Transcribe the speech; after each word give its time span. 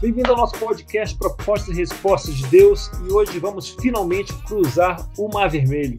Bem-vindo 0.00 0.30
ao 0.30 0.36
nosso 0.36 0.56
podcast 0.60 1.18
Propostas 1.18 1.76
e 1.76 1.80
Respostas 1.80 2.36
de 2.36 2.46
Deus 2.46 2.88
e 3.04 3.12
hoje 3.12 3.36
vamos 3.40 3.70
finalmente 3.70 4.32
cruzar 4.44 5.10
o 5.18 5.26
Mar 5.26 5.50
Vermelho. 5.50 5.98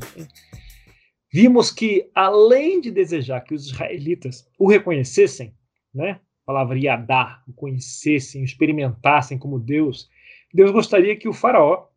Vimos 1.29 1.69
que, 1.69 2.09
além 2.15 2.79
de 2.79 2.91
desejar 2.91 3.41
que 3.41 3.53
os 3.53 3.65
israelitas 3.65 4.49
o 4.57 4.69
reconhecessem, 4.69 5.53
né, 5.93 6.11
a 6.11 6.45
palavra 6.45 6.79
Yadá, 6.79 7.43
o 7.45 7.51
conhecessem, 7.51 8.41
o 8.41 8.45
experimentassem 8.45 9.37
como 9.37 9.59
Deus, 9.59 10.09
Deus 10.53 10.71
gostaria 10.71 11.17
que 11.17 11.27
o 11.27 11.33
Faraó 11.33 11.87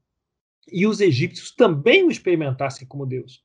e 0.73 0.89
os 0.89 1.01
egípcios 1.01 1.55
também 1.55 2.03
o 2.03 2.11
experimentassem 2.11 2.85
como 2.85 3.07
Deus. 3.07 3.45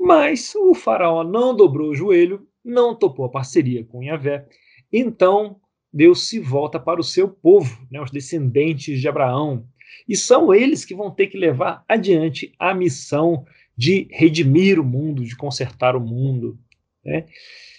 Mas 0.00 0.54
o 0.54 0.72
Faraó 0.72 1.22
não 1.22 1.54
dobrou 1.54 1.90
o 1.90 1.94
joelho, 1.94 2.48
não 2.64 2.94
topou 2.94 3.26
a 3.26 3.30
parceria 3.30 3.84
com 3.84 4.02
Yahvé, 4.02 4.48
então 4.90 5.60
Deus 5.98 6.28
se 6.28 6.38
volta 6.38 6.78
para 6.78 7.00
o 7.00 7.02
seu 7.02 7.28
povo, 7.28 7.84
né, 7.90 8.00
os 8.00 8.12
descendentes 8.12 9.00
de 9.00 9.08
Abraão. 9.08 9.66
E 10.08 10.14
são 10.14 10.54
eles 10.54 10.84
que 10.84 10.94
vão 10.94 11.10
ter 11.10 11.26
que 11.26 11.36
levar 11.36 11.84
adiante 11.88 12.54
a 12.56 12.72
missão 12.72 13.44
de 13.76 14.06
redimir 14.12 14.78
o 14.78 14.84
mundo, 14.84 15.24
de 15.24 15.36
consertar 15.36 15.96
o 15.96 16.00
mundo. 16.00 16.56
Né? 17.04 17.26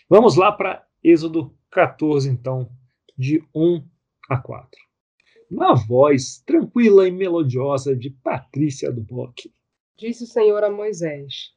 Vamos 0.09 0.35
lá 0.35 0.51
para 0.51 0.85
Êxodo 1.01 1.55
14, 1.71 2.29
então, 2.29 2.69
de 3.17 3.41
1 3.55 3.85
a 4.29 4.35
4. 4.35 4.69
Na 5.49 5.73
voz 5.73 6.43
tranquila 6.45 7.07
e 7.07 7.11
melodiosa 7.11 7.95
de 7.95 8.09
Patrícia 8.09 8.91
do 8.91 8.99
Bock. 8.99 9.49
Disse 9.97 10.25
o 10.25 10.27
Senhor 10.27 10.61
a 10.61 10.69
Moisés: 10.69 11.53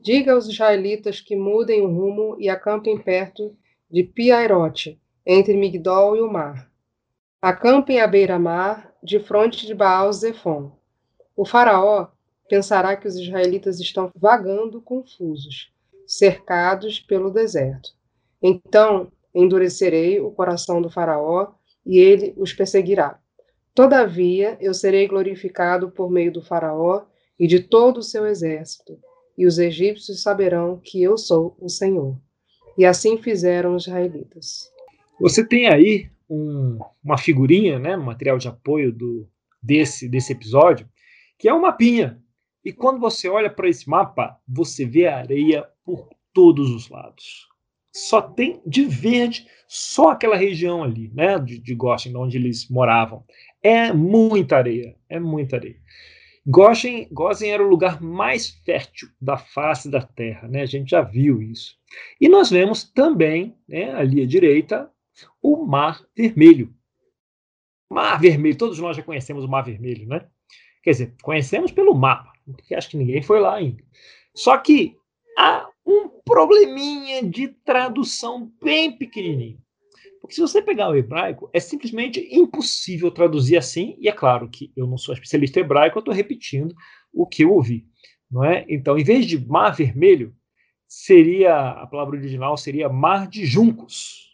Diga 0.00 0.34
aos 0.34 0.46
israelitas 0.46 1.20
que 1.20 1.34
mudem 1.34 1.82
o 1.82 1.88
rumo 1.88 2.36
e 2.38 2.48
acampem 2.48 2.96
perto 2.96 3.56
de 3.90 4.04
Piairote, 4.04 5.00
entre 5.26 5.56
Migdol 5.56 6.16
e 6.16 6.20
o 6.20 6.30
mar. 6.30 6.70
Acampem 7.40 8.00
à 8.00 8.06
beira-mar, 8.06 8.94
de 9.02 9.20
fronte 9.20 9.66
de 9.66 9.74
Baal-Zephon. 9.74 10.72
O 11.36 11.44
faraó 11.44 12.08
pensará 12.48 12.96
que 12.96 13.06
os 13.06 13.16
israelitas 13.16 13.80
estão 13.80 14.10
vagando 14.16 14.80
confusos, 14.80 15.72
cercados 16.06 17.00
pelo 17.00 17.30
deserto. 17.30 17.90
Então 18.42 19.10
endurecerei 19.34 20.20
o 20.20 20.30
coração 20.30 20.80
do 20.80 20.90
faraó 20.90 21.52
e 21.84 21.98
ele 21.98 22.34
os 22.36 22.52
perseguirá. 22.52 23.18
Todavia 23.74 24.56
eu 24.60 24.72
serei 24.72 25.08
glorificado 25.08 25.90
por 25.90 26.10
meio 26.10 26.32
do 26.32 26.42
faraó 26.42 27.02
e 27.38 27.46
de 27.46 27.60
todo 27.60 27.98
o 27.98 28.02
seu 28.02 28.26
exército, 28.26 28.98
e 29.36 29.46
os 29.46 29.58
egípcios 29.58 30.22
saberão 30.22 30.78
que 30.78 31.02
eu 31.02 31.18
sou 31.18 31.56
o 31.60 31.68
Senhor. 31.68 32.16
E 32.78 32.84
assim 32.84 33.18
fizeram 33.18 33.74
os 33.74 33.86
israelitas. 33.86 34.72
Você 35.20 35.46
tem 35.46 35.66
aí 35.66 36.10
um, 36.28 36.78
uma 37.02 37.18
figurinha, 37.18 37.78
né, 37.78 37.96
material 37.96 38.38
de 38.38 38.48
apoio 38.48 38.92
do, 38.92 39.28
desse, 39.62 40.08
desse 40.08 40.32
episódio, 40.32 40.88
que 41.38 41.48
é 41.48 41.54
um 41.54 41.62
mapinha. 41.62 42.20
E 42.64 42.72
quando 42.72 42.98
você 42.98 43.28
olha 43.28 43.50
para 43.50 43.68
esse 43.68 43.88
mapa, 43.88 44.38
você 44.46 44.84
vê 44.84 45.06
areia 45.06 45.68
por 45.84 46.08
todos 46.32 46.70
os 46.70 46.88
lados. 46.88 47.46
Só 47.94 48.20
tem 48.20 48.60
de 48.66 48.86
verde 48.86 49.46
só 49.68 50.10
aquela 50.10 50.36
região 50.36 50.82
ali, 50.82 51.10
né, 51.14 51.38
de, 51.38 51.58
de 51.58 51.74
Goshen, 51.74 52.16
onde 52.16 52.36
eles 52.36 52.68
moravam. 52.68 53.24
É 53.62 53.92
muita 53.92 54.56
areia, 54.56 54.96
é 55.08 55.20
muita 55.20 55.56
areia. 55.56 55.76
Goshen, 56.46 57.08
Gozen 57.10 57.50
era 57.50 57.64
o 57.64 57.68
lugar 57.68 58.02
mais 58.02 58.50
fértil 58.66 59.08
da 59.18 59.38
face 59.38 59.90
da 59.90 60.02
Terra, 60.02 60.46
né? 60.46 60.60
A 60.60 60.66
gente 60.66 60.90
já 60.90 61.00
viu 61.00 61.40
isso. 61.40 61.74
E 62.20 62.28
nós 62.28 62.50
vemos 62.50 62.84
também, 62.84 63.56
né, 63.66 63.94
ali 63.94 64.22
à 64.22 64.26
direita, 64.26 64.90
o 65.42 65.64
Mar 65.64 66.04
Vermelho. 66.16 66.74
Mar 67.90 68.20
Vermelho, 68.20 68.56
todos 68.56 68.78
nós 68.78 68.96
já 68.96 69.02
conhecemos 69.02 69.44
o 69.44 69.48
Mar 69.48 69.62
Vermelho, 69.62 70.06
né? 70.06 70.26
Quer 70.82 70.90
dizer, 70.90 71.14
conhecemos 71.22 71.72
pelo 71.72 71.94
mapa, 71.94 72.32
porque 72.44 72.74
acho 72.74 72.90
que 72.90 72.96
ninguém 72.96 73.22
foi 73.22 73.40
lá 73.40 73.54
ainda. 73.54 73.82
Só 74.34 74.58
que 74.58 74.96
há 75.38 75.68
um 75.86 76.08
probleminha 76.24 77.22
de 77.22 77.48
tradução 77.48 78.52
bem 78.62 78.96
pequenininho. 78.96 79.58
Porque 80.20 80.34
se 80.34 80.40
você 80.40 80.62
pegar 80.62 80.88
o 80.88 80.96
hebraico, 80.96 81.50
é 81.52 81.60
simplesmente 81.60 82.26
impossível 82.34 83.10
traduzir 83.10 83.58
assim, 83.58 83.94
e 83.98 84.08
é 84.08 84.12
claro 84.12 84.48
que 84.48 84.72
eu 84.74 84.86
não 84.86 84.96
sou 84.96 85.12
especialista 85.12 85.60
hebraico, 85.60 85.98
eu 85.98 86.00
estou 86.00 86.14
repetindo 86.14 86.74
o 87.12 87.26
que 87.26 87.44
eu 87.44 87.52
ouvi. 87.52 87.86
Não 88.30 88.42
é? 88.42 88.64
Então, 88.68 88.98
em 88.98 89.04
vez 89.04 89.26
de 89.26 89.38
mar 89.38 89.70
vermelho, 89.70 90.34
seria 90.88 91.70
a 91.70 91.86
palavra 91.86 92.16
original 92.16 92.56
seria 92.56 92.88
mar 92.88 93.28
de 93.28 93.44
juncos. 93.44 94.33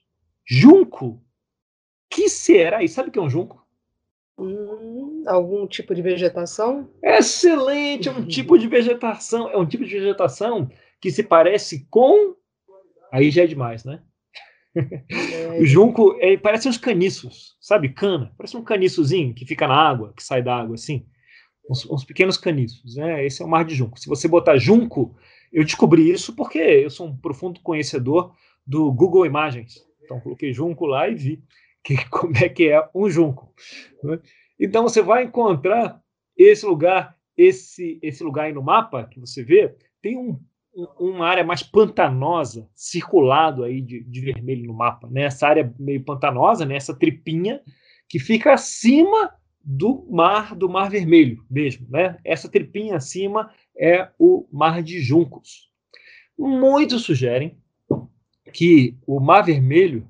Junco? 0.51 1.23
Que 2.11 2.29
será? 2.29 2.83
E 2.83 2.89
sabe 2.89 3.09
o 3.09 3.13
que 3.13 3.21
é 3.21 3.23
um 3.23 3.31
junco? 3.31 3.65
Hum, 4.37 5.23
algum 5.29 5.65
tipo 5.65 5.95
de 5.95 6.03
vegetação? 6.03 6.91
Excelente, 7.01 8.09
é 8.09 8.13
um 8.13 8.27
tipo 8.27 8.59
de 8.59 8.67
vegetação. 8.67 9.49
É 9.49 9.57
um 9.57 9.65
tipo 9.65 9.85
de 9.85 9.95
vegetação 9.95 10.69
que 11.01 11.09
se 11.13 11.23
parece 11.23 11.87
com. 11.89 12.35
Aí 13.13 13.31
já 13.31 13.45
é 13.45 13.47
demais, 13.47 13.85
né? 13.85 14.03
É. 14.75 15.61
o 15.61 15.65
junco 15.65 16.17
é, 16.21 16.37
parece 16.37 16.69
uns 16.69 16.79
caniços, 16.79 17.57
sabe? 17.61 17.91
Cana. 17.91 18.33
Parece 18.37 18.57
um 18.57 18.65
caniçozinho 18.65 19.33
que 19.33 19.47
fica 19.47 19.69
na 19.69 19.77
água, 19.77 20.13
que 20.17 20.23
sai 20.23 20.43
da 20.43 20.57
água 20.57 20.75
assim. 20.75 21.07
Uns, 21.69 21.89
uns, 21.89 22.05
pequenos 22.05 22.37
caniços, 22.37 22.97
né? 22.97 23.25
Esse 23.25 23.41
é 23.41 23.45
o 23.45 23.49
mar 23.49 23.65
de 23.65 23.77
junco. 23.77 24.01
Se 24.01 24.09
você 24.09 24.27
botar 24.27 24.59
junco, 24.59 25.17
eu 25.53 25.63
descobri 25.63 26.11
isso 26.11 26.35
porque 26.35 26.59
eu 26.59 26.91
sou 26.91 27.07
um 27.07 27.17
profundo 27.17 27.61
conhecedor 27.61 28.35
do 28.67 28.93
Google 28.93 29.25
Imagens. 29.27 29.90
Então 30.11 30.21
coloquei 30.21 30.53
junco 30.53 30.87
lá 30.87 31.09
e 31.09 31.15
vi 31.15 31.43
que, 31.85 31.95
como 32.11 32.37
é 32.37 32.49
que 32.49 32.69
é 32.69 32.89
um 32.93 33.09
junco. 33.09 33.55
Né? 34.03 34.19
Então 34.59 34.83
você 34.83 35.01
vai 35.01 35.23
encontrar 35.23 36.03
esse 36.37 36.67
lugar, 36.67 37.17
esse 37.37 38.01
esse 38.03 38.25
lugar 38.25 38.47
aí 38.47 38.53
no 38.53 38.63
mapa 38.63 39.05
que 39.05 39.21
você 39.21 39.45
vê, 39.45 39.73
tem 40.03 40.19
um, 40.19 40.41
uma 40.99 41.29
área 41.29 41.45
mais 41.45 41.63
pantanosa, 41.63 42.69
circulado 42.75 43.63
aí 43.63 43.81
de, 43.81 44.03
de 44.03 44.21
vermelho 44.21 44.67
no 44.67 44.75
mapa, 44.75 45.09
né? 45.09 45.23
Essa 45.23 45.47
área 45.47 45.73
meio 45.79 46.03
pantanosa, 46.03 46.67
né? 46.67 46.75
Essa 46.75 46.99
tripinha 46.99 47.63
que 48.09 48.19
fica 48.19 48.53
acima 48.53 49.33
do 49.63 50.07
mar 50.11 50.57
do 50.57 50.69
Mar 50.69 50.91
Vermelho 50.91 51.45
mesmo, 51.49 51.87
né? 51.89 52.19
Essa 52.25 52.49
tripinha 52.49 52.97
acima 52.97 53.53
é 53.79 54.09
o 54.19 54.49
Mar 54.51 54.83
de 54.83 55.01
Juncos. 55.01 55.71
Muitos 56.37 57.03
sugerem 57.03 57.61
que 58.53 58.97
o 59.07 59.21
Mar 59.21 59.43
Vermelho 59.43 60.07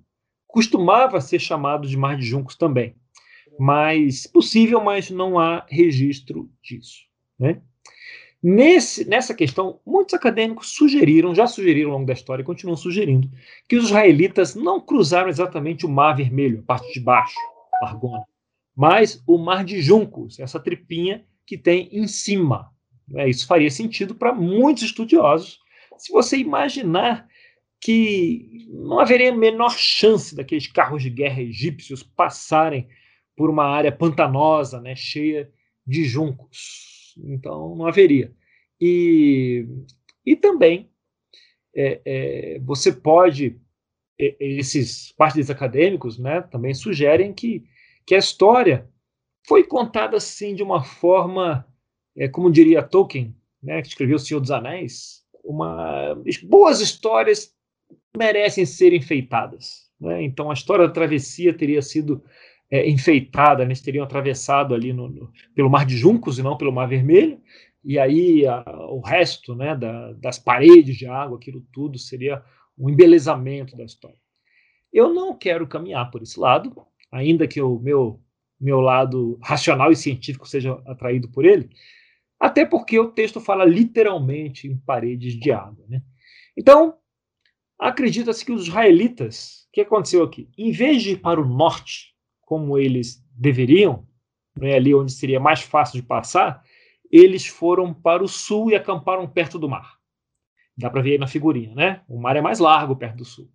costumava 0.47 1.21
ser 1.21 1.39
chamado 1.39 1.87
de 1.87 1.97
Mar 1.97 2.17
de 2.17 2.25
Juncos 2.25 2.57
também. 2.57 2.95
Mas 3.59 4.27
possível, 4.27 4.83
mas 4.83 5.11
não 5.11 5.39
há 5.39 5.67
registro 5.69 6.51
disso. 6.63 7.01
Né? 7.39 7.61
Nesse, 8.43 9.07
nessa 9.07 9.35
questão, 9.35 9.81
muitos 9.85 10.15
acadêmicos 10.15 10.75
sugeriram, 10.75 11.35
já 11.35 11.47
sugeriram 11.47 11.91
ao 11.91 11.97
longo 11.97 12.07
da 12.07 12.15
história 12.15 12.43
e 12.43 12.47
continuam 12.47 12.77
sugerindo, 12.77 13.31
que 13.69 13.77
os 13.77 13.87
israelitas 13.87 14.55
não 14.55 14.81
cruzaram 14.81 15.29
exatamente 15.29 15.85
o 15.85 15.91
Mar 15.91 16.17
Vermelho, 16.17 16.61
a 16.61 16.63
parte 16.63 16.91
de 16.93 17.01
baixo, 17.01 17.37
Largona, 17.83 18.25
mas 18.75 19.23
o 19.27 19.37
Mar 19.37 19.63
de 19.63 19.83
Juncos, 19.83 20.41
essa 20.41 20.59
tripinha 20.59 21.25
que 21.47 21.59
tem 21.59 21.91
em 21.93 22.07
cima. 22.07 22.73
Né? 23.07 23.29
Isso 23.29 23.47
faria 23.47 23.71
sentido 23.71 24.15
para 24.15 24.33
muitos 24.33 24.85
estudiosos. 24.85 25.59
Se 25.99 26.11
você 26.11 26.39
imaginar 26.39 27.29
que 27.81 28.67
não 28.69 29.01
haveria 29.01 29.33
a 29.33 29.37
menor 29.37 29.71
chance 29.71 30.35
daqueles 30.35 30.67
carros 30.67 31.03
de 31.03 31.09
guerra 31.09 31.41
egípcios 31.41 32.03
passarem 32.03 32.87
por 33.35 33.49
uma 33.49 33.65
área 33.65 33.91
pantanosa, 33.91 34.81
né, 34.81 34.95
cheia 34.95 35.51
de 35.87 36.05
juncos. 36.05 37.15
Então, 37.25 37.75
não 37.75 37.87
haveria. 37.87 38.35
E, 38.79 39.67
e 40.25 40.37
também 40.37 40.91
é, 41.75 42.01
é, 42.05 42.59
você 42.61 42.93
pode, 42.93 43.59
é, 44.21 44.37
esses 44.39 45.13
partidos 45.13 45.51
acadêmicos 45.51 46.19
né, 46.19 46.43
também 46.43 46.75
sugerem 46.75 47.33
que, 47.33 47.65
que 48.07 48.15
a 48.15 48.19
história 48.19 48.89
foi 49.47 49.65
contada 49.65 50.19
assim 50.19 50.55
de 50.55 50.63
uma 50.63 50.83
forma, 50.83 51.67
é, 52.15 52.29
como 52.29 52.51
diria 52.51 52.83
Tolkien, 52.83 53.35
né, 53.63 53.81
que 53.81 53.89
escreveu 53.89 54.17
O 54.17 54.19
Senhor 54.19 54.41
dos 54.41 54.51
Anéis, 54.51 55.25
uma, 55.43 56.15
boas 56.43 56.81
histórias 56.81 57.55
merecem 58.17 58.67
ser 58.67 58.93
enfeitadas. 58.93 59.91
Né? 60.01 60.23
Então 60.23 60.51
a 60.51 60.55
história 60.55 60.87
da 60.87 60.93
travessia 60.93 61.53
teria 61.55 61.83
sido 61.83 62.23
é, 62.71 62.89
enfeitada, 62.89 63.63
eles 63.63 63.81
teriam 63.81 64.05
atravessado 64.05 64.75
ali 64.75 64.93
no, 64.93 65.09
no, 65.09 65.33
pelo 65.55 65.71
Mar 65.71 65.85
de 65.85 65.97
Juncos 65.97 66.39
e 66.39 66.43
não 66.43 66.57
pelo 66.57 66.73
Mar 66.73 66.89
Vermelho, 66.89 67.41
e 67.85 67.99
aí 67.99 68.47
a, 68.47 68.63
o 68.91 69.01
resto 69.01 69.55
né, 69.55 69.75
da, 69.75 70.13
das 70.13 70.39
paredes 70.39 70.97
de 70.97 71.07
água, 71.07 71.37
aquilo 71.37 71.67
tudo, 71.73 71.99
seria 71.99 72.43
um 72.79 72.89
embelezamento 72.89 73.77
da 73.77 73.85
história. 73.85 74.19
Eu 74.93 75.13
não 75.13 75.37
quero 75.37 75.67
caminhar 75.67 76.11
por 76.11 76.23
esse 76.23 76.39
lado, 76.39 76.75
ainda 77.11 77.47
que 77.47 77.61
o 77.61 77.79
meu, 77.79 78.21
meu 78.61 78.81
lado 78.81 79.39
racional 79.43 79.91
e 79.91 79.97
científico 79.97 80.49
seja 80.49 80.81
atraído 80.87 81.29
por 81.29 81.45
ele, 81.45 81.71
até 82.39 82.65
porque 82.65 82.99
o 82.99 83.13
texto 83.13 83.41
fala 83.41 83.65
literalmente 83.65 84.67
em 84.67 84.77
paredes 84.77 85.35
de 85.35 85.53
água. 85.53 85.85
Né? 85.89 86.03
Então, 86.57 86.95
Acredita-se 87.81 88.45
que 88.45 88.53
os 88.53 88.67
israelitas, 88.67 89.67
o 89.69 89.73
que 89.73 89.81
aconteceu 89.81 90.23
aqui? 90.23 90.51
Em 90.59 90.71
vez 90.71 91.03
de 91.03 91.13
ir 91.13 91.17
para 91.17 91.41
o 91.41 91.49
norte, 91.49 92.15
como 92.43 92.77
eles 92.77 93.25
deveriam, 93.33 94.07
né, 94.55 94.75
ali 94.75 94.95
onde 94.95 95.11
seria 95.13 95.41
mais 95.41 95.63
fácil 95.63 95.99
de 95.99 96.07
passar, 96.07 96.63
eles 97.11 97.47
foram 97.47 97.95
para 97.95 98.23
o 98.23 98.29
sul 98.29 98.71
e 98.71 98.77
acamparam 98.77 99.27
perto 99.27 99.59
do 99.59 99.69
mar. 99.69 99.99
Dá 100.77 100.91
para 100.91 101.01
ver 101.01 101.13
aí 101.13 101.19
na 101.19 101.27
figurinha, 101.27 101.75
né? 101.75 102.03
O 102.07 102.21
mar 102.21 102.37
é 102.37 102.43
mais 102.43 102.59
largo 102.59 102.95
perto 102.95 103.17
do 103.17 103.25
sul. 103.25 103.51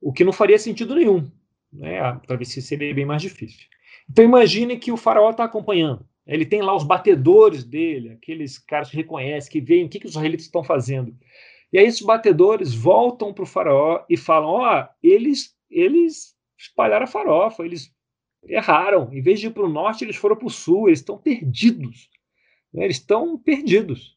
O 0.00 0.12
que 0.12 0.22
não 0.22 0.32
faria 0.32 0.58
sentido 0.58 0.94
nenhum, 0.94 1.30
né? 1.72 2.00
A 2.00 2.16
travessia 2.16 2.60
seria 2.60 2.94
bem 2.94 3.06
mais 3.06 3.22
difícil. 3.22 3.66
Então 4.08 4.24
imagine 4.24 4.76
que 4.76 4.92
o 4.92 4.96
faraó 4.96 5.30
está 5.30 5.44
acompanhando. 5.44 6.06
Ele 6.26 6.44
tem 6.44 6.60
lá 6.60 6.74
os 6.74 6.84
batedores 6.84 7.64
dele, 7.64 8.10
aqueles 8.10 8.58
caras 8.58 8.90
que 8.90 8.96
reconhecem, 8.96 9.50
que 9.50 9.60
veem 9.60 9.86
o 9.86 9.88
que, 9.88 9.98
que 9.98 10.06
os 10.06 10.12
israelitas 10.12 10.46
estão 10.46 10.62
fazendo. 10.62 11.16
E 11.76 11.78
aí 11.78 11.84
esses 11.84 12.00
batedores 12.00 12.74
voltam 12.74 13.34
para 13.34 13.42
o 13.42 13.46
faraó 13.46 14.02
e 14.08 14.16
falam: 14.16 14.48
ó, 14.48 14.80
oh, 14.80 14.88
eles, 15.02 15.54
eles 15.68 16.34
espalharam 16.58 17.04
a 17.04 17.06
farofa, 17.06 17.66
eles 17.66 17.94
erraram. 18.48 19.12
Em 19.12 19.20
vez 19.20 19.38
de 19.40 19.48
ir 19.48 19.50
para 19.50 19.62
o 19.62 19.68
norte, 19.68 20.02
eles 20.02 20.16
foram 20.16 20.36
para 20.36 20.46
o 20.46 20.50
sul, 20.50 20.88
eles 20.88 21.00
estão 21.00 21.18
perdidos. 21.18 22.08
Né? 22.72 22.84
Eles 22.84 22.96
estão 22.96 23.38
perdidos. 23.38 24.16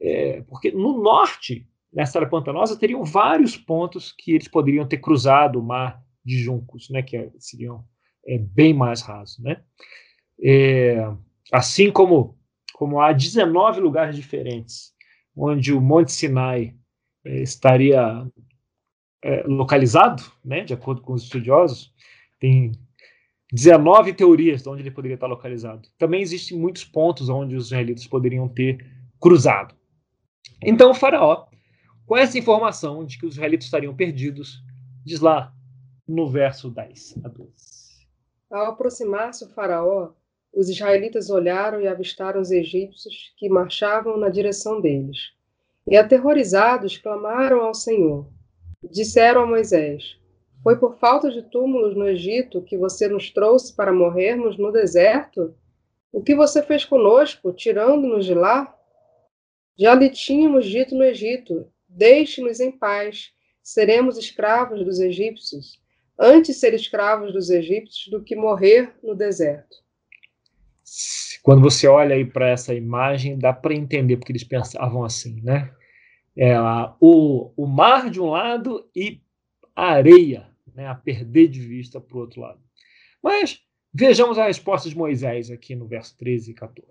É, 0.00 0.42
porque 0.48 0.72
no 0.72 1.00
norte, 1.00 1.68
nessa 1.92 2.18
área 2.18 2.28
pantanosa, 2.28 2.76
teriam 2.76 3.04
vários 3.04 3.56
pontos 3.56 4.12
que 4.18 4.32
eles 4.32 4.48
poderiam 4.48 4.84
ter 4.84 4.98
cruzado 4.98 5.60
o 5.60 5.62
mar 5.62 6.02
de 6.24 6.36
juncos, 6.36 6.90
né? 6.90 7.00
que 7.00 7.30
seriam 7.38 7.84
é, 8.26 8.38
bem 8.38 8.74
mais 8.74 9.02
rasos. 9.02 9.38
Né? 9.38 9.62
É, 10.42 10.96
assim 11.52 11.92
como, 11.92 12.36
como 12.74 13.00
há 13.00 13.12
19 13.12 13.78
lugares 13.78 14.16
diferentes 14.16 14.98
onde 15.38 15.72
o 15.72 15.80
Monte 15.80 16.10
Sinai 16.10 16.74
estaria 17.36 18.26
é, 19.22 19.42
localizado, 19.46 20.22
né, 20.44 20.64
de 20.64 20.74
acordo 20.74 21.02
com 21.02 21.12
os 21.12 21.22
estudiosos, 21.22 21.92
tem 22.38 22.72
19 23.52 24.12
teorias 24.12 24.62
de 24.62 24.68
onde 24.68 24.82
ele 24.82 24.90
poderia 24.90 25.14
estar 25.14 25.26
localizado. 25.26 25.88
Também 25.98 26.20
existem 26.20 26.58
muitos 26.58 26.84
pontos 26.84 27.28
onde 27.28 27.56
os 27.56 27.66
israelitas 27.66 28.06
poderiam 28.06 28.48
ter 28.48 28.84
cruzado. 29.20 29.74
Então, 30.62 30.90
o 30.90 30.94
faraó, 30.94 31.46
com 32.06 32.16
essa 32.16 32.38
informação 32.38 33.04
de 33.04 33.18
que 33.18 33.26
os 33.26 33.34
israelitas 33.34 33.66
estariam 33.66 33.94
perdidos, 33.94 34.62
diz 35.04 35.20
lá 35.20 35.52
no 36.06 36.28
verso 36.28 36.70
10 36.70 37.20
a 37.24 37.28
12. 37.28 37.78
Ao 38.50 38.66
aproximar-se 38.66 39.44
o 39.44 39.48
faraó, 39.48 40.12
os 40.54 40.68
israelitas 40.68 41.28
olharam 41.28 41.80
e 41.80 41.86
avistaram 41.86 42.40
os 42.40 42.50
egípcios 42.50 43.32
que 43.36 43.48
marchavam 43.48 44.16
na 44.16 44.28
direção 44.28 44.80
deles. 44.80 45.37
E 45.90 45.96
aterrorizados 45.96 46.98
clamaram 46.98 47.62
ao 47.62 47.74
Senhor. 47.74 48.28
Disseram 48.90 49.42
a 49.42 49.46
Moisés: 49.46 50.18
Foi 50.62 50.76
por 50.76 50.98
falta 50.98 51.30
de 51.30 51.42
túmulos 51.42 51.96
no 51.96 52.06
Egito 52.06 52.60
que 52.60 52.76
você 52.76 53.08
nos 53.08 53.30
trouxe 53.30 53.74
para 53.74 53.92
morrermos 53.92 54.58
no 54.58 54.70
deserto? 54.70 55.54
O 56.12 56.22
que 56.22 56.34
você 56.34 56.62
fez 56.62 56.84
conosco, 56.84 57.52
tirando-nos 57.52 58.26
de 58.26 58.34
lá? 58.34 58.74
Já 59.78 59.94
lhe 59.94 60.10
tínhamos 60.10 60.66
dito 60.66 60.94
no 60.94 61.04
Egito: 61.04 61.66
Deixe-nos 61.88 62.60
em 62.60 62.70
paz, 62.70 63.32
seremos 63.62 64.18
escravos 64.18 64.84
dos 64.84 65.00
egípcios. 65.00 65.80
Antes 66.18 66.58
ser 66.58 66.74
escravos 66.74 67.32
dos 67.32 67.48
egípcios 67.48 68.08
do 68.10 68.22
que 68.22 68.36
morrer 68.36 68.92
no 69.02 69.14
deserto. 69.14 69.76
Quando 71.42 71.62
você 71.62 71.86
olha 71.86 72.14
aí 72.14 72.24
para 72.24 72.50
essa 72.50 72.74
imagem, 72.74 73.38
dá 73.38 73.52
para 73.52 73.74
entender 73.74 74.16
porque 74.16 74.32
eles 74.32 74.44
pensavam 74.44 75.04
assim, 75.04 75.40
né? 75.42 75.72
É, 76.40 76.54
o, 77.00 77.50
o 77.56 77.66
mar 77.66 78.08
de 78.08 78.20
um 78.20 78.30
lado 78.30 78.88
e 78.94 79.20
a 79.74 79.86
areia, 79.86 80.48
né, 80.72 80.86
a 80.86 80.94
perder 80.94 81.48
de 81.48 81.60
vista 81.60 82.00
para 82.00 82.16
o 82.16 82.20
outro 82.20 82.40
lado. 82.40 82.60
Mas 83.20 83.60
vejamos 83.92 84.38
a 84.38 84.46
resposta 84.46 84.88
de 84.88 84.96
Moisés 84.96 85.50
aqui 85.50 85.74
no 85.74 85.88
verso 85.88 86.16
13 86.16 86.52
e 86.52 86.54
14. 86.54 86.88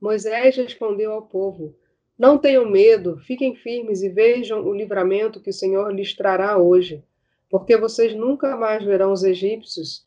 Moisés 0.00 0.56
respondeu 0.56 1.12
ao 1.12 1.22
povo: 1.22 1.76
Não 2.18 2.38
tenham 2.38 2.70
medo, 2.70 3.18
fiquem 3.18 3.54
firmes 3.54 4.02
e 4.02 4.08
vejam 4.08 4.64
o 4.66 4.72
livramento 4.72 5.38
que 5.38 5.50
o 5.50 5.54
Senhor 5.54 5.94
lhes 5.94 6.14
trará 6.14 6.56
hoje, 6.56 7.04
porque 7.50 7.76
vocês 7.76 8.14
nunca 8.14 8.56
mais 8.56 8.82
verão 8.82 9.12
os 9.12 9.24
egípcios 9.24 10.06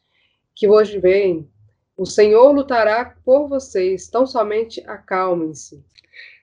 que 0.55 0.67
hoje 0.67 0.97
veem, 0.97 1.47
o 1.95 2.07
Senhor 2.07 2.51
lutará 2.51 3.05
por 3.23 3.47
vocês, 3.47 4.07
tão 4.07 4.25
somente 4.25 4.81
acalmem-se. 4.87 5.85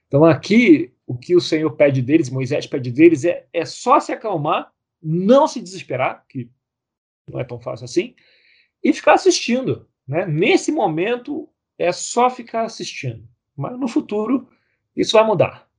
Então, 0.07 0.23
aqui, 0.23 0.92
o 1.05 1.17
que 1.17 1.35
o 1.35 1.41
Senhor 1.41 1.71
pede 1.71 2.01
deles, 2.01 2.29
Moisés 2.29 2.65
pede 2.65 2.91
deles, 2.91 3.25
é, 3.25 3.45
é 3.51 3.65
só 3.65 3.99
se 3.99 4.11
acalmar, 4.11 4.71
não 5.01 5.47
se 5.47 5.61
desesperar, 5.61 6.25
que 6.27 6.49
não 7.29 7.39
é 7.39 7.43
tão 7.43 7.59
fácil 7.59 7.85
assim, 7.85 8.15
e 8.83 8.93
ficar 8.93 9.13
assistindo. 9.13 9.87
Né? 10.07 10.25
Nesse 10.25 10.71
momento, 10.71 11.49
é 11.77 11.91
só 11.91 12.29
ficar 12.29 12.63
assistindo. 12.63 13.27
Mas 13.55 13.77
no 13.79 13.87
futuro, 13.87 14.47
isso 14.95 15.13
vai 15.13 15.25
mudar. 15.25 15.69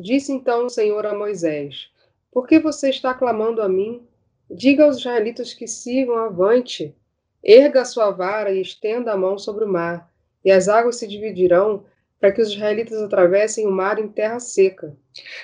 Disse 0.00 0.32
então 0.32 0.66
o 0.66 0.70
Senhor 0.70 1.04
a 1.06 1.16
Moisés: 1.16 1.90
Por 2.30 2.46
que 2.46 2.58
você 2.58 2.90
está 2.90 3.14
clamando 3.14 3.60
a 3.60 3.68
mim? 3.68 4.06
Diga 4.50 4.84
aos 4.84 4.98
israelitas 4.98 5.52
que 5.52 5.66
sigam 5.66 6.16
avante. 6.16 6.94
Erga 7.42 7.82
a 7.82 7.84
sua 7.84 8.10
vara 8.10 8.52
e 8.52 8.60
estenda 8.60 9.12
a 9.12 9.16
mão 9.16 9.38
sobre 9.38 9.64
o 9.64 9.68
mar, 9.68 10.12
e 10.44 10.50
as 10.50 10.68
águas 10.68 10.96
se 10.96 11.06
dividirão 11.06 11.84
para 12.20 12.32
que 12.32 12.40
os 12.40 12.48
israelitas 12.48 13.00
atravessem 13.00 13.66
o 13.66 13.70
mar 13.70 13.98
em 13.98 14.08
terra 14.08 14.40
seca. 14.40 14.96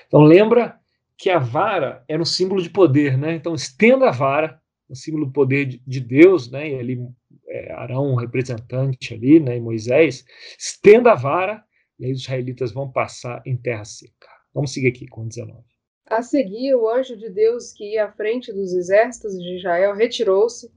Então 0.06 0.20
lembra 0.20 0.78
que 1.16 1.30
a 1.30 1.38
vara 1.38 2.04
era 2.08 2.20
um 2.20 2.24
símbolo 2.26 2.60
de 2.62 2.70
poder, 2.70 3.16
né? 3.16 3.34
Então 3.34 3.54
estenda 3.54 4.08
a 4.08 4.12
vara, 4.12 4.60
um 4.90 4.94
símbolo 4.94 5.26
do 5.26 5.32
poder 5.32 5.80
de 5.86 6.00
Deus, 6.00 6.50
né? 6.50 6.70
E 6.70 6.78
ali 6.78 7.08
é, 7.48 7.72
Arão, 7.72 8.12
um 8.12 8.16
representante 8.16 9.14
ali, 9.14 9.38
né? 9.38 9.56
E 9.56 9.60
Moisés, 9.60 10.24
estenda 10.58 11.12
a 11.12 11.14
vara 11.14 11.62
e 11.98 12.06
aí 12.06 12.12
os 12.12 12.22
israelitas 12.22 12.72
vão 12.72 12.90
passar 12.90 13.42
em 13.46 13.56
terra 13.56 13.84
seca. 13.84 14.28
Vamos 14.52 14.72
seguir 14.72 14.88
aqui 14.88 15.06
com 15.06 15.26
19. 15.26 15.62
A 16.06 16.22
seguir, 16.22 16.74
o 16.74 16.88
anjo 16.88 17.16
de 17.16 17.30
Deus 17.30 17.72
que 17.72 17.94
ia 17.94 18.04
à 18.06 18.12
frente 18.12 18.52
dos 18.52 18.74
exércitos 18.74 19.38
de 19.38 19.56
Israel 19.56 19.94
retirou-se 19.94 20.70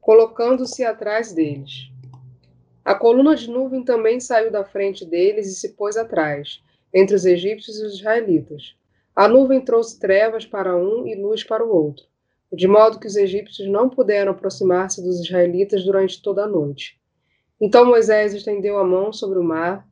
colocando-se 0.00 0.84
atrás 0.84 1.32
deles. 1.32 1.90
A 2.84 2.94
coluna 2.94 3.34
de 3.34 3.50
nuvem 3.50 3.82
também 3.82 4.20
saiu 4.20 4.52
da 4.52 4.62
frente 4.62 5.06
deles 5.06 5.46
e 5.46 5.54
se 5.54 5.70
pôs 5.70 5.96
atrás, 5.96 6.62
entre 6.92 7.16
os 7.16 7.24
egípcios 7.24 7.78
e 7.78 7.84
os 7.84 7.94
israelitas. 7.94 8.76
A 9.16 9.26
nuvem 9.26 9.64
trouxe 9.64 9.98
trevas 9.98 10.44
para 10.44 10.76
um 10.76 11.06
e 11.06 11.14
luz 11.14 11.42
para 11.42 11.64
o 11.64 11.74
outro, 11.74 12.04
de 12.52 12.68
modo 12.68 12.98
que 12.98 13.06
os 13.06 13.16
egípcios 13.16 13.68
não 13.70 13.88
puderam 13.88 14.32
aproximar-se 14.32 15.02
dos 15.02 15.20
israelitas 15.20 15.82
durante 15.82 16.20
toda 16.20 16.44
a 16.44 16.46
noite. 16.46 17.00
Então 17.58 17.86
Moisés 17.86 18.34
estendeu 18.34 18.76
a 18.76 18.84
mão 18.84 19.14
sobre 19.14 19.38
o 19.38 19.42
mar, 19.42 19.88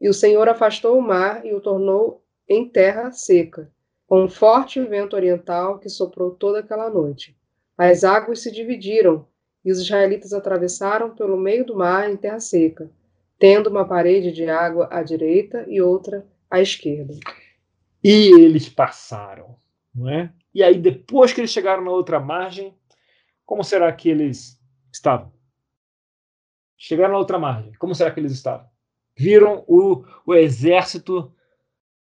e 0.00 0.08
o 0.08 0.14
Senhor 0.14 0.48
afastou 0.48 0.96
o 0.96 1.02
mar 1.02 1.44
e 1.44 1.52
o 1.52 1.60
tornou 1.60 2.22
em 2.48 2.66
terra 2.66 3.12
seca, 3.12 3.70
com 4.06 4.24
um 4.24 4.28
forte 4.28 4.80
vento 4.80 5.14
oriental 5.14 5.78
que 5.78 5.90
soprou 5.90 6.30
toda 6.30 6.60
aquela 6.60 6.88
noite. 6.88 7.36
As 7.76 8.02
águas 8.02 8.40
se 8.40 8.50
dividiram 8.50 9.26
e 9.64 9.72
os 9.72 9.78
israelitas 9.78 10.32
atravessaram 10.32 11.14
pelo 11.14 11.36
meio 11.36 11.64
do 11.64 11.76
mar 11.76 12.10
em 12.10 12.16
terra 12.16 12.40
seca, 12.40 12.90
tendo 13.38 13.70
uma 13.70 13.86
parede 13.86 14.30
de 14.30 14.48
água 14.48 14.88
à 14.90 15.02
direita 15.02 15.64
e 15.68 15.80
outra 15.80 16.26
à 16.50 16.60
esquerda. 16.60 17.14
E 18.02 18.38
eles 18.38 18.68
passaram, 18.68 19.56
não 19.94 20.08
é? 20.08 20.32
E 20.54 20.62
aí, 20.62 20.78
depois 20.78 21.32
que 21.32 21.40
eles 21.40 21.50
chegaram 21.50 21.82
na 21.82 21.90
outra 21.90 22.20
margem, 22.20 22.74
como 23.44 23.64
será 23.64 23.90
que 23.92 24.08
eles 24.08 24.60
estavam? 24.92 25.32
Chegaram 26.76 27.14
na 27.14 27.18
outra 27.18 27.38
margem, 27.38 27.72
como 27.78 27.94
será 27.94 28.10
que 28.10 28.20
eles 28.20 28.32
estavam? 28.32 28.68
Viram 29.16 29.64
o, 29.66 30.04
o 30.26 30.34
exército 30.34 31.32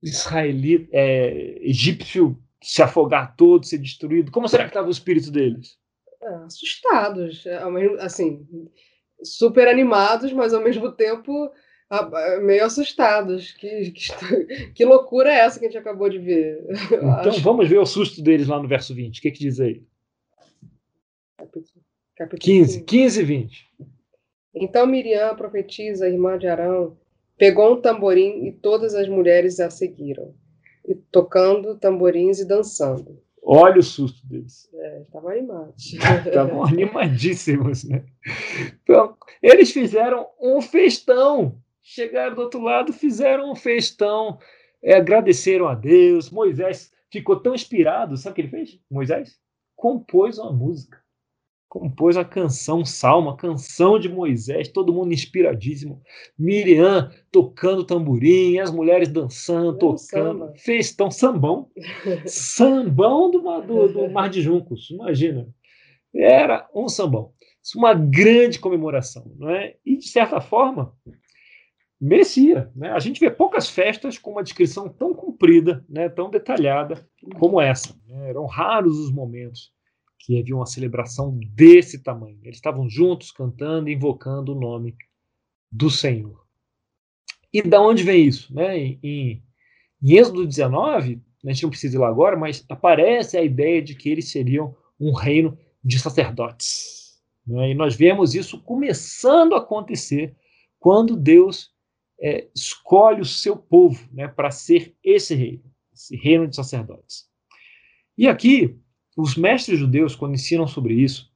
israelita, 0.03 0.89
é, 0.93 1.59
egípcio 1.63 2.41
se 2.63 2.83
afogar 2.83 3.37
todo, 3.37 3.67
ser 3.67 3.79
destruído. 3.79 4.31
Como 4.31 4.49
será 4.49 4.65
que 4.65 4.71
estava 4.71 4.89
o 4.89 4.93
espírito 4.93 5.31
deles? 5.31 5.79
É, 6.23 6.35
assustados, 6.45 7.45
é, 7.47 7.61
assim, 7.99 8.47
super 9.23 9.67
animados, 9.67 10.33
mas 10.33 10.55
ao 10.55 10.62
mesmo 10.62 10.93
tempo 10.93 11.50
meio 12.43 12.64
assustados. 12.64 13.52
Que, 13.52 13.91
que, 13.91 14.12
que, 14.75 14.85
loucura 14.85 15.31
é 15.31 15.41
essa 15.41 15.59
que 15.59 15.67
a 15.67 15.69
gente 15.69 15.79
acabou 15.79 16.09
de 16.09 16.19
ver? 16.19 16.64
Então 17.21 17.33
vamos 17.41 17.69
ver 17.69 17.79
o 17.79 17.87
susto 17.87 18.23
deles 18.23 18.47
lá 18.47 18.61
no 18.61 18.69
verso 18.69 18.95
20. 18.95 19.19
O 19.19 19.23
que, 19.23 19.31
que 19.31 19.41
diz 19.41 19.61
aí? 19.61 19.83
Capítulo, 21.37 21.85
capítulo 22.17 22.41
15, 22.41 22.85
15 22.85 23.21
e 23.21 23.25
20. 23.25 23.71
Então 24.55 24.87
Miriam, 24.87 25.31
a 25.31 25.35
profetisa, 25.35 26.09
irmã 26.09 26.38
de 26.38 26.47
Arão, 26.47 26.97
pegou 27.37 27.75
um 27.75 27.81
tamborim 27.81 28.47
e 28.47 28.52
todas 28.52 28.95
as 28.95 29.09
mulheres 29.09 29.59
a 29.59 29.71
seguiram, 29.71 30.35
tocando 31.11 31.76
tamborins 31.76 32.38
e 32.38 32.47
dançando. 32.47 33.21
Olha 33.43 33.81
o 33.81 33.83
susto 33.83 34.25
deles. 34.26 34.71
Estavam 35.03 35.31
animados. 35.31 35.93
Estavam 35.93 36.65
animadíssimos, 36.67 37.85
né? 37.85 38.05
Então, 38.83 39.17
eles 39.43 39.71
fizeram 39.73 40.27
um 40.41 40.61
festão. 40.61 41.59
Chegaram 41.83 42.35
do 42.35 42.43
outro 42.43 42.61
lado, 42.61 42.93
fizeram 42.93 43.51
um 43.51 43.57
festão. 43.57 44.39
É, 44.83 44.95
agradeceram 44.97 45.69
a 45.69 45.75
Deus. 45.75 46.31
Moisés 46.31 46.93
ficou 47.11 47.41
tão 47.41 47.55
inspirado. 47.55 48.17
Sabe 48.17 48.33
o 48.33 48.35
que 48.35 48.41
ele 48.43 48.49
fez? 48.49 48.81
Moisés 48.91 49.39
compôs 49.77 50.39
uma 50.39 50.53
música. 50.53 51.02
Compôs 51.73 52.19
a 52.19 52.25
canção, 52.25 52.85
salmo, 52.85 53.31
a 53.31 53.37
canção 53.37 53.99
de 53.99 54.07
Moisés, 54.07 54.69
todo 54.69 54.93
mundo 54.93 55.14
inspiradíssimo. 55.14 56.02
Miriam 56.38 57.11
tocando 57.31 57.83
tamborim, 57.83 58.59
as 58.59 58.71
mulheres 58.71 59.09
dançando, 59.09 59.79
tocando. 59.79 60.52
Fez 60.59 60.95
tão 60.95 61.11
sambão. 61.11 61.71
sambão 62.26 63.31
do, 63.31 63.41
do, 63.62 63.88
do 63.88 64.11
Mar 64.11 64.29
de 64.29 64.43
Juncos, 64.43 64.91
imagina. 64.91 65.49
Era 66.14 66.69
um 66.75 66.91
sambão. 66.91 67.33
Uma 67.75 67.95
grande 67.95 68.59
comemoração, 68.59 69.33
não 69.38 69.49
é? 69.49 69.75
E, 69.83 69.97
de 69.97 70.09
certa 70.09 70.43
forma, 70.43 70.95
merecia. 71.99 72.71
Né? 72.76 72.91
A 72.91 72.99
gente 72.99 73.19
vê 73.19 73.31
poucas 73.31 73.71
festas 73.71 74.19
com 74.19 74.33
uma 74.33 74.43
descrição 74.43 74.91
tão 74.91 75.14
comprida, 75.14 75.83
né, 75.88 76.11
tão 76.11 76.29
detalhada 76.29 77.09
como 77.38 77.59
essa. 77.59 77.99
Né? 78.07 78.29
Eram 78.29 78.45
raros 78.45 78.99
os 78.99 79.11
momentos 79.11 79.73
que 80.23 80.38
havia 80.38 80.55
uma 80.55 80.67
celebração 80.67 81.37
desse 81.52 81.99
tamanho. 81.99 82.38
Eles 82.45 82.59
estavam 82.59 82.88
juntos 82.88 83.33
cantando, 83.33 83.91
invocando 83.91 84.52
o 84.52 84.59
nome 84.59 84.97
do 85.71 85.91
Senhor. 85.91 86.47
E 87.52 87.61
da 87.61 87.83
onde 87.83 88.05
vem 88.05 88.26
isso? 88.26 88.55
Né? 88.55 88.79
Em, 88.79 89.00
em 89.02 89.43
Êxodo 90.17 90.47
19, 90.47 91.21
a 91.45 91.52
gente 91.52 91.64
não 91.64 91.71
precisa 91.71 91.97
ir 91.97 91.99
lá 91.99 92.09
agora, 92.09 92.37
mas 92.37 92.64
aparece 92.69 93.37
a 93.37 93.43
ideia 93.43 93.83
de 93.83 93.97
que 93.97 94.09
eles 94.09 94.31
seriam 94.31 94.76
um 94.99 95.12
reino 95.12 95.59
de 95.83 95.99
sacerdotes. 95.99 97.21
Né? 97.45 97.71
E 97.71 97.75
nós 97.75 97.97
vemos 97.97 98.37
isso 98.37 98.62
começando 98.62 99.57
a 99.57 99.59
acontecer 99.59 100.37
quando 100.79 101.17
Deus 101.17 101.73
é, 102.21 102.49
escolhe 102.55 103.21
o 103.21 103.26
seu 103.26 103.57
povo 103.57 104.09
né, 104.12 104.29
para 104.29 104.52
ser 104.52 104.97
esse 105.02 105.35
reino, 105.35 105.64
esse 105.93 106.17
reino 106.17 106.47
de 106.47 106.55
sacerdotes. 106.55 107.29
E 108.17 108.29
aqui 108.29 108.79
os 109.16 109.37
mestres 109.37 109.78
judeus, 109.78 110.14
quando 110.14 110.35
ensinam 110.35 110.66
sobre 110.66 110.95
isso, 110.95 111.31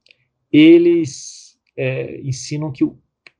eles 0.50 1.58
é, 1.76 2.20
ensinam 2.20 2.72
que 2.72 2.84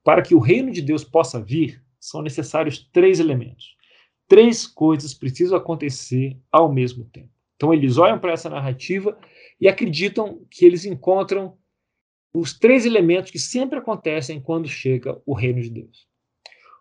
para 0.04 0.22
que 0.22 0.34
o 0.34 0.38
reino 0.38 0.70
de 0.70 0.80
Deus 0.80 1.02
possa 1.02 1.42
vir, 1.42 1.82
são 1.98 2.22
necessários 2.22 2.88
três 2.92 3.18
elementos. 3.18 3.76
Três 4.28 4.66
coisas 4.66 5.12
precisam 5.12 5.56
acontecer 5.58 6.38
ao 6.52 6.72
mesmo 6.72 7.04
tempo. 7.06 7.30
Então, 7.56 7.72
eles 7.72 7.96
olham 7.96 8.18
para 8.18 8.32
essa 8.32 8.50
narrativa 8.50 9.18
e 9.60 9.66
acreditam 9.66 10.46
que 10.50 10.64
eles 10.64 10.84
encontram 10.84 11.56
os 12.32 12.56
três 12.56 12.84
elementos 12.84 13.30
que 13.30 13.38
sempre 13.38 13.78
acontecem 13.78 14.40
quando 14.40 14.68
chega 14.68 15.20
o 15.24 15.34
reino 15.34 15.60
de 15.60 15.70
Deus. 15.70 16.06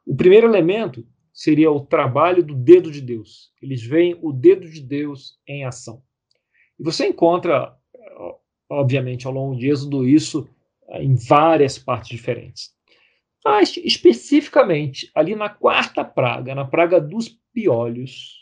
O 0.06 0.16
primeiro 0.16 0.48
elemento 0.48 1.08
seria 1.34 1.72
o 1.72 1.80
trabalho 1.80 2.44
do 2.44 2.54
dedo 2.54 2.92
de 2.92 3.02
Deus. 3.02 3.52
Eles 3.62 3.82
veem 3.82 4.18
o 4.22 4.32
dedo 4.32 4.70
de 4.70 4.82
Deus 4.82 5.40
em 5.48 5.66
ação. 5.66 6.04
E 6.80 6.84
você 6.84 7.08
encontra, 7.08 7.78
obviamente, 8.70 9.28
ao 9.28 9.34
longo 9.34 9.58
de 9.58 9.70
Êxodo, 9.70 10.08
isso 10.08 10.48
eh, 10.90 11.04
em 11.04 11.16
várias 11.16 11.78
partes 11.78 12.10
diferentes. 12.10 12.74
Mas, 13.44 13.78
especificamente, 13.78 15.12
ali 15.14 15.36
na 15.36 15.50
quarta 15.50 16.04
praga, 16.04 16.56
na 16.56 16.66
praga 16.66 17.00
dos 17.00 17.30
piolhos, 17.54 18.40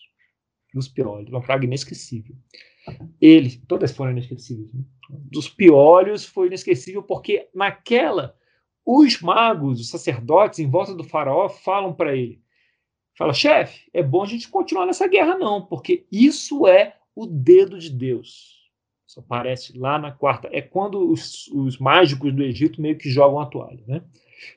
dos 0.74 0.88
piolhos, 0.88 1.30
uma 1.30 1.42
praga 1.42 1.66
inesquecível. 1.66 2.36
Ele, 3.22 3.62
todas 3.68 3.92
foram 3.92 4.12
inesquecíveis, 4.12 4.74
né? 4.74 4.84
dos 5.10 5.48
piolhos 5.48 6.26
foi 6.26 6.48
inesquecível 6.48 7.04
porque 7.04 7.48
naquela 7.54 8.36
os 8.86 9.22
magos, 9.22 9.80
os 9.80 9.90
sacerdotes 9.90 10.60
em 10.60 10.70
volta 10.70 10.94
do 10.94 11.04
faraó 11.04 11.48
falam 11.48 11.94
para 11.94 12.16
ele, 12.16 12.42
fala, 13.18 13.34
chefe, 13.34 13.90
é 13.94 14.04
bom 14.04 14.24
a 14.24 14.28
gente 14.28 14.50
continuar 14.50 14.86
nessa 14.86 15.08
guerra 15.08 15.38
não, 15.38 15.66
porque 15.66 16.06
isso 16.12 16.68
é 16.68 16.98
o 17.16 17.26
dedo 17.26 17.78
de 17.78 17.90
Deus. 17.90 18.64
Isso 19.08 19.20
aparece 19.20 19.78
lá 19.78 20.00
na 20.00 20.12
quarta. 20.12 20.50
É 20.52 20.62
quando 20.62 21.12
os, 21.12 21.48
os 21.50 21.78
mágicos 21.78 22.34
do 22.34 22.44
Egito 22.44 22.82
meio 22.82 22.98
que 22.98 23.10
jogam 23.10 23.40
a 23.40 23.46
toalha. 23.46 23.84
Né? 23.88 24.02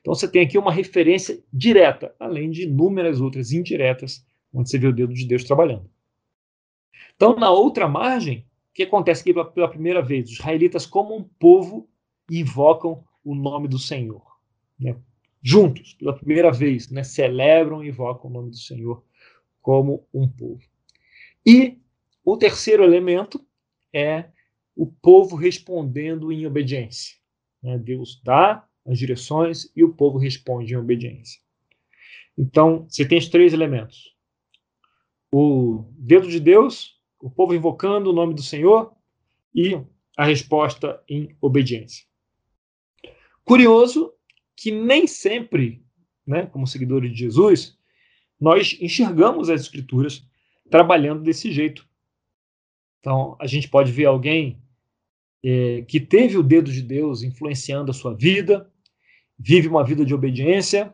Então 0.00 0.14
você 0.14 0.26
tem 0.26 0.42
aqui 0.42 0.56
uma 0.56 0.72
referência 0.72 1.42
direta, 1.52 2.14
além 2.18 2.50
de 2.50 2.62
inúmeras 2.62 3.20
outras 3.20 3.52
indiretas, 3.52 4.24
onde 4.52 4.70
você 4.70 4.78
vê 4.78 4.86
o 4.86 4.92
dedo 4.92 5.12
de 5.12 5.26
Deus 5.26 5.44
trabalhando. 5.44 5.90
Então, 7.14 7.36
na 7.36 7.50
outra 7.50 7.88
margem, 7.88 8.46
o 8.70 8.74
que 8.74 8.82
acontece 8.82 9.22
aqui 9.22 9.32
pela, 9.32 9.68
primeira 9.68 10.02
vez? 10.02 10.30
Os 10.30 10.38
israelitas, 10.38 10.86
como 10.86 11.16
um 11.16 11.22
povo, 11.22 11.88
invocam 12.30 13.04
o 13.24 13.34
nome 13.34 13.68
do 13.68 13.78
Senhor. 13.78 14.22
Né? 14.78 14.96
Juntos, 15.42 15.94
pela 15.94 16.14
primeira 16.14 16.50
vez, 16.50 16.90
né? 16.90 17.02
celebram 17.02 17.82
e 17.82 17.88
invocam 17.88 18.30
o 18.30 18.32
nome 18.32 18.50
do 18.50 18.56
Senhor 18.56 19.02
como 19.62 20.06
um 20.12 20.28
povo. 20.28 20.62
E 21.44 21.78
o 22.26 22.36
terceiro 22.36 22.82
elemento 22.82 23.40
é 23.94 24.30
o 24.74 24.84
povo 24.84 25.36
respondendo 25.36 26.32
em 26.32 26.44
obediência. 26.44 27.16
Né? 27.62 27.78
Deus 27.78 28.20
dá 28.24 28.66
as 28.84 28.98
direções 28.98 29.70
e 29.76 29.84
o 29.84 29.94
povo 29.94 30.18
responde 30.18 30.74
em 30.74 30.76
obediência. 30.76 31.40
Então, 32.36 32.84
você 32.88 33.06
tem 33.06 33.18
os 33.18 33.28
três 33.28 33.52
elementos: 33.52 34.12
o 35.30 35.84
dedo 35.92 36.28
de 36.28 36.40
Deus, 36.40 37.00
o 37.20 37.30
povo 37.30 37.54
invocando 37.54 38.10
o 38.10 38.12
nome 38.12 38.34
do 38.34 38.42
Senhor 38.42 38.92
e 39.54 39.80
a 40.16 40.24
resposta 40.24 41.00
em 41.08 41.34
obediência. 41.40 42.04
Curioso 43.44 44.12
que 44.56 44.72
nem 44.72 45.06
sempre, 45.06 45.84
né, 46.26 46.46
como 46.46 46.66
seguidores 46.66 47.12
de 47.12 47.18
Jesus, 47.18 47.78
nós 48.40 48.76
enxergamos 48.80 49.48
as 49.48 49.60
Escrituras 49.60 50.26
trabalhando 50.68 51.22
desse 51.22 51.52
jeito. 51.52 51.86
Então, 53.06 53.36
a 53.38 53.46
gente 53.46 53.68
pode 53.68 53.92
ver 53.92 54.06
alguém 54.06 54.60
é, 55.44 55.82
que 55.82 56.00
teve 56.00 56.36
o 56.36 56.42
dedo 56.42 56.72
de 56.72 56.82
Deus 56.82 57.22
influenciando 57.22 57.92
a 57.92 57.94
sua 57.94 58.12
vida, 58.12 58.68
vive 59.38 59.68
uma 59.68 59.84
vida 59.84 60.04
de 60.04 60.12
obediência 60.12 60.92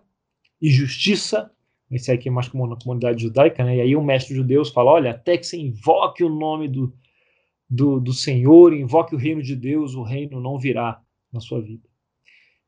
e 0.60 0.68
justiça. 0.68 1.50
Esse 1.90 2.12
aqui 2.12 2.28
é 2.28 2.30
mais 2.30 2.48
comum 2.48 2.66
na 2.66 2.76
comunidade 2.76 3.22
judaica, 3.22 3.64
né? 3.64 3.78
E 3.78 3.80
aí 3.80 3.96
o 3.96 4.04
mestre 4.04 4.34
de 4.34 4.44
Deus 4.44 4.68
fala: 4.68 4.90
olha, 4.90 5.12
até 5.12 5.38
que 5.38 5.46
você 5.46 5.56
invoque 5.56 6.22
o 6.22 6.28
nome 6.28 6.68
do, 6.68 6.92
do, 7.66 7.98
do 7.98 8.12
Senhor, 8.12 8.74
invoque 8.74 9.14
o 9.14 9.18
reino 9.18 9.42
de 9.42 9.56
Deus, 9.56 9.94
o 9.94 10.02
reino 10.02 10.38
não 10.38 10.58
virá 10.58 11.00
na 11.32 11.40
sua 11.40 11.62
vida. 11.62 11.88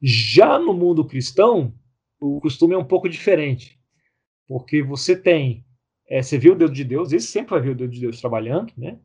Já 0.00 0.58
no 0.58 0.72
mundo 0.72 1.04
cristão, 1.04 1.74
o 2.18 2.40
costume 2.40 2.72
é 2.74 2.78
um 2.78 2.84
pouco 2.84 3.10
diferente, 3.10 3.78
porque 4.48 4.82
você 4.82 5.14
tem, 5.14 5.66
é, 6.08 6.22
você 6.22 6.38
vê 6.38 6.48
o 6.48 6.56
dedo 6.56 6.72
de 6.72 6.82
Deus, 6.82 7.12
esse 7.12 7.26
sempre 7.26 7.50
vai 7.50 7.60
ver 7.60 7.70
o 7.72 7.74
dedo 7.74 7.92
de 7.92 8.00
Deus 8.00 8.18
trabalhando, 8.18 8.72
né? 8.74 8.98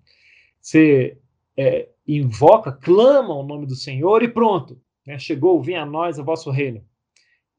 Você 0.62 1.18
é, 1.58 1.90
invoca, 2.08 2.72
clama 2.72 3.34
o 3.34 3.44
nome 3.44 3.66
do 3.66 3.76
Senhor 3.76 4.24
e 4.24 4.28
pronto. 4.28 4.82
Né? 5.06 5.18
Chegou, 5.18 5.62
vem 5.62 5.76
a 5.76 5.86
nós 5.86 6.18
o 6.18 6.24
vosso 6.24 6.52
reino. 6.52 6.84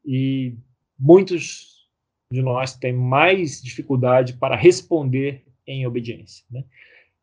E 0.05 0.55
muitos 0.99 1.89
de 2.33 2.43
nós 2.43 2.77
têm 2.77 2.93
mais 2.93 3.61
dificuldade 3.61 4.35
para 4.35 4.57
responder 4.57 5.45
em 5.67 5.87
obediência. 5.87 6.45
Né? 6.51 6.65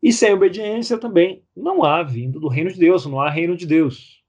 E 0.02 0.12
sem 0.12 0.34
obediência 0.34 0.98
também 0.98 1.44
não 1.56 1.84
há 1.84 2.04
vindo 2.04 2.40
do 2.40 2.48
reino 2.48 2.72
de 2.72 2.80
Deus, 2.80 3.06
não 3.06 3.20
há 3.20 3.30
reino 3.30 3.56
de 3.56 3.66
Deus. 3.66 4.24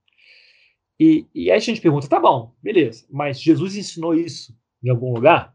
E, 0.98 1.26
e 1.34 1.50
aí 1.50 1.56
a 1.56 1.60
gente 1.60 1.80
pergunta, 1.80 2.08
tá 2.08 2.18
bom, 2.18 2.54
beleza, 2.62 3.06
mas 3.10 3.40
Jesus 3.40 3.76
ensinou 3.76 4.14
isso 4.14 4.56
em 4.82 4.88
algum 4.88 5.12
lugar? 5.12 5.54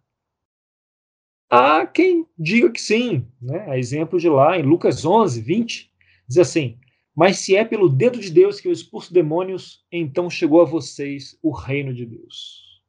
Há 1.56 1.86
quem 1.86 2.26
diga 2.36 2.72
que 2.72 2.82
sim, 2.82 3.28
né? 3.40 3.70
A 3.70 3.78
exemplo 3.78 4.20
de 4.20 4.28
lá 4.28 4.58
em 4.58 4.64
Lucas 4.64 5.06
11, 5.06 5.40
20, 5.40 5.92
diz 6.28 6.40
assim: 6.40 6.80
Mas 7.16 7.38
se 7.38 7.56
é 7.56 7.64
pelo 7.64 7.88
dedo 7.88 8.20
de 8.20 8.32
Deus 8.32 8.60
que 8.60 8.68
eu 8.68 8.72
expulso 8.72 9.14
demônios, 9.14 9.86
então 9.92 10.32
chegou 10.32 10.64
a 10.64 10.66
vocês 10.66 11.38
o 11.44 11.52
reino 11.52 11.94
de 11.94 12.08
Deus. 12.08 12.82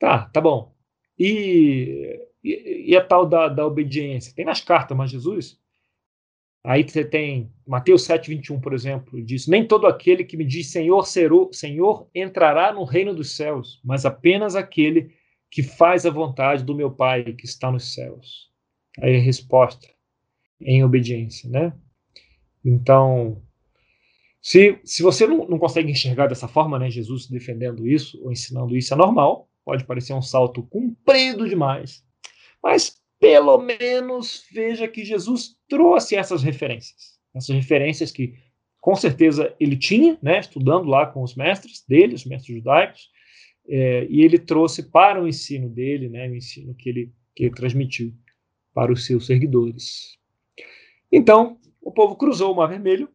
Tá, 0.00 0.24
tá 0.32 0.40
bom. 0.40 0.74
E, 1.18 2.18
e, 2.42 2.92
e 2.92 2.96
a 2.96 3.04
tal 3.04 3.26
da, 3.26 3.46
da 3.48 3.66
obediência? 3.66 4.32
Tem 4.34 4.46
nas 4.46 4.62
cartas, 4.62 4.96
mas 4.96 5.10
Jesus? 5.10 5.60
Aí 6.64 6.82
você 6.82 7.04
tem 7.04 7.52
Mateus 7.66 8.04
7, 8.04 8.30
21, 8.30 8.58
por 8.58 8.72
exemplo, 8.72 9.22
diz: 9.22 9.46
Nem 9.46 9.68
todo 9.68 9.86
aquele 9.86 10.24
que 10.24 10.38
me 10.38 10.46
diz 10.46 10.68
Senhor, 10.68 11.04
Senhor 11.52 12.08
entrará 12.14 12.72
no 12.72 12.84
reino 12.84 13.14
dos 13.14 13.36
céus, 13.36 13.82
mas 13.84 14.06
apenas 14.06 14.56
aquele 14.56 15.17
que 15.50 15.62
faz 15.62 16.04
a 16.04 16.10
vontade 16.10 16.64
do 16.64 16.74
meu 16.74 16.90
Pai 16.90 17.32
que 17.32 17.44
está 17.44 17.70
nos 17.70 17.94
céus. 17.94 18.50
Aí 19.00 19.16
a 19.16 19.20
resposta, 19.20 19.88
em 20.60 20.84
obediência, 20.84 21.48
né? 21.48 21.72
Então, 22.64 23.40
se, 24.40 24.78
se 24.84 25.02
você 25.02 25.26
não, 25.26 25.46
não 25.46 25.58
consegue 25.58 25.90
enxergar 25.90 26.26
dessa 26.26 26.48
forma, 26.48 26.78
né, 26.78 26.90
Jesus 26.90 27.26
defendendo 27.26 27.86
isso 27.86 28.22
ou 28.22 28.32
ensinando 28.32 28.76
isso, 28.76 28.92
é 28.92 28.96
normal, 28.96 29.48
pode 29.64 29.84
parecer 29.84 30.12
um 30.14 30.22
salto 30.22 30.62
comprido 30.64 31.48
demais, 31.48 32.04
mas 32.62 32.96
pelo 33.20 33.58
menos 33.58 34.44
veja 34.52 34.88
que 34.88 35.04
Jesus 35.04 35.56
trouxe 35.68 36.16
essas 36.16 36.42
referências, 36.42 37.18
essas 37.34 37.54
referências 37.54 38.10
que 38.10 38.34
com 38.80 38.94
certeza 38.94 39.54
ele 39.58 39.76
tinha, 39.76 40.16
né, 40.22 40.38
estudando 40.40 40.88
lá 40.88 41.06
com 41.06 41.22
os 41.22 41.34
mestres 41.34 41.84
dele, 41.86 42.14
os 42.14 42.24
mestres 42.24 42.56
judaicos, 42.56 43.10
é, 43.68 44.06
e 44.08 44.22
ele 44.22 44.38
trouxe 44.38 44.82
para 44.82 45.22
o 45.22 45.28
ensino 45.28 45.68
dele, 45.68 46.08
né, 46.08 46.28
o 46.28 46.34
ensino 46.34 46.74
que 46.74 46.88
ele, 46.88 47.12
que 47.34 47.44
ele 47.44 47.54
transmitiu 47.54 48.14
para 48.72 48.92
os 48.92 49.04
seus 49.04 49.26
seguidores. 49.26 50.16
Então, 51.12 51.58
o 51.80 51.92
povo 51.92 52.16
cruzou 52.16 52.52
o 52.52 52.56
Mar 52.56 52.68
Vermelho 52.68 53.08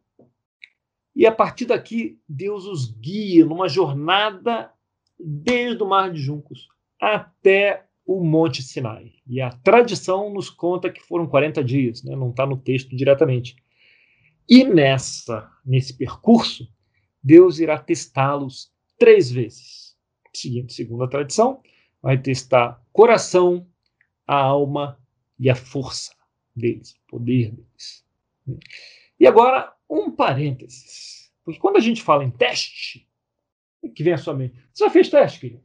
E 1.14 1.26
a 1.26 1.32
partir 1.32 1.66
daqui, 1.66 2.18
Deus 2.28 2.66
os 2.66 2.90
guia 2.90 3.44
numa 3.44 3.68
jornada 3.68 4.70
desde 5.18 5.82
o 5.82 5.88
Mar 5.88 6.12
de 6.12 6.20
Juncos 6.20 6.68
até 7.00 7.86
o 8.06 8.22
Monte 8.22 8.62
Sinai. 8.62 9.12
E 9.26 9.40
a 9.40 9.50
tradição 9.50 10.32
nos 10.32 10.50
conta 10.50 10.90
que 10.90 11.00
foram 11.00 11.26
40 11.26 11.64
dias, 11.64 12.02
né? 12.02 12.14
não 12.14 12.30
está 12.30 12.46
no 12.46 12.56
texto 12.56 12.94
diretamente. 12.94 13.56
E 14.48 14.64
nessa, 14.64 15.50
nesse 15.64 15.96
percurso, 15.96 16.68
Deus 17.22 17.58
irá 17.58 17.78
testá-los 17.78 18.70
três 18.98 19.30
vezes. 19.30 19.93
Seguindo, 20.34 20.72
segundo 20.72 21.04
a 21.04 21.08
tradição, 21.08 21.62
vai 22.02 22.18
testar 22.18 22.82
coração, 22.92 23.66
a 24.26 24.36
alma 24.36 24.98
e 25.38 25.48
a 25.48 25.54
força 25.54 26.12
deles, 26.54 26.92
o 26.92 27.06
poder 27.08 27.52
deles. 27.52 28.04
E 29.18 29.26
agora, 29.26 29.72
um 29.88 30.10
parênteses. 30.10 31.32
Porque 31.44 31.60
quando 31.60 31.76
a 31.76 31.80
gente 31.80 32.02
fala 32.02 32.24
em 32.24 32.30
teste, 32.30 33.08
o 33.82 33.90
que 33.90 34.02
vem 34.02 34.14
à 34.14 34.18
sua 34.18 34.34
mente? 34.34 34.58
Você 34.72 34.84
já 34.84 34.90
fez 34.90 35.08
teste, 35.08 35.40
querido? 35.40 35.62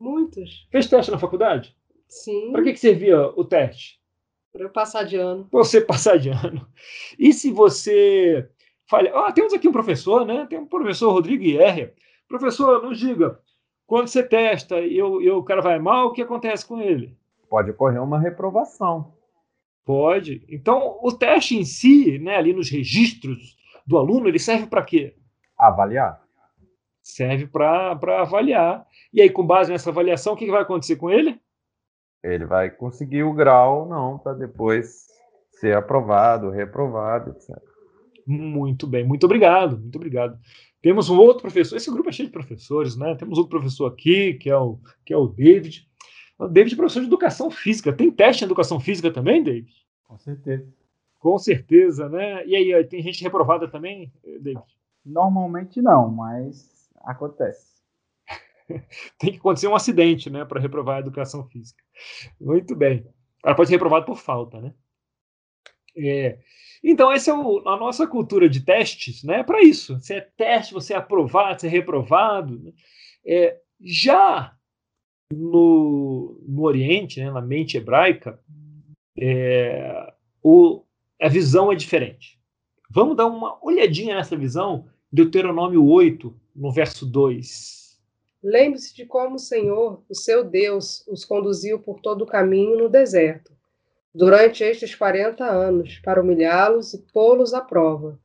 Muitos. 0.00 0.66
Fez 0.70 0.88
teste 0.88 1.10
na 1.10 1.18
faculdade? 1.18 1.76
Sim. 2.08 2.50
Para 2.50 2.62
que, 2.64 2.72
que 2.72 2.80
servia 2.80 3.28
o 3.36 3.44
teste? 3.44 4.00
Para 4.52 4.62
eu 4.62 4.70
passar 4.70 5.04
de 5.04 5.16
ano. 5.16 5.46
Para 5.50 5.58
você 5.58 5.80
passar 5.84 6.18
de 6.18 6.28
ano. 6.28 6.66
E 7.18 7.32
se 7.32 7.50
você 7.50 8.48
falha. 8.86 9.12
Ah, 9.14 9.32
temos 9.32 9.52
aqui 9.52 9.68
um 9.68 9.72
professor, 9.72 10.26
né? 10.26 10.46
Tem 10.46 10.58
um 10.58 10.66
professor 10.66 11.12
Rodrigo 11.12 11.44
Ierre. 11.44 11.92
Professor, 12.28 12.82
nos 12.82 12.98
diga, 12.98 13.40
quando 13.92 14.08
você 14.08 14.22
testa 14.22 14.80
e, 14.80 14.96
e 14.96 15.30
o 15.30 15.42
cara 15.42 15.60
vai 15.60 15.78
mal, 15.78 16.06
o 16.06 16.12
que 16.12 16.22
acontece 16.22 16.66
com 16.66 16.80
ele? 16.80 17.14
Pode 17.46 17.72
ocorrer 17.72 18.02
uma 18.02 18.18
reprovação. 18.18 19.12
Pode. 19.84 20.42
Então, 20.48 20.98
o 21.02 21.12
teste 21.12 21.58
em 21.58 21.64
si, 21.66 22.18
né, 22.18 22.36
ali 22.36 22.54
nos 22.54 22.70
registros 22.70 23.54
do 23.86 23.98
aluno, 23.98 24.28
ele 24.28 24.38
serve 24.38 24.66
para 24.66 24.82
quê? 24.82 25.14
Avaliar. 25.58 26.22
Serve 27.02 27.46
para 27.46 28.22
avaliar. 28.22 28.86
E 29.12 29.20
aí, 29.20 29.28
com 29.28 29.46
base 29.46 29.70
nessa 29.70 29.90
avaliação, 29.90 30.32
o 30.32 30.36
que, 30.38 30.46
que 30.46 30.50
vai 30.50 30.62
acontecer 30.62 30.96
com 30.96 31.10
ele? 31.10 31.38
Ele 32.24 32.46
vai 32.46 32.70
conseguir 32.70 33.24
o 33.24 33.34
grau, 33.34 33.86
não, 33.86 34.18
para 34.18 34.32
depois 34.32 35.06
ser 35.60 35.76
aprovado, 35.76 36.48
reprovado, 36.48 37.32
etc. 37.32 37.62
Muito 38.26 38.86
bem, 38.86 39.04
muito 39.04 39.26
obrigado, 39.26 39.76
muito 39.76 39.96
obrigado. 39.96 40.38
Temos 40.82 41.08
um 41.08 41.16
outro 41.16 41.42
professor, 41.42 41.76
esse 41.76 41.90
grupo 41.90 42.08
é 42.08 42.12
cheio 42.12 42.28
de 42.28 42.32
professores, 42.32 42.96
né? 42.96 43.14
Temos 43.14 43.38
outro 43.38 43.50
professor 43.50 43.86
aqui, 43.86 44.34
que 44.34 44.50
é 44.50 44.56
o, 44.56 44.80
que 45.06 45.14
é 45.14 45.16
o 45.16 45.28
David. 45.28 45.88
O 46.36 46.48
David 46.48 46.74
é 46.74 46.76
professor 46.76 47.00
de 47.00 47.06
educação 47.06 47.50
física. 47.52 47.92
Tem 47.92 48.10
teste 48.10 48.42
em 48.42 48.46
educação 48.46 48.80
física 48.80 49.10
também, 49.10 49.44
David? 49.44 49.72
Com 50.02 50.18
certeza. 50.18 50.68
Com 51.20 51.38
certeza, 51.38 52.08
né? 52.08 52.44
E 52.44 52.56
aí, 52.56 52.84
tem 52.84 53.00
gente 53.00 53.22
reprovada 53.22 53.68
também, 53.68 54.12
David? 54.40 54.60
Normalmente 55.06 55.80
não, 55.80 56.10
mas 56.10 56.90
acontece. 57.04 57.80
tem 59.18 59.32
que 59.32 59.38
acontecer 59.38 59.68
um 59.68 59.76
acidente, 59.76 60.30
né, 60.30 60.44
para 60.44 60.60
reprovar 60.60 60.96
a 60.96 61.00
educação 61.00 61.44
física. 61.44 61.82
Muito 62.40 62.74
bem. 62.74 63.06
Ela 63.44 63.54
pode 63.54 63.68
ser 63.68 63.74
reprovada 63.74 64.04
por 64.04 64.16
falta, 64.16 64.60
né? 64.60 64.74
É. 65.96 66.38
Então, 66.82 67.12
essa 67.12 67.30
é 67.30 67.34
o, 67.34 67.66
a 67.68 67.76
nossa 67.76 68.06
cultura 68.06 68.48
de 68.48 68.60
testes, 68.60 69.22
né? 69.22 69.44
Para 69.44 69.62
isso. 69.62 70.00
Se 70.00 70.14
é 70.14 70.20
teste, 70.20 70.74
você 70.74 70.94
é 70.94 70.96
aprovado, 70.96 71.60
você 71.60 71.68
é 71.68 71.70
reprovado. 71.70 72.58
Né? 72.58 72.72
É, 73.24 73.60
já 73.80 74.52
no, 75.32 76.40
no 76.46 76.62
Oriente, 76.62 77.20
né, 77.20 77.30
na 77.30 77.40
mente 77.40 77.76
hebraica, 77.76 78.38
é, 79.16 80.12
o, 80.42 80.82
a 81.20 81.28
visão 81.28 81.70
é 81.70 81.76
diferente. 81.76 82.38
Vamos 82.90 83.16
dar 83.16 83.26
uma 83.26 83.58
olhadinha 83.64 84.16
nessa 84.16 84.36
visão, 84.36 84.86
Deuteronômio 85.10 85.86
8, 85.86 86.34
no 86.54 86.72
verso 86.72 87.06
2. 87.06 88.00
Lembre-se 88.42 88.94
de 88.94 89.06
como 89.06 89.36
o 89.36 89.38
Senhor, 89.38 90.02
o 90.08 90.14
seu 90.16 90.42
Deus, 90.42 91.06
os 91.06 91.24
conduziu 91.24 91.78
por 91.78 92.00
todo 92.00 92.22
o 92.22 92.26
caminho 92.26 92.76
no 92.76 92.88
deserto 92.88 93.52
durante 94.14 94.62
estes 94.62 94.94
quarenta 94.94 95.44
anos, 95.44 95.98
para 96.00 96.20
humilhá-los 96.20 96.94
e 96.94 96.98
pô-los 97.12 97.54
à 97.54 97.60
prova, 97.60 98.18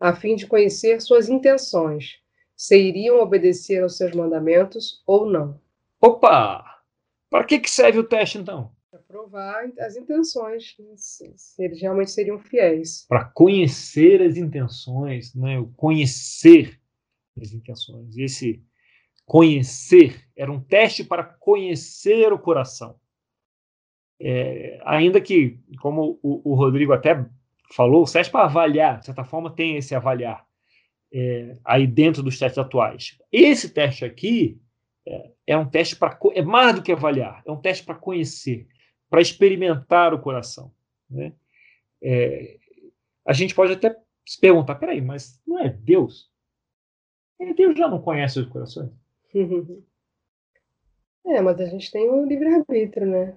a 0.00 0.14
fim 0.14 0.36
de 0.36 0.46
conhecer 0.46 1.00
suas 1.00 1.28
intenções, 1.28 2.18
se 2.56 2.76
iriam 2.76 3.20
obedecer 3.20 3.82
aos 3.82 3.96
seus 3.96 4.12
mandamentos 4.12 5.02
ou 5.06 5.26
não. 5.26 5.60
Opa! 6.00 6.64
Para 7.28 7.44
que, 7.44 7.58
que 7.58 7.70
serve 7.70 7.98
o 7.98 8.04
teste, 8.04 8.38
então? 8.38 8.72
Para 8.90 9.00
provar 9.00 9.70
as 9.80 9.96
intenções, 9.96 10.74
né? 10.78 10.94
se, 10.96 11.32
se 11.36 11.62
eles 11.62 11.80
realmente 11.80 12.10
seriam 12.10 12.38
fiéis. 12.38 13.04
Para 13.08 13.24
conhecer 13.24 14.22
as 14.22 14.36
intenções, 14.36 15.34
né? 15.34 15.58
o 15.58 15.66
conhecer 15.68 16.80
as 17.40 17.52
intenções. 17.52 18.16
Esse 18.16 18.62
conhecer 19.26 20.24
era 20.36 20.50
um 20.50 20.60
teste 20.60 21.04
para 21.04 21.24
conhecer 21.24 22.32
o 22.32 22.38
coração. 22.38 22.98
É, 24.18 24.80
ainda 24.84 25.20
que, 25.20 25.58
como 25.80 26.18
o, 26.22 26.52
o, 26.52 26.54
Rodrigo 26.54 26.92
até 26.92 27.24
falou, 27.72 28.02
o 28.02 28.06
SESP 28.06 28.32
para 28.32 28.44
avaliar, 28.46 28.98
de 28.98 29.06
certa 29.06 29.24
forma, 29.24 29.54
tem 29.54 29.76
esse 29.76 29.94
avaliar 29.94 30.46
é, 31.12 31.56
aí 31.64 31.86
dentro 31.86 32.22
dos 32.22 32.38
testes 32.38 32.58
atuais. 32.58 33.18
Esse 33.30 33.72
teste 33.72 34.04
aqui 34.04 34.60
é, 35.06 35.30
é 35.48 35.58
um 35.58 35.68
teste 35.68 35.96
para. 35.96 36.18
É 36.34 36.42
mais 36.42 36.74
do 36.74 36.82
que 36.82 36.92
avaliar, 36.92 37.42
é 37.46 37.50
um 37.50 37.60
teste 37.60 37.84
para 37.84 37.94
conhecer, 37.94 38.66
para 39.08 39.20
experimentar 39.20 40.14
o 40.14 40.20
coração. 40.20 40.72
Né? 41.08 41.32
É, 42.02 42.58
a 43.24 43.32
gente 43.32 43.54
pode 43.54 43.72
até 43.72 43.94
se 44.26 44.40
perguntar: 44.40 44.76
peraí, 44.76 45.00
mas 45.00 45.40
não 45.46 45.58
é 45.58 45.68
Deus? 45.68 46.30
É, 47.38 47.52
Deus 47.52 47.76
já 47.76 47.88
não 47.88 48.00
conhece 48.00 48.40
os 48.40 48.48
corações? 48.48 48.90
É, 51.28 51.42
mas 51.42 51.60
a 51.60 51.66
gente 51.66 51.90
tem 51.90 52.08
o 52.08 52.24
livre-arbítrio, 52.24 53.04
né? 53.04 53.36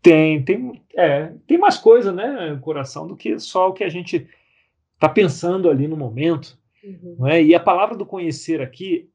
Tem, 0.00 0.42
tem, 0.44 0.82
é, 0.96 1.32
tem 1.46 1.58
mais 1.58 1.76
coisa, 1.76 2.12
né, 2.12 2.50
no 2.50 2.60
coração, 2.60 3.06
do 3.06 3.16
que 3.16 3.38
só 3.38 3.68
o 3.68 3.72
que 3.72 3.82
a 3.82 3.88
gente 3.88 4.28
está 4.94 5.08
pensando 5.08 5.68
ali 5.68 5.88
no 5.88 5.96
momento. 5.96 6.58
Uhum. 6.82 7.16
Não 7.20 7.26
é? 7.26 7.42
E 7.42 7.54
a 7.54 7.60
palavra 7.60 7.96
do 7.96 8.06
conhecer 8.06 8.60
aqui 8.60 9.10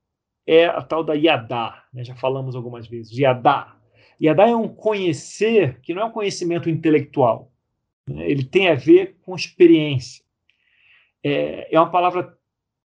é 0.46 0.66
a 0.66 0.82
tal 0.82 1.04
da 1.04 1.14
Yadá, 1.14 1.84
né? 1.94 2.04
já 2.04 2.16
falamos 2.16 2.56
algumas 2.56 2.88
vezes. 2.88 3.18
Yadá. 3.18 3.78
Yadá 4.22 4.50
é 4.50 4.56
um 4.56 4.68
conhecer 4.68 5.80
que 5.82 5.94
não 5.94 6.02
é 6.02 6.06
um 6.06 6.12
conhecimento 6.12 6.70
intelectual. 6.70 7.52
Né? 8.08 8.30
Ele 8.30 8.44
tem 8.44 8.68
a 8.68 8.76
ver 8.76 9.18
com 9.22 9.36
experiência. 9.36 10.24
É, 11.24 11.74
é 11.74 11.80
uma 11.80 11.90
palavra 11.90 12.38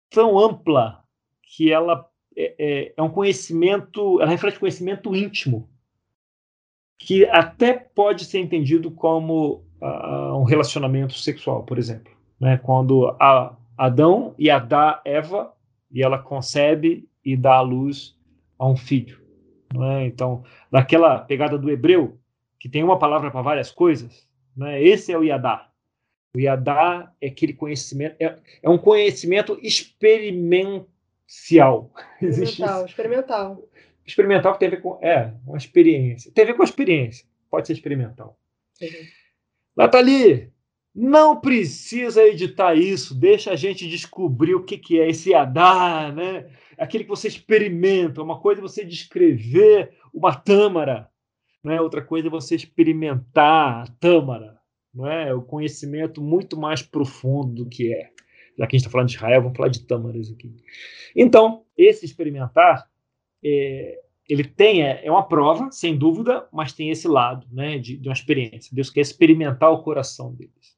tão 0.09 0.39
ampla 0.39 1.03
que 1.43 1.73
ela 1.73 2.09
é, 2.37 2.55
é, 2.59 2.95
é 2.97 3.03
um 3.03 3.11
conhecimento, 3.11 4.21
ela 4.21 4.31
reflete 4.31 4.61
conhecimento 4.61 5.15
íntimo 5.15 5.69
que 6.99 7.25
até 7.27 7.73
pode 7.73 8.25
ser 8.25 8.41
entendido 8.41 8.91
como 8.91 9.63
uh, 9.81 10.37
um 10.37 10.43
relacionamento 10.43 11.15
sexual, 11.15 11.63
por 11.63 11.79
exemplo. 11.79 12.13
Né? 12.41 12.59
Quando 12.59 13.17
Adão 13.77 14.35
e 14.37 14.51
Adá 14.51 15.01
Eva, 15.05 15.53
e 15.91 16.03
ela 16.03 16.19
concebe 16.19 17.09
e 17.25 17.37
dá 17.37 17.55
à 17.55 17.61
luz 17.61 18.17
a 18.59 18.67
um 18.67 18.77
filho. 18.77 19.21
É? 19.75 20.07
Então, 20.07 20.43
daquela 20.71 21.21
pegada 21.21 21.57
do 21.57 21.71
hebreu, 21.71 22.19
que 22.59 22.69
tem 22.69 22.83
uma 22.83 22.99
palavra 22.99 23.31
para 23.31 23.43
várias 23.43 23.71
coisas, 23.71 24.27
né? 24.57 24.83
esse 24.83 25.13
é 25.13 25.19
o 25.19 25.23
Yadá. 25.23 25.71
O 26.35 26.41
Yadá 26.41 27.13
é 27.21 27.29
aquele 27.29 27.53
conhecimento, 27.53 28.17
é, 28.21 28.37
é 28.63 28.69
um 28.69 28.77
conhecimento 28.77 29.57
experimencial. 29.63 31.93
Experimental, 32.21 32.85
experimental 32.85 33.63
experimental 34.09 34.53
que 34.53 34.59
tem 34.59 34.69
a 34.69 34.71
ver 34.71 34.83
com. 34.83 34.99
É, 35.03 35.33
uma 35.47 35.57
experiência. 35.57 36.33
Tem 36.33 36.45
a 36.45 36.47
ver 36.49 36.55
com 36.55 36.63
a 36.63 36.65
experiência. 36.65 37.27
Pode 37.51 37.67
ser 37.67 37.73
experimental. 37.75 38.39
Uhum. 38.81 38.89
Nathalie, 39.77 40.53
não 40.95 41.41
precisa 41.41 42.23
editar 42.25 42.75
isso. 42.75 43.15
Deixa 43.15 43.53
a 43.53 43.57
gente 43.57 43.89
descobrir 43.89 44.55
o 44.55 44.65
que, 44.65 44.77
que 44.77 45.01
é 45.01 45.09
esse 45.09 45.35
Adá, 45.35 46.13
né? 46.13 46.51
Aquele 46.77 47.05
que 47.05 47.11
você 47.11 47.29
experimenta. 47.29 48.23
Uma 48.23 48.41
coisa 48.41 48.61
é 48.61 48.63
você 48.63 48.85
descrever 48.85 49.93
uma 50.13 50.35
tâmara. 50.35 51.09
Né? 51.63 51.81
Outra 51.81 52.03
coisa 52.03 52.29
é 52.29 52.31
você 52.31 52.55
experimentar 52.55 53.83
a 53.83 53.87
tâmara. 54.01 54.59
Não 54.93 55.07
é? 55.07 55.33
O 55.35 55.43
conhecimento 55.43 56.21
muito 56.21 56.59
mais 56.59 56.83
profundo 56.83 57.65
do 57.65 57.69
que 57.69 57.93
é. 57.93 58.11
Já 58.59 58.67
que 58.67 58.75
a 58.75 58.79
gente 58.79 58.87
está 58.87 58.91
falando 58.91 59.09
de 59.09 59.15
Israel, 59.15 59.43
vamos 59.43 59.57
falar 59.57 59.69
de 59.69 59.87
tâmaras 59.87 60.33
aqui. 60.33 60.53
Então, 61.15 61.65
esse 61.77 62.05
experimentar 62.05 62.89
é, 63.45 64.01
ele 64.29 64.45
tem, 64.45 64.83
é, 64.83 65.05
é, 65.05 65.11
uma 65.11 65.27
prova, 65.27 65.71
sem 65.73 65.97
dúvida, 65.97 66.47
mas 66.53 66.73
tem 66.73 66.91
esse 66.91 67.09
lado 67.09 67.47
né, 67.51 67.79
de, 67.79 67.97
de 67.97 68.09
uma 68.09 68.15
experiência. 68.15 68.75
Deus 68.75 68.91
quer 68.91 69.01
experimentar 69.01 69.71
o 69.73 69.83
coração 69.83 70.35
deles. 70.35 70.77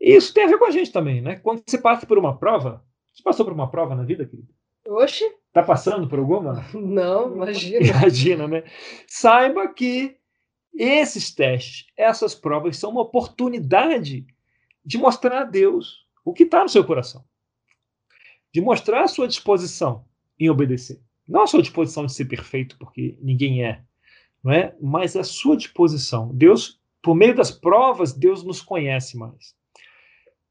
E 0.00 0.14
isso 0.16 0.32
tem 0.32 0.44
a 0.44 0.48
ver 0.48 0.58
com 0.58 0.64
a 0.64 0.70
gente 0.70 0.90
também, 0.90 1.20
né? 1.20 1.36
Quando 1.36 1.62
você 1.64 1.78
passa 1.78 2.06
por 2.06 2.18
uma 2.18 2.36
prova, 2.36 2.84
você 3.12 3.22
passou 3.22 3.44
por 3.44 3.54
uma 3.54 3.70
prova 3.70 3.94
na 3.94 4.02
vida, 4.02 4.24
querido? 4.24 4.48
Oxe. 4.86 5.24
Tá 5.52 5.62
passando 5.62 6.08
por 6.08 6.18
alguma? 6.18 6.66
Não, 6.74 7.30
imagina. 7.36 7.86
Imagina, 7.86 8.48
né? 8.48 8.64
Saiba 9.06 9.68
que 9.68 10.16
esses 10.74 11.34
testes, 11.34 11.86
essas 11.96 12.34
provas 12.34 12.78
são 12.78 12.90
uma 12.90 13.02
oportunidade 13.02 14.26
de 14.84 14.98
mostrar 14.98 15.42
a 15.42 15.44
Deus 15.44 16.06
o 16.24 16.32
que 16.32 16.44
está 16.44 16.62
no 16.62 16.68
seu 16.68 16.84
coração. 16.84 17.24
de 18.52 18.60
mostrar 18.60 19.02
a 19.04 19.08
sua 19.08 19.28
disposição 19.28 20.04
em 20.38 20.50
obedecer. 20.50 21.00
Não 21.26 21.42
a 21.42 21.46
sua 21.46 21.62
disposição 21.62 22.06
de 22.06 22.12
ser 22.12 22.24
perfeito, 22.26 22.76
porque 22.78 23.16
ninguém 23.20 23.64
é, 23.64 23.82
não 24.42 24.52
é? 24.52 24.74
mas 24.80 25.16
a 25.16 25.24
sua 25.24 25.56
disposição. 25.56 26.30
Deus, 26.34 26.80
por 27.00 27.14
meio 27.14 27.34
das 27.34 27.50
provas, 27.50 28.12
Deus 28.12 28.42
nos 28.42 28.60
conhece 28.60 29.16
mais. 29.16 29.54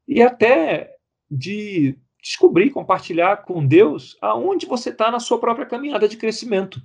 E 0.08 0.22
até 0.22 0.96
de 1.30 1.96
descobrir, 2.22 2.70
compartilhar 2.70 3.38
com 3.38 3.66
Deus 3.66 4.16
aonde 4.20 4.66
você 4.66 4.90
está 4.90 5.10
na 5.10 5.18
sua 5.18 5.38
própria 5.38 5.66
caminhada 5.66 6.08
de 6.08 6.16
crescimento. 6.16 6.80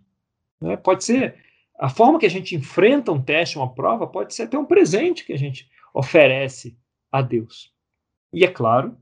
Né? 0.60 0.76
Pode 0.76 1.04
ser 1.04 1.36
a 1.80 1.90
forma 1.90 2.18
que 2.20 2.26
a 2.26 2.30
gente 2.30 2.56
enfrenta 2.56 3.12
um 3.12 3.22
teste, 3.22 3.58
uma 3.58 3.74
prova, 3.74 4.08
pode 4.08 4.34
ser 4.34 4.44
até 4.44 4.58
um 4.58 4.66
presente 4.66 5.24
que 5.26 5.34
a 5.34 5.38
gente 5.38 5.70
oferece 5.94 6.78
a 7.12 7.22
Deus. 7.22 7.72
E 8.34 8.44
é 8.44 8.48
claro, 8.48 8.98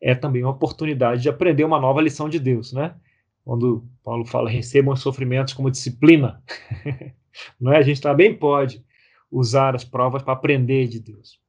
é 0.00 0.14
também 0.14 0.42
uma 0.42 0.52
oportunidade 0.52 1.22
de 1.22 1.28
aprender 1.28 1.64
uma 1.64 1.80
nova 1.80 2.02
lição 2.02 2.28
de 2.28 2.38
Deus, 2.38 2.72
né? 2.72 2.94
Quando 3.48 3.82
Paulo 4.04 4.26
fala 4.26 4.50
recebam 4.50 4.92
os 4.92 5.00
sofrimentos 5.00 5.54
como 5.54 5.70
disciplina, 5.70 6.42
não 7.58 7.72
é? 7.72 7.78
A 7.78 7.82
gente 7.82 7.98
também 7.98 8.36
pode 8.36 8.84
usar 9.30 9.74
as 9.74 9.86
provas 9.86 10.22
para 10.22 10.34
aprender 10.34 10.86
de 10.86 11.00
Deus. 11.00 11.40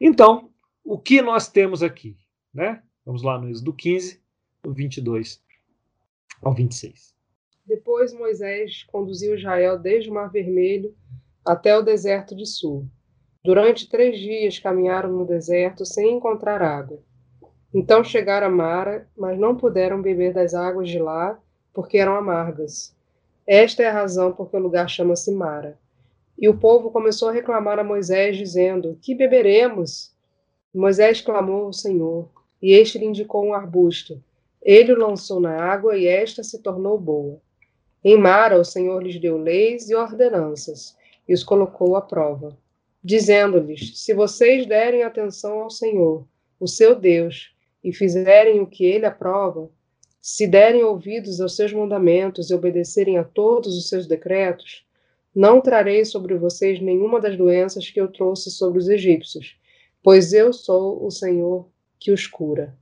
Então, 0.00 0.50
o 0.82 0.98
que 0.98 1.22
nós 1.22 1.46
temos 1.46 1.84
aqui, 1.84 2.16
né? 2.52 2.82
Vamos 3.04 3.22
lá 3.22 3.38
no 3.38 3.48
Êxodo 3.48 3.72
15, 3.72 4.20
do 4.60 4.74
22 4.74 5.40
ao 6.42 6.52
26. 6.52 7.14
Depois 7.64 8.12
Moisés 8.12 8.82
conduziu 8.82 9.36
Israel 9.36 9.78
desde 9.78 10.10
o 10.10 10.14
Mar 10.14 10.32
Vermelho 10.32 10.96
até 11.44 11.78
o 11.78 11.82
deserto 11.82 12.34
de 12.34 12.44
Sul. 12.44 12.90
Durante 13.44 13.88
três 13.88 14.18
dias 14.18 14.58
caminharam 14.58 15.12
no 15.12 15.24
deserto 15.24 15.86
sem 15.86 16.16
encontrar 16.16 16.60
água. 16.60 17.00
Então 17.78 18.02
chegaram 18.02 18.46
a 18.46 18.50
Mara, 18.50 19.06
mas 19.14 19.38
não 19.38 19.54
puderam 19.54 20.00
beber 20.00 20.32
das 20.32 20.54
águas 20.54 20.88
de 20.88 20.98
lá, 20.98 21.38
porque 21.74 21.98
eram 21.98 22.16
amargas. 22.16 22.96
Esta 23.46 23.82
é 23.82 23.86
a 23.86 23.92
razão 23.92 24.32
por 24.32 24.48
que 24.48 24.56
o 24.56 24.60
lugar 24.60 24.88
chama-se 24.88 25.30
Mara. 25.30 25.78
E 26.38 26.48
o 26.48 26.56
povo 26.56 26.90
começou 26.90 27.28
a 27.28 27.32
reclamar 27.32 27.78
a 27.78 27.84
Moisés, 27.84 28.38
dizendo: 28.38 28.98
Que 29.02 29.14
beberemos? 29.14 30.10
Moisés 30.74 31.20
clamou 31.20 31.66
ao 31.66 31.72
Senhor, 31.74 32.30
e 32.62 32.72
este 32.72 32.96
lhe 32.96 33.04
indicou 33.04 33.44
um 33.44 33.52
arbusto. 33.52 34.24
Ele 34.62 34.94
o 34.94 34.98
lançou 34.98 35.38
na 35.38 35.62
água, 35.62 35.98
e 35.98 36.06
esta 36.06 36.42
se 36.42 36.62
tornou 36.62 36.98
boa. 36.98 37.38
Em 38.02 38.16
Mara, 38.16 38.58
o 38.58 38.64
Senhor 38.64 39.02
lhes 39.02 39.20
deu 39.20 39.36
leis 39.36 39.90
e 39.90 39.94
ordenanças, 39.94 40.96
e 41.28 41.34
os 41.34 41.44
colocou 41.44 41.94
à 41.94 42.00
prova, 42.00 42.56
dizendo-lhes: 43.04 44.02
Se 44.02 44.14
vocês 44.14 44.64
derem 44.64 45.02
atenção 45.02 45.60
ao 45.60 45.68
Senhor, 45.68 46.26
o 46.58 46.66
seu 46.66 46.94
Deus, 46.94 47.54
e 47.86 47.92
fizerem 47.92 48.60
o 48.60 48.66
que 48.66 48.84
ele 48.84 49.06
aprova, 49.06 49.70
se 50.20 50.44
derem 50.44 50.82
ouvidos 50.82 51.40
aos 51.40 51.54
seus 51.54 51.72
mandamentos 51.72 52.50
e 52.50 52.54
obedecerem 52.54 53.16
a 53.16 53.22
todos 53.22 53.78
os 53.78 53.88
seus 53.88 54.08
decretos, 54.08 54.84
não 55.32 55.60
trarei 55.60 56.04
sobre 56.04 56.34
vocês 56.34 56.80
nenhuma 56.80 57.20
das 57.20 57.36
doenças 57.36 57.88
que 57.88 58.00
eu 58.00 58.08
trouxe 58.08 58.50
sobre 58.50 58.80
os 58.80 58.88
egípcios, 58.88 59.56
pois 60.02 60.32
eu 60.32 60.52
sou 60.52 61.06
o 61.06 61.12
Senhor 61.12 61.68
que 62.00 62.10
os 62.10 62.26
cura. 62.26 62.76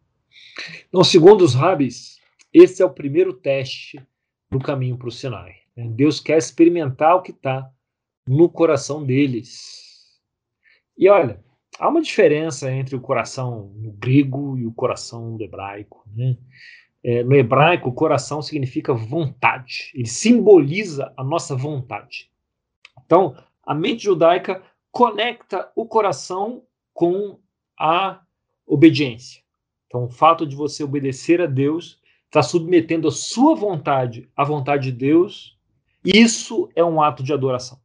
Então, 0.89 1.05
segundo 1.05 1.45
os 1.45 1.55
rabis, 1.55 2.19
esse 2.51 2.81
é 2.81 2.87
o 2.87 2.95
primeiro 2.95 3.35
teste 3.35 4.01
no 4.51 4.59
caminho 4.59 4.97
para 4.97 5.09
o 5.09 5.13
Sinai. 5.13 5.53
Né? 5.77 5.87
Deus 5.91 6.19
quer 6.19 6.39
experimentar 6.39 7.17
o 7.17 7.21
que 7.21 7.33
está 7.33 7.71
no 8.27 8.49
coração 8.49 9.05
deles. 9.05 10.19
E 10.97 11.11
olha, 11.11 11.45
há 11.79 11.89
uma 11.89 12.01
diferença 12.01 12.71
entre 12.71 12.95
o 12.97 13.01
coração 13.01 13.73
no 13.77 13.93
grego 13.93 14.57
e 14.59 14.67
o 14.67 14.73
coração 14.73 15.31
no 15.31 15.43
hebraico. 15.43 16.05
Né? 16.15 16.37
É, 17.03 17.23
no 17.23 17.35
hebraico, 17.35 17.93
coração 17.93 18.41
significa 18.41 18.95
vontade, 18.95 19.93
ele 19.95 20.07
simboliza 20.07 21.13
a 21.17 21.23
nossa 21.23 21.55
vontade. 21.55 22.31
Então, 23.05 23.37
a 23.63 23.75
mente 23.75 24.05
judaica 24.05 24.63
conecta 24.91 25.71
o 25.75 25.87
coração 25.87 26.63
com 26.93 27.39
a 27.79 28.21
obediência. 28.67 29.43
Então, 29.87 30.05
o 30.05 30.11
fato 30.11 30.47
de 30.47 30.57
você 30.57 30.83
obedecer 30.83 31.41
a 31.41 31.47
Deus 31.47 32.01
está 32.27 32.43
submetendo 32.43 33.09
a 33.09 33.13
sua 33.13 33.55
vontade 33.55 34.29
à 34.35 34.43
vontade 34.43 34.91
de 34.91 34.99
Deus, 34.99 35.59
isso 36.05 36.69
é 36.75 36.85
um 36.85 37.03
ato 37.03 37.23
de 37.23 37.33
adoração. 37.33 37.79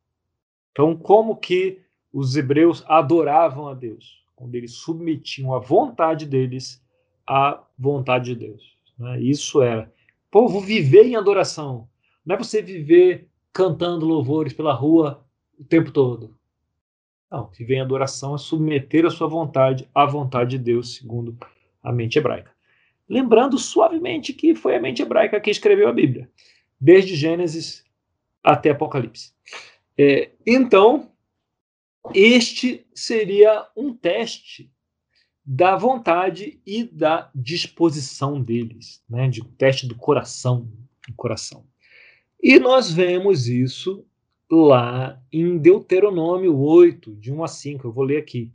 Então, 0.71 0.95
como 0.95 1.36
que 1.36 1.82
os 2.13 2.35
hebreus 2.35 2.83
adoravam 2.87 3.67
a 3.67 3.73
Deus? 3.73 4.23
Quando 4.35 4.55
eles 4.55 4.73
submetiam 4.73 5.53
a 5.53 5.59
vontade 5.59 6.25
deles 6.25 6.83
à 7.27 7.61
vontade 7.77 8.33
de 8.33 8.47
Deus. 8.47 8.77
Né? 8.97 9.21
Isso 9.21 9.61
era. 9.61 9.91
Povo, 10.31 10.59
viver 10.59 11.05
em 11.05 11.15
adoração. 11.15 11.87
Não 12.25 12.35
é 12.35 12.37
você 12.37 12.61
viver 12.61 13.27
cantando 13.51 14.05
louvores 14.05 14.53
pela 14.53 14.73
rua 14.73 15.25
o 15.59 15.63
tempo 15.63 15.91
todo. 15.91 16.35
Não, 17.29 17.47
viver 17.47 17.75
em 17.75 17.81
adoração 17.81 18.35
é 18.35 18.37
submeter 18.37 19.05
a 19.05 19.09
sua 19.09 19.27
vontade 19.27 19.87
à 19.93 20.05
vontade 20.05 20.51
de 20.51 20.59
Deus, 20.59 20.95
segundo 20.95 21.37
a 21.83 21.91
mente 21.91 22.17
hebraica 22.17 22.51
lembrando 23.09 23.57
suavemente 23.57 24.31
que 24.31 24.53
foi 24.53 24.75
a 24.75 24.79
mente 24.79 25.01
hebraica 25.01 25.39
que 25.41 25.49
escreveu 25.49 25.89
a 25.89 25.93
Bíblia, 25.93 26.29
desde 26.79 27.15
Gênesis 27.15 27.83
até 28.43 28.69
Apocalipse. 28.69 29.33
É, 29.97 30.29
então, 30.45 31.11
este 32.13 32.85
seria 32.93 33.67
um 33.75 33.93
teste 33.93 34.71
da 35.45 35.75
vontade 35.75 36.62
e 36.65 36.83
da 36.83 37.31
disposição 37.33 38.41
deles, 38.41 39.03
né? 39.09 39.27
de 39.27 39.43
teste 39.43 39.88
do 39.88 39.95
coração, 39.95 40.69
do 41.07 41.13
coração. 41.15 41.65
E 42.41 42.59
nós 42.59 42.91
vemos 42.91 43.47
isso 43.47 44.05
lá 44.49 45.21
em 45.31 45.57
Deuteronômio 45.57 46.57
8, 46.57 47.15
de 47.15 47.31
1 47.31 47.43
a 47.43 47.47
5. 47.47 47.88
Eu 47.88 47.91
vou 47.91 48.03
ler 48.03 48.17
aqui. 48.17 48.51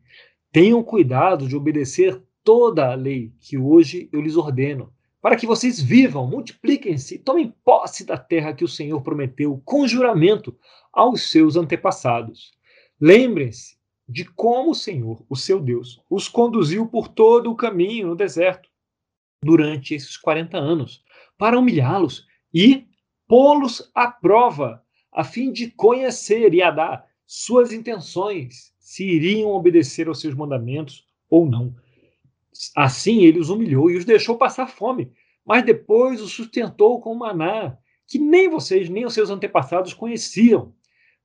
Tenham 0.51 0.83
cuidado 0.83 1.47
de 1.47 1.57
obedecer 1.57 2.23
toda 2.43 2.91
a 2.91 2.95
lei 2.95 3.33
que 3.41 3.59
hoje 3.59 4.09
eu 4.13 4.21
lhes 4.21 4.37
ordeno, 4.37 4.93
para 5.21 5.37
que 5.37 5.47
vocês 5.47 5.81
vivam, 5.81 6.29
multipliquem-se, 6.29 7.19
tomem 7.19 7.53
posse 7.65 8.05
da 8.05 8.17
terra 8.17 8.53
que 8.53 8.65
o 8.65 8.69
Senhor 8.69 9.01
prometeu 9.01 9.61
com 9.65 9.89
juramento 9.89 10.57
aos 10.93 11.31
seus 11.31 11.57
antepassados. 11.57 12.53
Lembrem-se 13.01 13.77
de 14.09 14.25
como 14.25 14.71
o 14.71 14.75
Senhor, 14.75 15.25
o 15.29 15.37
seu 15.37 15.61
Deus, 15.61 16.03
os 16.09 16.29
conduziu 16.29 16.87
por 16.87 17.09
todo 17.09 17.51
o 17.51 17.57
caminho 17.57 18.09
no 18.09 18.17
deserto 18.17 18.69
durante 19.43 19.95
esses 19.95 20.17
40 20.17 20.57
anos, 20.57 21.03
para 21.37 21.59
humilhá-los 21.59 22.27
e 22.53 22.87
pô-los 23.27 23.91
à 23.95 24.09
prova, 24.09 24.83
a 25.13 25.25
fim 25.25 25.53
de 25.53 25.71
conhecer 25.71 26.55
e 26.55 26.63
a 26.63 26.71
dar 26.71 27.07
suas 27.27 27.73
intenções, 27.73 28.73
se 28.79 29.05
iriam 29.05 29.51
obedecer 29.51 30.09
aos 30.09 30.21
seus 30.21 30.35
mandamentos 30.35 31.07
ou 31.29 31.47
não. 31.47 31.75
Assim 32.77 33.25
ele 33.25 33.41
os 33.41 33.51
humilhou 33.51 33.91
e 33.91 33.97
os 33.97 34.05
deixou 34.05 34.37
passar 34.37 34.69
fome, 34.69 35.11
mas 35.45 35.65
depois 35.65 36.21
os 36.21 36.33
sustentou 36.33 37.01
com 37.01 37.15
maná, 37.15 37.77
que 38.07 38.19
nem 38.19 38.49
vocês 38.49 38.89
nem 38.89 39.05
os 39.05 39.15
seus 39.15 39.31
antepassados 39.31 39.93
conheciam, 39.93 40.75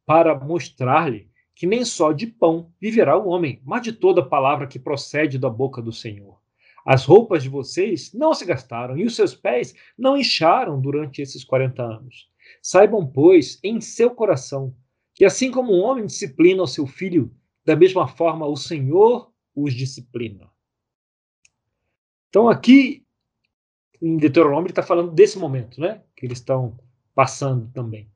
para 0.06 0.34
mostrar-lhe 0.34 1.29
que 1.60 1.68
nem 1.68 1.84
só 1.84 2.14
de 2.14 2.26
pão 2.26 2.72
viverá 2.80 3.18
o 3.18 3.28
homem, 3.28 3.62
mas 3.66 3.82
de 3.82 3.92
toda 3.92 4.26
palavra 4.26 4.66
que 4.66 4.80
procede 4.80 5.38
da 5.38 5.50
boca 5.50 5.82
do 5.82 5.92
Senhor. 5.92 6.40
As 6.86 7.04
roupas 7.04 7.44
de 7.44 7.50
vocês 7.50 8.14
não 8.14 8.34
se 8.34 8.46
gastaram 8.46 8.98
e 8.98 9.04
os 9.04 9.14
seus 9.14 9.36
pés 9.36 9.76
não 9.98 10.16
incharam 10.16 10.80
durante 10.80 11.22
esses 11.22 11.44
quarenta 11.44 11.84
anos. 11.84 12.30
Saibam, 12.62 13.06
pois, 13.06 13.60
em 13.62 13.82
seu 13.82 14.12
coração, 14.12 14.74
que 15.14 15.26
assim 15.26 15.52
como 15.52 15.74
um 15.74 15.84
homem 15.84 16.06
disciplina 16.06 16.64
o 16.64 16.68
seu 16.68 16.88
filho, 16.88 17.30
da 17.66 17.76
mesma 17.76 18.08
forma 18.08 18.48
o 18.48 18.56
Senhor 18.56 19.30
os 19.54 19.74
disciplina. 19.74 20.50
Então, 22.30 22.48
aqui 22.48 23.06
em 24.02 24.16
Deuteronômio, 24.16 24.68
ele 24.68 24.72
está 24.72 24.82
falando 24.82 25.12
desse 25.12 25.38
momento, 25.38 25.82
né? 25.82 26.02
Que 26.16 26.26
eles 26.26 26.38
estão 26.38 26.80
passando 27.14 27.70
também. 27.74 28.10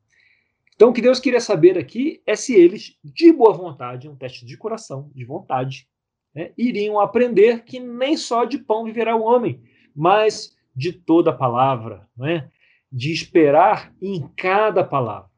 Então, 0.74 0.90
o 0.90 0.92
que 0.92 1.02
Deus 1.02 1.20
queria 1.20 1.40
saber 1.40 1.78
aqui 1.78 2.20
é 2.26 2.34
se 2.34 2.54
eles, 2.54 2.98
de 3.04 3.32
boa 3.32 3.52
vontade, 3.52 4.08
um 4.08 4.16
teste 4.16 4.44
de 4.44 4.56
coração, 4.56 5.10
de 5.14 5.24
vontade, 5.24 5.88
né, 6.34 6.52
iriam 6.58 6.98
aprender 6.98 7.62
que 7.64 7.78
nem 7.78 8.16
só 8.16 8.44
de 8.44 8.58
pão 8.58 8.84
viverá 8.84 9.14
o 9.14 9.22
homem, 9.22 9.62
mas 9.94 10.56
de 10.74 10.92
toda 10.92 11.32
palavra, 11.32 12.08
né, 12.16 12.50
de 12.90 13.12
esperar 13.12 13.94
em 14.02 14.28
cada 14.36 14.82
palavra. 14.82 15.30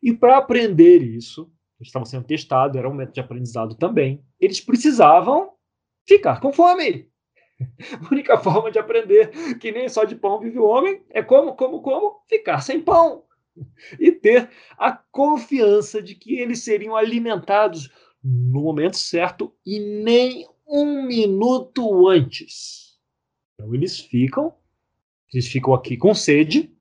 E 0.00 0.12
para 0.12 0.36
aprender 0.36 1.02
isso, 1.02 1.50
eles 1.78 1.88
estavam 1.88 2.06
sendo 2.06 2.24
testados, 2.24 2.76
era 2.76 2.88
um 2.88 2.94
método 2.94 3.14
de 3.14 3.20
aprendizado 3.20 3.74
também, 3.74 4.24
eles 4.40 4.60
precisavam 4.60 5.50
ficar 6.06 6.40
com 6.40 6.52
fome. 6.52 7.10
A 8.00 8.12
única 8.12 8.38
forma 8.38 8.70
de 8.70 8.78
aprender 8.78 9.58
que 9.58 9.72
nem 9.72 9.88
só 9.88 10.04
de 10.04 10.14
pão 10.14 10.38
vive 10.38 10.60
o 10.60 10.64
homem 10.64 11.02
é 11.10 11.20
como, 11.20 11.56
como, 11.56 11.82
como? 11.82 12.22
Ficar 12.28 12.60
sem 12.60 12.80
pão. 12.80 13.24
E 13.98 14.12
ter 14.12 14.50
a 14.76 14.92
confiança 14.92 16.02
de 16.02 16.14
que 16.14 16.38
eles 16.38 16.62
seriam 16.62 16.96
alimentados 16.96 17.90
no 18.22 18.62
momento 18.62 18.96
certo 18.96 19.54
e 19.64 19.78
nem 19.78 20.46
um 20.66 21.06
minuto 21.06 22.08
antes. 22.08 22.98
Então 23.54 23.74
eles 23.74 23.98
ficam 23.98 24.54
Eles 25.32 25.46
ficam 25.46 25.74
aqui 25.74 25.96
com 25.96 26.14
sede 26.14 26.74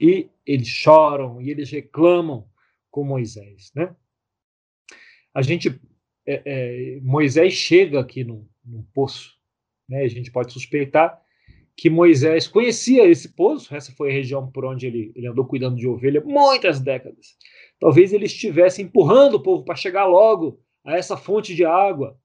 e 0.00 0.28
eles 0.44 0.68
choram 0.68 1.40
e 1.40 1.50
eles 1.50 1.70
reclamam 1.70 2.48
com 2.90 3.04
Moisés, 3.04 3.72
né? 3.74 3.94
A 5.32 5.42
gente, 5.42 5.80
é, 6.26 6.42
é, 6.44 7.00
Moisés 7.00 7.54
chega 7.54 8.00
aqui 8.00 8.22
num, 8.22 8.46
num 8.64 8.82
poço, 8.94 9.36
né? 9.88 10.02
A 10.02 10.08
gente 10.08 10.30
pode 10.30 10.52
suspeitar 10.52 11.23
que 11.76 11.90
Moisés 11.90 12.46
conhecia 12.46 13.06
esse 13.06 13.28
poço, 13.34 13.74
essa 13.74 13.92
foi 13.92 14.10
a 14.10 14.12
região 14.12 14.50
por 14.50 14.64
onde 14.64 14.86
ele, 14.86 15.12
ele 15.14 15.26
andou 15.26 15.44
cuidando 15.44 15.76
de 15.76 15.88
ovelha 15.88 16.22
muitas 16.24 16.78
décadas. 16.80 17.36
Talvez 17.80 18.12
ele 18.12 18.26
estivesse 18.26 18.80
empurrando 18.80 19.34
o 19.34 19.42
povo 19.42 19.64
para 19.64 19.74
chegar 19.74 20.06
logo 20.06 20.60
a 20.84 20.96
essa 20.96 21.16
fonte 21.16 21.54
de 21.54 21.64
água. 21.64 22.16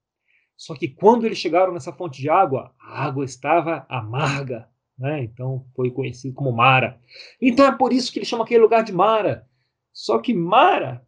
Só 0.56 0.74
que 0.74 0.88
quando 0.88 1.24
eles 1.24 1.38
chegaram 1.38 1.72
nessa 1.72 1.92
fonte 1.92 2.20
de 2.20 2.28
água, 2.28 2.72
a 2.78 3.04
água 3.04 3.24
estava 3.24 3.86
amarga, 3.88 4.68
né? 4.98 5.22
Então 5.24 5.64
foi 5.74 5.90
conhecido 5.90 6.34
como 6.34 6.52
Mara. 6.52 7.00
Então 7.40 7.66
é 7.66 7.72
por 7.72 7.92
isso 7.92 8.12
que 8.12 8.18
ele 8.18 8.26
chama 8.26 8.44
aquele 8.44 8.60
lugar 8.60 8.84
de 8.84 8.92
Mara. 8.92 9.46
Só 9.92 10.18
que 10.18 10.32
Mara 10.32 11.04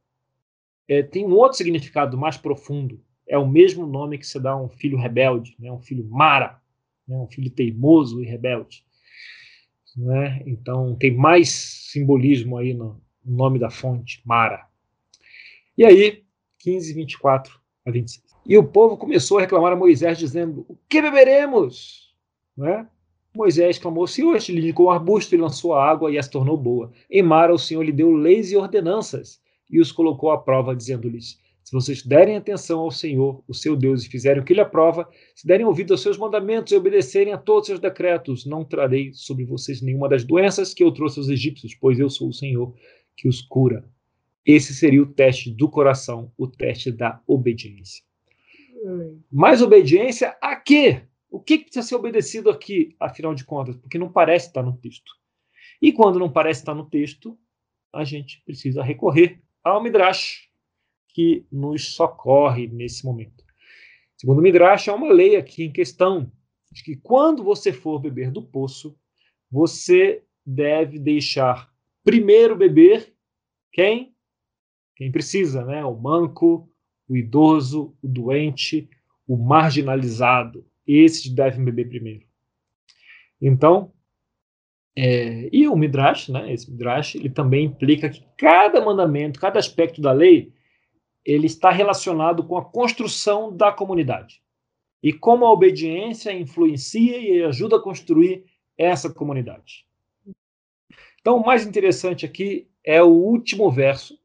é, 0.89 1.03
tem 1.03 1.25
um 1.27 1.35
outro 1.35 1.59
significado 1.59 2.19
mais 2.19 2.37
profundo. 2.37 3.01
É 3.29 3.39
o 3.39 3.47
mesmo 3.47 3.87
nome 3.87 4.19
que 4.19 4.27
se 4.27 4.41
dá 4.41 4.53
a 4.53 4.61
um 4.61 4.69
filho 4.69 4.99
rebelde, 4.99 5.55
né? 5.59 5.71
um 5.71 5.81
filho 5.81 6.09
Mara 6.09 6.62
né, 7.07 7.17
um 7.17 7.27
filho 7.27 7.51
teimoso 7.51 8.23
e 8.23 8.27
rebelde. 8.27 8.85
Né? 9.97 10.43
Então 10.47 10.97
tem 10.97 11.15
mais 11.15 11.51
simbolismo 11.51 12.57
aí 12.57 12.73
no 12.73 13.01
nome 13.25 13.59
da 13.59 13.71
fonte, 13.71 14.23
Mara. 14.25 14.67
E 15.77 15.85
aí, 15.85 16.23
15, 16.59 16.93
24 16.93 17.61
a 17.85 17.91
26. 17.91 18.33
E 18.47 18.59
o 18.59 18.65
povo 18.65 18.97
começou 18.97 19.39
a 19.39 19.43
reclamar 19.43 19.73
a 19.73 19.77
Moisés, 19.77 20.19
dizendo: 20.19 20.65
O 20.69 20.77
que 20.89 21.01
beberemos? 21.01 22.15
Né? 22.57 22.87
Moisés 23.35 23.79
clamou: 23.79 24.07
Senhor, 24.07 24.37
este 24.37 24.53
lhe 24.53 24.61
indicou 24.61 24.87
um 24.87 24.91
arbusto 24.91 25.35
e 25.35 25.39
lançou 25.39 25.75
a 25.75 25.89
água 25.89 26.11
e 26.11 26.19
as 26.19 26.29
tornou 26.29 26.57
boa. 26.57 26.93
Em 27.11 27.23
Mara, 27.23 27.55
o 27.55 27.59
Senhor 27.59 27.83
lhe 27.83 27.93
deu 27.93 28.13
leis 28.13 28.51
e 28.53 28.57
ordenanças 28.57 29.41
e 29.71 29.81
os 29.81 29.91
colocou 29.91 30.31
à 30.31 30.39
prova, 30.39 30.77
dizendo-lhes: 30.77 31.39
se 31.63 31.73
vocês 31.73 32.03
derem 32.03 32.37
atenção 32.37 32.81
ao 32.81 32.91
Senhor, 32.91 33.43
o 33.47 33.55
seu 33.55 33.77
Deus, 33.77 34.05
e 34.05 34.09
fizerem 34.09 34.43
o 34.43 34.45
que 34.45 34.53
ele 34.53 34.61
aprova, 34.61 35.09
se 35.35 35.47
derem 35.47 35.65
ouvido 35.65 35.95
aos 35.95 36.03
seus 36.03 36.19
mandamentos 36.19 36.73
e 36.73 36.77
obedecerem 36.77 37.33
a 37.33 37.39
todos 37.39 37.63
os 37.63 37.67
seus 37.69 37.81
decretos, 37.81 38.45
não 38.45 38.65
trarei 38.65 39.13
sobre 39.13 39.45
vocês 39.45 39.81
nenhuma 39.81 40.09
das 40.09 40.25
doenças 40.25 40.75
que 40.75 40.83
eu 40.83 40.93
trouxe 40.93 41.19
aos 41.19 41.29
egípcios, 41.29 41.75
pois 41.75 41.99
eu 41.99 42.11
sou 42.11 42.29
o 42.29 42.33
Senhor 42.33 42.75
que 43.17 43.29
os 43.29 43.41
cura. 43.41 43.85
Esse 44.45 44.75
seria 44.75 45.03
o 45.03 45.07
teste 45.07 45.51
do 45.51 45.69
coração, 45.69 46.33
o 46.37 46.49
teste 46.49 46.91
da 46.91 47.21
obediência. 47.27 48.03
Mais 49.31 49.63
obediência 49.63 50.37
a 50.41 50.57
quê? 50.57 51.03
O 51.31 51.41
que 51.41 51.59
precisa 51.59 51.87
ser 51.87 51.95
obedecido 51.95 52.51
aqui, 52.51 52.95
afinal 52.99 53.35
de 53.35 53.45
contas? 53.45 53.77
Porque 53.77 53.99
não 53.99 54.11
parece 54.11 54.49
estar 54.49 54.63
no 54.63 54.77
texto. 54.77 55.13
E 55.81 55.93
quando 55.93 56.19
não 56.19 56.31
parece 56.31 56.61
estar 56.61 56.75
no 56.75 56.85
texto, 56.85 57.39
a 57.93 58.05
gente 58.05 58.43
precisa 58.45 58.83
recorrer 58.83 59.41
ao 59.63 59.83
Midrash, 59.83 60.49
que 61.13 61.47
nos 61.51 61.95
socorre 61.95 62.67
nesse 62.67 63.05
momento. 63.05 63.45
Segundo 64.17 64.39
o 64.39 64.43
Midrash, 64.43 64.89
há 64.89 64.95
uma 64.95 65.13
lei 65.13 65.37
aqui 65.37 65.65
em 65.65 65.73
questão 65.73 66.31
de 66.71 66.83
que 66.83 66.97
quando 66.97 67.43
você 67.43 67.73
for 67.73 67.99
beber 67.99 68.31
do 68.31 68.43
poço, 68.43 68.97
você 69.51 70.23
deve 70.45 70.99
deixar 70.99 71.71
primeiro 72.05 72.57
beber 72.57 73.13
quem? 73.73 74.15
Quem 74.97 75.11
precisa, 75.11 75.65
né? 75.65 75.85
O 75.85 75.95
manco, 75.95 76.69
o 77.09 77.17
idoso, 77.17 77.97
o 78.03 78.09
doente, 78.09 78.89
o 79.27 79.37
marginalizado. 79.37 80.65
Esses 80.87 81.29
devem 81.29 81.65
beber 81.65 81.89
primeiro. 81.89 82.27
Então, 83.41 83.93
é, 84.97 85.49
e 85.53 85.67
o 85.67 85.77
Midrash, 85.77 86.29
né? 86.29 86.53
Esse 86.53 86.71
Midrash, 86.71 87.15
ele 87.15 87.31
também 87.31 87.65
implica 87.65 88.09
que 88.09 88.25
cada 88.37 88.81
mandamento, 88.85 89.41
cada 89.41 89.59
aspecto 89.59 90.01
da 90.01 90.13
lei 90.13 90.53
ele 91.25 91.47
está 91.47 91.71
relacionado 91.71 92.45
com 92.45 92.57
a 92.57 92.65
construção 92.65 93.55
da 93.55 93.73
comunidade 93.73 94.43
e 95.03 95.13
como 95.13 95.45
a 95.45 95.53
obediência 95.53 96.33
influencia 96.33 97.19
e 97.19 97.43
ajuda 97.43 97.77
a 97.77 97.83
construir 97.83 98.45
essa 98.77 99.13
comunidade. 99.13 99.85
Então, 101.21 101.37
o 101.37 101.45
mais 101.45 101.67
interessante 101.67 102.27
aqui 102.27 102.69
é 102.85 103.03
o 103.03 103.09
último 103.09 103.71
verso, 103.71 104.19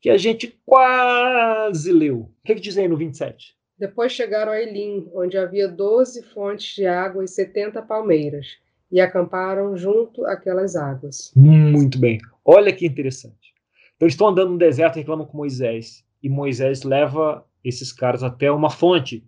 que 0.00 0.10
a 0.10 0.16
gente 0.16 0.56
quase 0.64 1.92
leu. 1.92 2.20
O 2.20 2.30
que, 2.44 2.54
que 2.54 2.60
diz 2.60 2.78
aí 2.78 2.86
no 2.86 2.96
27? 2.96 3.56
Depois 3.78 4.12
chegaram 4.12 4.52
a 4.52 4.60
Elim, 4.60 5.10
onde 5.12 5.36
havia 5.36 5.68
doze 5.68 6.22
fontes 6.22 6.76
de 6.76 6.86
água 6.86 7.24
e 7.24 7.28
setenta 7.28 7.82
palmeiras, 7.82 8.58
e 8.90 9.00
acamparam 9.00 9.76
junto 9.76 10.24
àquelas 10.24 10.76
águas. 10.76 11.32
Muito 11.34 11.98
bem. 11.98 12.20
Olha 12.44 12.72
que 12.72 12.86
interessante. 12.86 13.52
Então, 13.96 14.06
eles 14.06 14.14
estão 14.14 14.28
andando 14.28 14.52
no 14.52 14.58
deserto 14.58 14.96
e 14.96 15.00
reclamam 15.00 15.26
com 15.26 15.36
Moisés 15.36 16.05
e 16.26 16.28
Moisés 16.28 16.82
leva 16.82 17.46
esses 17.62 17.92
caras 17.92 18.24
até 18.24 18.50
uma 18.50 18.68
fonte. 18.68 19.24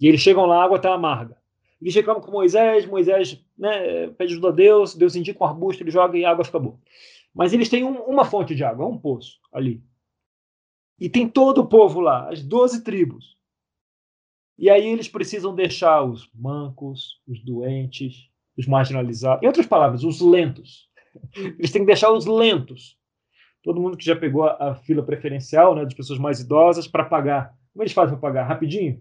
E 0.00 0.08
eles 0.08 0.20
chegam 0.20 0.46
lá, 0.46 0.56
a 0.56 0.64
água 0.64 0.78
está 0.78 0.92
amarga. 0.92 1.36
Eles 1.80 1.94
reclamam 1.94 2.20
com 2.20 2.32
Moisés, 2.32 2.84
Moisés 2.86 3.40
né, 3.56 4.08
pede 4.08 4.32
ajuda 4.32 4.48
a 4.48 4.50
Deus, 4.52 4.96
Deus 4.96 5.14
indica 5.14 5.44
um 5.44 5.46
arbusto, 5.46 5.80
ele 5.80 5.92
joga 5.92 6.18
e 6.18 6.24
a 6.24 6.30
água 6.32 6.44
fica 6.44 6.58
boa. 6.58 6.76
Mas 7.32 7.52
eles 7.52 7.68
têm 7.68 7.84
um, 7.84 8.00
uma 8.02 8.24
fonte 8.24 8.52
de 8.52 8.64
água, 8.64 8.84
um 8.84 8.98
poço 8.98 9.38
ali. 9.52 9.80
E 10.98 11.08
tem 11.08 11.28
todo 11.28 11.58
o 11.58 11.68
povo 11.68 12.00
lá, 12.00 12.28
as 12.28 12.42
doze 12.42 12.82
tribos. 12.82 13.36
E 14.58 14.68
aí 14.68 14.88
eles 14.88 15.06
precisam 15.06 15.54
deixar 15.54 16.02
os 16.02 16.28
mancos, 16.34 17.20
os 17.28 17.40
doentes, 17.44 18.28
os 18.58 18.66
marginalizados, 18.66 19.44
em 19.44 19.46
outras 19.46 19.66
palavras, 19.66 20.02
os 20.02 20.20
lentos. 20.20 20.90
Eles 21.58 21.70
têm 21.70 21.82
que 21.82 21.86
deixar 21.86 22.12
os 22.12 22.26
lentos 22.26 22.99
todo 23.62 23.80
mundo 23.80 23.96
que 23.96 24.04
já 24.04 24.16
pegou 24.16 24.44
a, 24.44 24.70
a 24.70 24.74
fila 24.74 25.02
preferencial, 25.02 25.74
né, 25.74 25.84
das 25.84 25.94
pessoas 25.94 26.18
mais 26.18 26.40
idosas, 26.40 26.88
para 26.88 27.04
pagar. 27.04 27.54
Como 27.72 27.82
eles 27.82 27.92
fazem 27.92 28.18
para 28.18 28.28
pagar? 28.28 28.44
Rapidinho? 28.44 29.00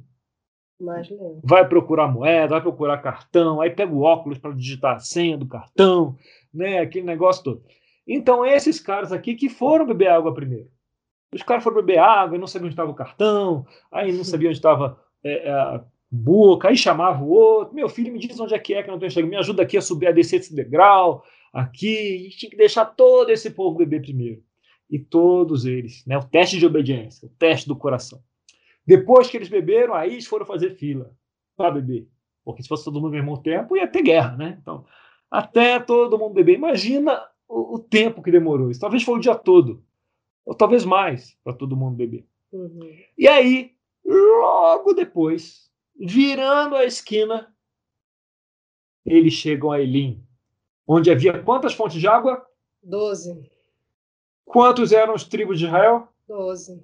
Vai 1.44 1.68
procurar 1.68 2.08
moeda, 2.08 2.54
vai 2.54 2.62
procurar 2.62 2.98
cartão, 3.00 3.60
aí 3.60 3.70
pega 3.70 3.92
o 3.92 4.02
óculos 4.02 4.38
para 4.38 4.54
digitar 4.54 4.96
a 4.96 5.00
senha 5.00 5.38
do 5.38 5.48
cartão, 5.48 6.16
né, 6.54 6.80
aquele 6.80 7.06
negócio 7.06 7.44
todo. 7.44 7.64
Então, 8.08 8.46
esses 8.46 8.80
caras 8.80 9.12
aqui 9.12 9.36
que 9.36 9.50
foram 9.50 9.86
beber 9.86 10.08
água 10.08 10.34
primeiro. 10.34 10.70
Os 11.34 11.44
caras 11.44 11.64
foram 11.64 11.78
beber 11.78 12.00
água 12.00 12.36
e 12.36 12.40
não 12.40 12.48
sabiam 12.48 12.68
onde 12.68 12.74
estava 12.74 12.92
o 12.92 12.96
cartão, 12.96 13.66
aí 13.92 14.12
não 14.12 14.24
sabiam 14.26 14.50
onde 14.50 14.58
estava 14.58 15.00
é, 15.24 15.50
é, 15.50 15.52
a 15.52 15.84
boca, 16.10 16.70
aí 16.70 16.78
chamava 16.78 17.24
o 17.24 17.30
outro. 17.30 17.76
Meu 17.76 17.90
filho, 17.90 18.12
me 18.12 18.20
diz 18.20 18.40
onde 18.40 18.56
é 18.56 18.60
que 18.60 18.74
é 18.74 18.82
que 18.82 18.90
eu 18.90 18.94
não 18.94 18.98
estou 18.98 19.10
chegando, 19.10 19.30
me 19.30 19.38
ajuda 19.38 19.64
aqui 19.64 19.78
a 19.78 19.82
subir, 19.82 20.08
a 20.08 20.12
descer 20.12 20.40
esse 20.40 20.56
degrau, 20.56 21.24
aqui. 21.54 22.28
E 22.28 22.30
tinha 22.30 22.50
que 22.50 22.58
deixar 22.58 22.86
todo 22.86 23.30
esse 23.30 23.52
povo 23.52 23.78
beber 23.78 24.02
primeiro 24.02 24.42
e 24.90 24.98
todos 24.98 25.66
eles, 25.66 26.04
né, 26.06 26.18
o 26.18 26.24
teste 26.24 26.58
de 26.58 26.66
obediência, 26.66 27.28
o 27.28 27.32
teste 27.32 27.68
do 27.68 27.76
coração. 27.76 28.22
Depois 28.86 29.30
que 29.30 29.38
eles 29.38 29.50
beberam, 29.50 29.94
aí 29.94 30.14
eles 30.14 30.26
foram 30.26 30.46
fazer 30.46 30.72
fila 30.72 31.14
para 31.56 31.72
beber. 31.72 32.08
Porque 32.44 32.64
se 32.64 32.68
fosse 32.70 32.86
todo 32.86 32.96
mundo 32.96 33.16
ao 33.16 33.24
mesmo 33.24 33.38
tempo, 33.42 33.78
ia 33.78 33.88
ter 33.88 34.02
guerra, 34.02 34.36
né? 34.36 34.58
Então, 34.60 34.86
até 35.30 35.80
todo 35.80 36.18
mundo 36.18 36.34
beber. 36.34 36.56
Imagina 36.56 37.22
o, 37.48 37.76
o 37.76 37.80
tempo 37.80 38.24
que 38.24 38.32
demorou. 38.32 38.72
Isso 38.72 38.80
talvez 38.80 39.04
foi 39.04 39.16
o 39.16 39.20
dia 39.20 39.36
todo. 39.36 39.84
Ou 40.44 40.56
talvez 40.56 40.84
mais 40.86 41.38
para 41.44 41.54
todo 41.54 41.78
mundo 41.78 41.96
beber. 41.96 42.26
Uhum. 42.52 42.98
E 43.16 43.28
aí, 43.28 43.76
logo 44.04 44.94
depois, 44.94 45.72
virando 45.96 46.76
a 46.76 46.84
esquina, 46.84 47.54
eles 49.06 49.34
chegam 49.34 49.72
a 49.72 49.80
Elim, 49.80 50.24
onde 50.88 51.12
havia 51.12 51.44
quantas 51.44 51.74
fontes 51.74 52.00
de 52.00 52.08
água? 52.08 52.44
Doze. 52.82 53.48
Quantos 54.50 54.92
eram 54.92 55.14
os 55.14 55.24
tribos 55.26 55.60
de 55.60 55.68
Israel? 55.68 56.08
Doze. 56.28 56.84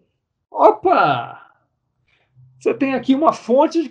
Opa! 0.52 1.52
Você 2.60 2.76
tem 2.76 2.94
aqui 2.94 3.16
uma 3.16 3.34
fonte 3.34 3.90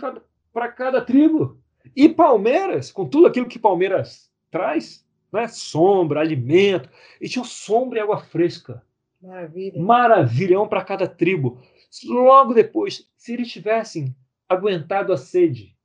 para 0.53 0.69
cada 0.71 1.01
tribo. 1.01 1.59
E 1.95 2.09
Palmeiras, 2.09 2.93
com 2.93 3.05
tudo 3.05 3.27
aquilo 3.27 3.49
que 3.49 3.59
Palmeiras 3.59 4.31
traz, 4.49 5.05
né? 5.33 5.49
sombra, 5.49 6.21
alimento, 6.21 6.89
e 7.21 7.29
tinha 7.29 7.45
sombra 7.45 7.99
e 7.99 8.03
água 8.03 8.19
fresca. 8.19 8.81
Maravilha. 9.21 9.83
Maravilha, 9.83 10.61
um 10.61 10.69
para 10.69 10.85
cada 10.85 11.09
tribo. 11.09 11.61
Logo 12.05 12.55
depois, 12.55 13.11
se 13.17 13.33
eles 13.33 13.51
tivessem 13.51 14.15
aguentado 14.49 15.13
a 15.13 15.17
sede 15.17 15.77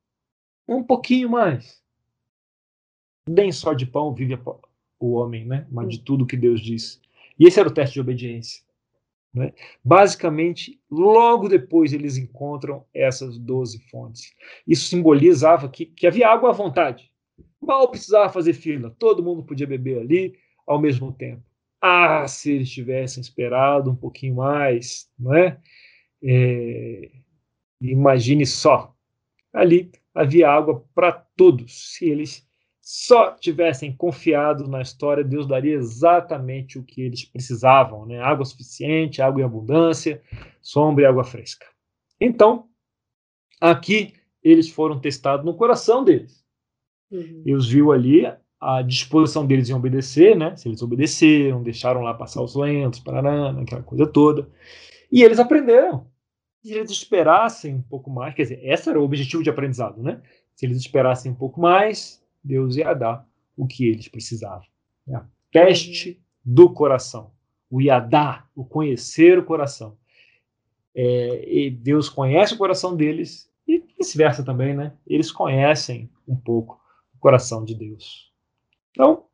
um 0.68 0.80
pouquinho 0.80 1.28
mais, 1.28 1.82
nem 3.28 3.50
só 3.50 3.72
de 3.72 3.84
pão 3.84 4.14
vive 4.14 4.38
o 5.00 5.14
homem, 5.14 5.44
né? 5.44 5.66
mas 5.72 5.88
de 5.88 5.98
tudo 5.98 6.24
que 6.24 6.36
Deus 6.36 6.60
diz. 6.60 7.00
E 7.40 7.46
esse 7.46 7.58
era 7.58 7.68
o 7.68 7.72
teste 7.72 7.94
de 7.94 8.00
obediência. 8.02 8.62
Né? 9.32 9.54
Basicamente, 9.82 10.78
logo 10.90 11.48
depois 11.48 11.94
eles 11.94 12.18
encontram 12.18 12.84
essas 12.92 13.38
12 13.38 13.78
fontes. 13.90 14.34
Isso 14.66 14.88
simbolizava 14.88 15.66
que, 15.70 15.86
que 15.86 16.06
havia 16.06 16.28
água 16.28 16.50
à 16.50 16.52
vontade. 16.52 17.10
Mal 17.58 17.90
precisava 17.90 18.30
fazer 18.30 18.52
fila, 18.52 18.94
todo 18.98 19.22
mundo 19.22 19.42
podia 19.42 19.66
beber 19.66 20.00
ali 20.00 20.38
ao 20.66 20.78
mesmo 20.78 21.12
tempo. 21.12 21.42
Ah, 21.80 22.28
se 22.28 22.52
eles 22.52 22.70
tivessem 22.70 23.22
esperado 23.22 23.90
um 23.90 23.96
pouquinho 23.96 24.34
mais, 24.34 25.10
não 25.18 25.34
é? 25.34 25.58
é 26.22 27.10
imagine 27.80 28.44
só, 28.44 28.94
ali 29.50 29.90
havia 30.14 30.50
água 30.50 30.84
para 30.94 31.12
todos, 31.12 31.94
se 31.94 32.06
eles 32.06 32.46
só 32.80 33.32
tivessem 33.32 33.94
confiado 33.94 34.66
na 34.66 34.80
história, 34.80 35.22
Deus 35.22 35.46
daria 35.46 35.74
exatamente 35.74 36.78
o 36.78 36.82
que 36.82 37.02
eles 37.02 37.24
precisavam, 37.24 38.06
né? 38.06 38.20
Água 38.20 38.44
suficiente, 38.44 39.20
água 39.20 39.42
em 39.42 39.44
abundância, 39.44 40.22
sombra 40.60 41.04
e 41.04 41.06
água 41.06 41.24
fresca. 41.24 41.66
Então, 42.20 42.68
aqui 43.60 44.14
eles 44.42 44.68
foram 44.68 44.98
testados 44.98 45.44
no 45.44 45.54
coração 45.54 46.02
deles. 46.02 46.44
Uhum. 47.10 47.42
Deus 47.44 47.68
viu 47.68 47.92
ali 47.92 48.26
a 48.60 48.82
disposição 48.82 49.46
deles 49.46 49.68
em 49.68 49.74
obedecer, 49.74 50.36
né? 50.36 50.54
Se 50.56 50.68
eles 50.68 50.82
obedeceram, 50.82 51.62
deixaram 51.62 52.02
lá 52.02 52.14
passar 52.14 52.42
os 52.42 52.54
lentos, 52.54 53.00
parará, 53.00 53.50
aquela 53.50 53.82
coisa 53.82 54.06
toda. 54.06 54.48
E 55.10 55.22
eles 55.22 55.38
aprenderam. 55.38 56.06
Se 56.62 56.74
eles 56.74 56.90
esperassem 56.90 57.74
um 57.74 57.82
pouco 57.82 58.10
mais, 58.10 58.34
quer 58.34 58.42
dizer, 58.42 58.60
esse 58.62 58.88
era 58.88 59.00
o 59.00 59.04
objetivo 59.04 59.42
de 59.42 59.48
aprendizado, 59.48 60.02
né? 60.02 60.20
Se 60.54 60.66
eles 60.66 60.76
esperassem 60.76 61.32
um 61.32 61.34
pouco 61.34 61.58
mais, 61.58 62.22
Deus 62.42 62.76
ia 62.76 62.94
dar 62.94 63.26
o 63.56 63.66
que 63.66 63.86
eles 63.86 64.08
precisavam. 64.08 64.66
Né? 65.06 65.24
Teste 65.50 66.20
do 66.44 66.72
coração. 66.72 67.32
O 67.70 67.80
Yadá, 67.80 68.46
o 68.54 68.64
conhecer 68.64 69.38
o 69.38 69.44
coração. 69.44 69.96
É, 70.94 71.70
Deus 71.70 72.08
conhece 72.08 72.54
o 72.54 72.58
coração 72.58 72.96
deles 72.96 73.50
e 73.66 73.78
vice-versa 73.98 74.42
também, 74.42 74.74
né? 74.74 74.92
Eles 75.06 75.30
conhecem 75.30 76.10
um 76.26 76.34
pouco 76.34 76.80
o 77.14 77.18
coração 77.18 77.64
de 77.64 77.74
Deus. 77.74 78.32
Então, 78.90 79.26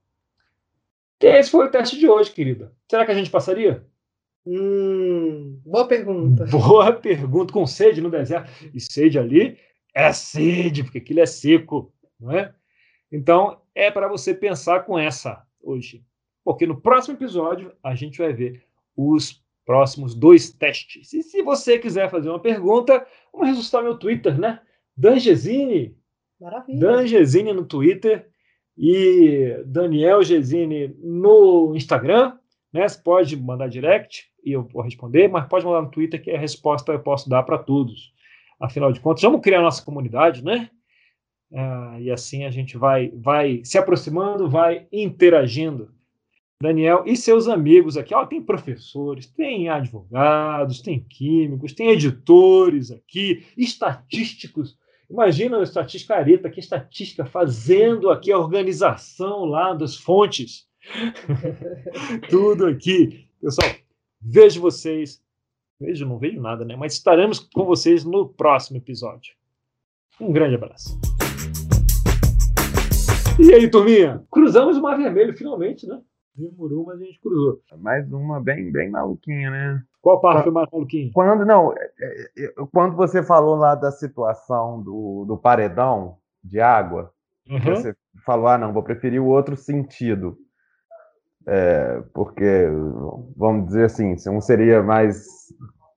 esse 1.19 1.51
foi 1.51 1.66
o 1.66 1.71
teste 1.71 1.99
de 1.99 2.07
hoje, 2.07 2.31
querida. 2.31 2.73
Será 2.90 3.07
que 3.07 3.12
a 3.12 3.14
gente 3.14 3.31
passaria? 3.31 3.87
Hum, 4.47 5.59
boa 5.64 5.88
pergunta. 5.88 6.45
Boa 6.53 6.92
pergunta. 6.92 7.53
Com 7.53 7.66
sede 7.66 8.01
no 8.01 8.11
deserto. 8.11 8.49
E 8.73 8.81
sede 8.81 9.19
ali 9.19 9.59
é 9.92 10.12
sede, 10.12 10.85
porque 10.85 10.99
aquilo 10.99 11.21
é 11.21 11.27
seco, 11.27 11.92
não 12.21 12.31
é? 12.31 12.55
Então, 13.11 13.61
é 13.75 13.90
para 13.90 14.09
você 14.09 14.35
pensar 14.35 14.81
com 14.85 14.99
essa 14.99 15.45
hoje. 15.62 16.05
Porque 16.45 16.66
no 16.66 16.81
próximo 16.81 17.16
episódio 17.16 17.73
a 17.83 17.95
gente 17.95 18.19
vai 18.19 18.33
ver 18.33 18.62
os 18.97 19.45
próximos 19.64 20.14
dois 20.14 20.51
testes. 20.51 21.12
E 21.12 21.23
se 21.23 21.42
você 21.42 21.79
quiser 21.79 22.09
fazer 22.09 22.31
uma 22.31 22.40
pergunta, 22.40 23.05
vamos 23.33 23.49
registrar 23.49 23.83
meu 23.83 23.99
Twitter, 23.99 24.38
né? 24.38 24.61
Dangesine. 24.97 25.97
Maravilha. 26.40 26.79
Dangesine 26.79 27.53
no 27.53 27.64
Twitter 27.64 28.31
e 28.79 29.62
Daniel 29.66 30.23
Gesine 30.23 30.95
no 30.99 31.75
Instagram. 31.75 32.38
Né? 32.73 32.88
Você 32.88 33.01
pode 33.03 33.37
mandar 33.37 33.69
direct 33.69 34.31
e 34.45 34.53
eu 34.53 34.62
vou 34.62 34.83
responder, 34.83 35.29
mas 35.29 35.49
pode 35.49 35.64
mandar 35.64 35.83
no 35.83 35.90
Twitter 35.90 36.23
que 36.23 36.31
a 36.31 36.38
resposta 36.38 36.92
eu 36.92 37.01
posso 37.01 37.29
dar 37.29 37.42
para 37.42 37.59
todos. 37.59 38.14
Afinal 38.61 38.92
de 38.92 39.01
contas, 39.01 39.23
vamos 39.23 39.40
criar 39.40 39.61
nossa 39.61 39.85
comunidade, 39.85 40.45
né? 40.45 40.71
Ah, 41.52 41.96
e 42.00 42.11
assim 42.11 42.44
a 42.44 42.50
gente 42.50 42.76
vai, 42.76 43.11
vai 43.14 43.61
se 43.64 43.78
aproximando, 43.78 44.48
vai 44.48 44.87
interagindo. 44.92 45.94
Daniel 46.61 47.02
e 47.06 47.16
seus 47.16 47.48
amigos 47.48 47.96
aqui, 47.98 48.14
ó, 48.14 48.24
tem 48.24 48.42
professores, 48.42 49.26
tem 49.26 49.68
advogados, 49.68 50.80
tem 50.80 50.98
químicos, 51.00 51.74
tem 51.74 51.90
editores 51.90 52.90
aqui, 52.90 53.44
estatísticos. 53.56 54.76
Imagina 55.09 55.59
o 55.59 55.62
estatística 55.62 56.14
areta 56.14 56.48
aqui, 56.48 56.59
estatística, 56.59 57.26
fazendo 57.26 58.11
aqui 58.11 58.32
a 58.32 58.38
organização 58.38 59.44
lá 59.44 59.74
das 59.74 59.96
fontes. 59.96 60.66
Tudo 62.30 62.66
aqui. 62.66 63.28
Pessoal, 63.40 63.70
vejo 64.20 64.61
vocês. 64.61 65.22
Vejo, 65.78 66.06
não 66.06 66.18
vejo 66.18 66.40
nada, 66.40 66.64
né? 66.64 66.74
Mas 66.74 66.94
estaremos 66.94 67.38
com 67.38 67.64
vocês 67.64 68.02
no 68.02 68.26
próximo 68.28 68.78
episódio. 68.78 69.35
Um 70.18 70.32
grande 70.32 70.54
abraço. 70.54 70.98
E 73.40 73.55
aí, 73.55 73.70
turminha? 73.70 74.22
Cruzamos 74.31 74.79
o 74.79 74.83
Mar 74.83 74.96
Vermelho, 74.96 75.37
finalmente, 75.37 75.87
né? 75.87 76.01
Demorou, 76.35 76.87
mas 76.87 77.01
a 77.01 77.05
gente 77.05 77.20
cruzou. 77.20 77.61
Mais 77.79 78.11
uma 78.11 78.40
bem, 78.40 78.70
bem 78.72 78.90
maluquinha, 78.90 79.51
né? 79.51 79.83
Qual 80.01 80.20
parte 80.20 80.44
foi 80.44 80.53
mais 80.53 80.68
maluquinha? 80.70 81.11
Quando, 81.12 81.44
não, 81.44 81.72
é, 81.72 81.92
é, 82.38 82.53
quando 82.72 82.96
você 82.96 83.22
falou 83.22 83.57
lá 83.57 83.75
da 83.75 83.90
situação 83.90 84.83
do, 84.83 85.25
do 85.27 85.37
paredão 85.37 86.16
de 86.42 86.61
água, 86.61 87.11
uhum. 87.49 87.61
você 87.61 87.94
falou, 88.25 88.49
ah, 88.49 88.59
não, 88.59 88.72
vou 88.72 88.83
preferir 88.83 89.20
o 89.20 89.27
outro 89.27 89.57
sentido. 89.57 90.38
É, 91.46 92.03
porque, 92.12 92.66
vamos 93.37 93.66
dizer 93.66 93.85
assim, 93.85 94.14
um 94.29 94.40
seria 94.40 94.83
mais 94.83 95.27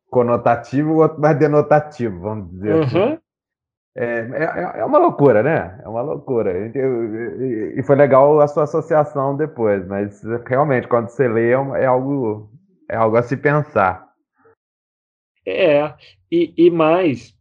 conotativo, 0.09 0.91
o 0.91 0.97
outro 0.97 1.19
mais 1.19 1.37
denotativo, 1.37 2.19
vamos 2.19 2.51
dizer 2.51 2.83
assim. 2.83 2.97
uhum. 2.97 3.03
assim. 3.05 3.17
É, 3.95 4.19
é, 4.19 4.79
é, 4.79 4.85
uma 4.85 4.97
loucura, 4.97 5.43
né? 5.43 5.79
É 5.83 5.87
uma 5.87 6.01
loucura. 6.01 6.53
E 7.75 7.81
foi 7.83 7.95
legal 7.95 8.39
a 8.39 8.47
sua 8.47 8.63
associação 8.63 9.35
depois, 9.35 9.85
mas 9.87 10.21
realmente, 10.47 10.87
quando 10.87 11.09
você 11.09 11.27
lê, 11.27 11.49
é, 11.49 11.83
é 11.83 11.85
algo, 11.85 12.49
é 12.89 12.95
algo 12.95 13.17
a 13.17 13.23
se 13.23 13.35
pensar. 13.35 14.07
É, 15.45 15.93
e, 16.31 16.53
e 16.55 16.69
mais, 16.69 17.33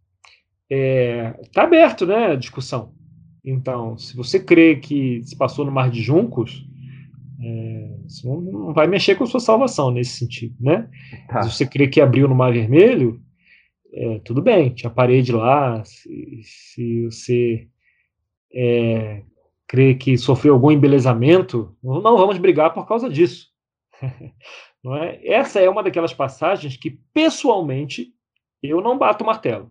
está 0.71 1.63
é, 1.63 1.65
aberto 1.65 2.07
né, 2.07 2.33
a 2.33 2.37
discussão. 2.37 2.93
Então, 3.45 3.97
se 3.97 4.17
você 4.17 4.41
crê 4.41 4.77
que 4.77 5.23
se 5.25 5.37
passou 5.37 5.65
no 5.65 5.73
Mar 5.73 5.91
de 5.91 6.03
Juncos, 6.03 6.67
é, 7.41 7.97
você 8.07 8.27
não 8.27 8.73
vai 8.73 8.87
mexer 8.87 9.15
com 9.15 9.25
a 9.25 9.27
sua 9.27 9.41
salvação 9.41 9.91
nesse 9.91 10.19
sentido, 10.19 10.55
né? 10.61 10.89
Tá. 11.29 11.43
Se 11.43 11.53
você 11.53 11.67
crê 11.67 11.87
que 11.87 12.01
abriu 12.01 12.27
no 12.27 12.35
Mar 12.35 12.53
Vermelho, 12.53 13.21
é, 13.92 14.18
tudo 14.20 14.42
bem, 14.42 14.70
tinha 14.70 14.90
parede 14.90 15.33
lá, 15.33 15.83
se, 15.85 16.40
se 16.42 17.05
você 17.07 17.68
é, 18.53 19.22
crê 19.66 19.94
que 19.94 20.16
sofreu 20.16 20.55
algum 20.55 20.70
embelezamento, 20.70 21.77
não 21.83 22.16
vamos 22.16 22.38
brigar 22.38 22.72
por 22.72 22.87
causa 22.87 23.09
disso. 23.09 23.48
não 24.83 24.96
é? 24.96 25.20
Essa 25.27 25.61
é 25.61 25.68
uma 25.68 25.83
daquelas 25.83 26.12
passagens 26.12 26.77
que, 26.77 26.98
pessoalmente, 27.12 28.12
eu 28.62 28.81
não 28.81 28.98
bato 28.98 29.24
o 29.24 29.27
martelo. 29.27 29.70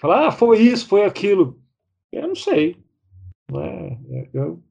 Falar, 0.00 0.28
ah, 0.28 0.30
foi 0.30 0.58
isso, 0.60 0.88
foi 0.88 1.04
aquilo. 1.04 1.60
Eu 2.12 2.28
não 2.28 2.34
sei. 2.34 2.76
Não 3.50 3.62
é? 3.62 3.98
Eu 4.32 4.62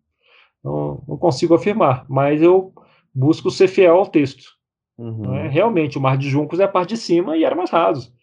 não, 0.64 1.04
não 1.08 1.18
consigo 1.18 1.54
afirmar, 1.54 2.06
mas 2.10 2.42
eu 2.42 2.74
busco 3.14 3.52
ser 3.52 3.68
fiel 3.68 3.98
ao 3.98 4.08
texto. 4.08 4.58
Uhum. 4.98 5.36
É? 5.36 5.48
Realmente, 5.48 5.98
o 5.98 6.02
Mar 6.02 6.18
de 6.18 6.30
Juncos 6.30 6.60
é 6.60 6.64
a 6.64 6.68
parte 6.68 6.90
de 6.90 6.98
cima 6.98 7.38
e 7.38 7.44
era 7.44 7.56
mais 7.56 7.70
raso. 7.70 8.14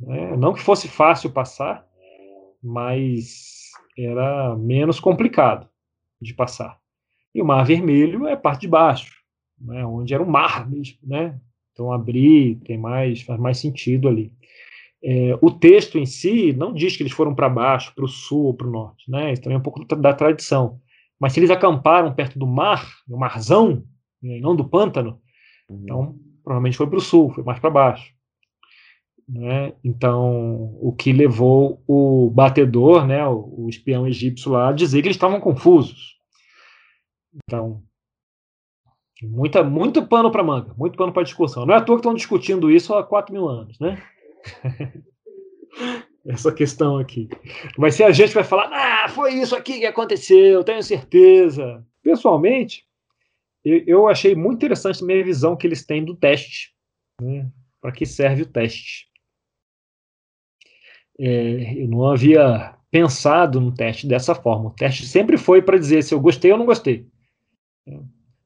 Né? 0.00 0.36
Não 0.36 0.52
que 0.52 0.60
fosse 0.60 0.88
fácil 0.88 1.30
passar, 1.30 1.86
mas 2.62 3.70
era 3.96 4.56
menos 4.56 5.00
complicado 5.00 5.68
de 6.20 6.34
passar. 6.34 6.78
E 7.34 7.42
o 7.42 7.44
Mar 7.44 7.64
Vermelho 7.64 8.26
é 8.26 8.32
a 8.32 8.36
parte 8.36 8.62
de 8.62 8.68
baixo, 8.68 9.12
né? 9.60 9.84
onde 9.84 10.14
era 10.14 10.22
o 10.22 10.30
mar 10.30 10.68
mesmo. 10.68 10.98
Né? 11.02 11.38
Então 11.72 11.92
abrir 11.92 12.56
tem 12.64 12.78
mais, 12.78 13.22
faz 13.22 13.38
mais 13.38 13.58
sentido 13.58 14.08
ali. 14.08 14.32
É, 15.02 15.38
o 15.40 15.50
texto 15.50 15.96
em 15.96 16.06
si 16.06 16.52
não 16.52 16.72
diz 16.72 16.96
que 16.96 17.02
eles 17.02 17.12
foram 17.12 17.34
para 17.34 17.48
baixo, 17.48 17.94
para 17.94 18.04
o 18.04 18.08
sul 18.08 18.46
ou 18.46 18.54
para 18.54 18.66
o 18.66 18.70
norte. 18.70 19.08
Né? 19.10 19.32
Isso 19.32 19.42
também 19.42 19.56
é 19.56 19.58
um 19.58 19.62
pouco 19.62 19.84
da 19.84 20.12
tradição. 20.12 20.80
Mas 21.20 21.32
se 21.32 21.40
eles 21.40 21.50
acamparam 21.50 22.14
perto 22.14 22.38
do 22.38 22.46
mar, 22.46 22.88
do 23.06 23.16
marzão, 23.16 23.84
né, 24.22 24.38
não 24.40 24.54
do 24.54 24.68
pântano, 24.68 25.20
uhum. 25.68 25.80
então 25.82 26.18
provavelmente 26.44 26.76
foi 26.76 26.86
para 26.86 26.98
o 26.98 27.00
sul, 27.00 27.30
foi 27.30 27.42
mais 27.42 27.58
para 27.58 27.70
baixo. 27.70 28.12
Né? 29.28 29.74
Então, 29.84 30.78
o 30.80 30.90
que 30.92 31.12
levou 31.12 31.82
o 31.86 32.30
batedor, 32.30 33.06
né, 33.06 33.26
o, 33.26 33.64
o 33.64 33.68
espião 33.68 34.06
egípcio 34.06 34.50
lá, 34.52 34.70
a 34.70 34.72
dizer 34.72 35.02
que 35.02 35.08
eles 35.08 35.16
estavam 35.16 35.38
confusos. 35.38 36.16
Então, 37.34 37.82
muita, 39.22 39.62
muito 39.62 40.06
pano 40.06 40.30
para 40.30 40.42
manga, 40.42 40.72
muito 40.78 40.96
pano 40.96 41.12
para 41.12 41.24
discussão. 41.24 41.66
Não 41.66 41.74
é 41.74 41.76
à 41.76 41.80
toa 41.82 41.96
que 41.96 42.00
estão 42.00 42.14
discutindo 42.14 42.70
isso 42.70 42.94
há 42.94 43.04
4 43.04 43.32
mil 43.34 43.46
anos, 43.46 43.78
né? 43.78 44.02
Essa 46.26 46.52
questão 46.52 46.98
aqui. 46.98 47.28
Vai 47.76 47.90
ser 47.90 48.04
a 48.04 48.10
gente 48.10 48.28
que 48.28 48.34
vai 48.34 48.44
falar, 48.44 48.70
ah, 48.72 49.08
foi 49.08 49.34
isso 49.34 49.54
aqui 49.54 49.78
que 49.80 49.86
aconteceu, 49.86 50.64
tenho 50.64 50.82
certeza. 50.82 51.84
Pessoalmente, 52.02 52.86
eu 53.64 54.08
achei 54.08 54.34
muito 54.34 54.56
interessante 54.56 55.02
a 55.02 55.06
minha 55.06 55.22
visão 55.22 55.56
que 55.56 55.66
eles 55.66 55.84
têm 55.84 56.04
do 56.04 56.16
teste. 56.16 56.74
Né? 57.20 57.50
Para 57.80 57.92
que 57.92 58.06
serve 58.06 58.42
o 58.42 58.46
teste? 58.46 59.07
É, 61.18 61.82
eu 61.82 61.88
não 61.88 62.06
havia 62.06 62.74
pensado 62.90 63.60
no 63.60 63.72
teste 63.72 64.06
dessa 64.06 64.34
forma. 64.34 64.68
O 64.68 64.74
teste 64.74 65.06
sempre 65.06 65.36
foi 65.36 65.60
para 65.60 65.78
dizer 65.78 66.02
se 66.02 66.14
eu 66.14 66.20
gostei 66.20 66.52
ou 66.52 66.58
não 66.58 66.66
gostei. 66.66 67.06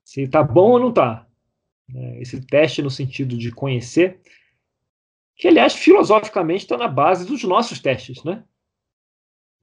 Se 0.04 0.22
está 0.22 0.42
bom 0.42 0.72
ou 0.72 0.78
não 0.78 0.88
está. 0.88 1.26
É, 1.94 2.20
esse 2.22 2.40
teste 2.40 2.82
no 2.82 2.90
sentido 2.90 3.36
de 3.36 3.50
conhecer, 3.50 4.20
que 5.36 5.48
aliás 5.48 5.74
filosoficamente 5.74 6.64
está 6.64 6.76
na 6.76 6.88
base 6.88 7.26
dos 7.26 7.44
nossos 7.44 7.80
testes, 7.80 8.22
né? 8.24 8.44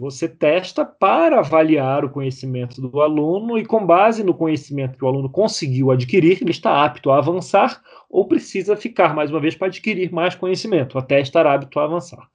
Você 0.01 0.29
testa 0.29 0.85
para 0.85 1.39
avaliar 1.39 2.05
o 2.05 2.09
conhecimento 2.09 2.79
do 2.79 3.01
aluno 3.01 3.57
e, 3.57 3.65
com 3.65 3.85
base 3.85 4.23
no 4.23 4.33
conhecimento 4.33 4.97
que 4.97 5.03
o 5.03 5.07
aluno 5.09 5.29
conseguiu 5.29 5.91
adquirir, 5.91 6.41
ele 6.41 6.51
está 6.51 6.85
apto 6.85 7.11
a 7.11 7.17
avançar 7.17 7.81
ou 8.09 8.25
precisa 8.25 8.77
ficar 8.77 9.13
mais 9.13 9.29
uma 9.29 9.41
vez 9.41 9.55
para 9.55 9.67
adquirir 9.67 10.09
mais 10.09 10.35
conhecimento, 10.35 10.97
até 10.97 11.19
estar 11.19 11.45
apto 11.45 11.77
a 11.79 11.83
avançar. 11.83 12.29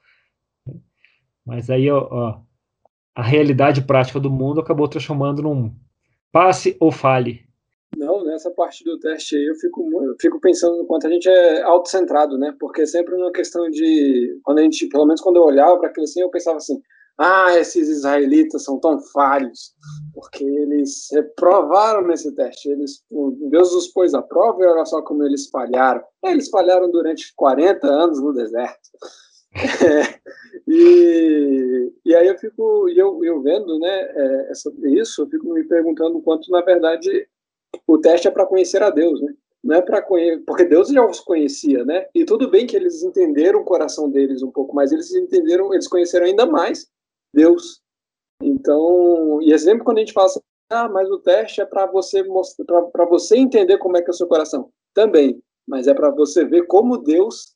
Mas 1.46 1.68
aí, 1.70 1.90
ó, 1.90 2.08
ó 2.10 2.40
a 3.14 3.22
realidade 3.22 3.82
prática 3.82 4.18
do 4.18 4.30
mundo 4.30 4.60
acabou 4.60 4.88
transformando 4.88 5.42
num 5.42 5.72
passe 6.32 6.76
ou 6.80 6.90
fale. 6.90 7.44
Não, 7.96 8.24
nessa 8.24 8.50
parte 8.50 8.82
do 8.82 8.98
teste 8.98 9.36
aí 9.36 9.46
eu 9.46 9.54
fico, 9.54 9.88
eu 10.02 10.16
fico 10.20 10.40
pensando 10.40 10.78
no 10.78 10.86
quanto 10.86 11.06
a 11.06 11.10
gente 11.10 11.28
é 11.28 11.62
autocentrado, 11.62 12.36
né? 12.36 12.52
Porque 12.58 12.84
sempre 12.86 13.14
uma 13.14 13.30
questão 13.30 13.70
de. 13.70 14.36
Quando 14.42 14.58
a 14.58 14.62
gente, 14.62 14.88
pelo 14.88 15.06
menos 15.06 15.20
quando 15.20 15.36
eu 15.36 15.44
olhava 15.44 15.78
para 15.78 15.88
aquilo 15.88 16.04
assim, 16.04 16.20
eu 16.20 16.30
pensava 16.30 16.56
assim: 16.56 16.82
ah, 17.16 17.56
esses 17.56 17.88
israelitas 17.88 18.64
são 18.64 18.80
tão 18.80 18.98
falhos, 19.12 19.72
porque 20.12 20.42
eles 20.42 21.06
reprovaram 21.12 22.04
nesse 22.04 22.34
teste. 22.34 22.68
Eles, 22.68 23.04
Deus 23.50 23.72
os 23.72 23.86
pôs 23.88 24.12
à 24.12 24.22
prova 24.22 24.60
e 24.60 24.66
olha 24.66 24.84
só 24.84 25.00
como 25.02 25.22
eles 25.22 25.48
falharam. 25.48 26.02
Eles 26.24 26.48
falharam 26.48 26.90
durante 26.90 27.32
40 27.36 27.86
anos 27.86 28.20
no 28.20 28.32
deserto. 28.32 28.90
É, 29.54 30.20
e, 30.66 31.92
e 32.04 32.14
aí 32.14 32.26
eu 32.26 32.38
fico, 32.38 32.88
eu, 32.88 33.24
eu 33.24 33.40
vendo 33.40 33.78
né, 33.78 33.88
é, 33.88 34.52
isso, 35.00 35.22
eu 35.22 35.26
fico 35.28 35.52
me 35.52 35.64
perguntando 35.64 36.20
quanto, 36.20 36.50
na 36.50 36.60
verdade, 36.60 37.28
o 37.86 37.98
teste 37.98 38.28
é 38.28 38.30
para 38.30 38.46
conhecer 38.46 38.82
a 38.82 38.90
Deus, 38.90 39.20
né? 39.20 39.32
Não 39.62 39.76
é 39.76 39.82
para 39.82 40.02
conhecer, 40.02 40.42
porque 40.44 40.64
Deus 40.64 40.88
já 40.88 41.04
os 41.04 41.20
conhecia, 41.20 41.84
né? 41.84 42.06
E 42.14 42.24
tudo 42.24 42.50
bem 42.50 42.66
que 42.66 42.76
eles 42.76 43.02
entenderam 43.02 43.60
o 43.60 43.64
coração 43.64 44.10
deles 44.10 44.42
um 44.42 44.50
pouco 44.50 44.74
mais, 44.74 44.92
eles 44.92 45.14
entenderam, 45.14 45.72
eles 45.72 45.88
conheceram 45.88 46.26
ainda 46.26 46.44
mais 46.44 46.86
Deus. 47.32 47.80
Então, 48.42 49.40
e 49.40 49.52
é 49.52 49.58
sempre 49.58 49.84
quando 49.84 49.98
a 49.98 50.00
gente 50.00 50.12
fala 50.12 50.26
assim, 50.26 50.40
ah, 50.70 50.88
mas 50.88 51.10
o 51.10 51.18
teste 51.18 51.60
é 51.60 51.64
para 51.64 51.86
você 51.86 52.22
mostrar, 52.22 52.82
para 52.82 53.04
você 53.06 53.36
entender 53.36 53.78
como 53.78 53.96
é 53.96 54.02
que 54.02 54.10
é 54.10 54.12
o 54.12 54.14
seu 54.14 54.26
coração. 54.26 54.70
Também, 54.92 55.42
mas 55.66 55.86
é 55.86 55.94
para 55.94 56.10
você 56.10 56.44
ver 56.44 56.66
como 56.66 56.98
Deus 56.98 57.53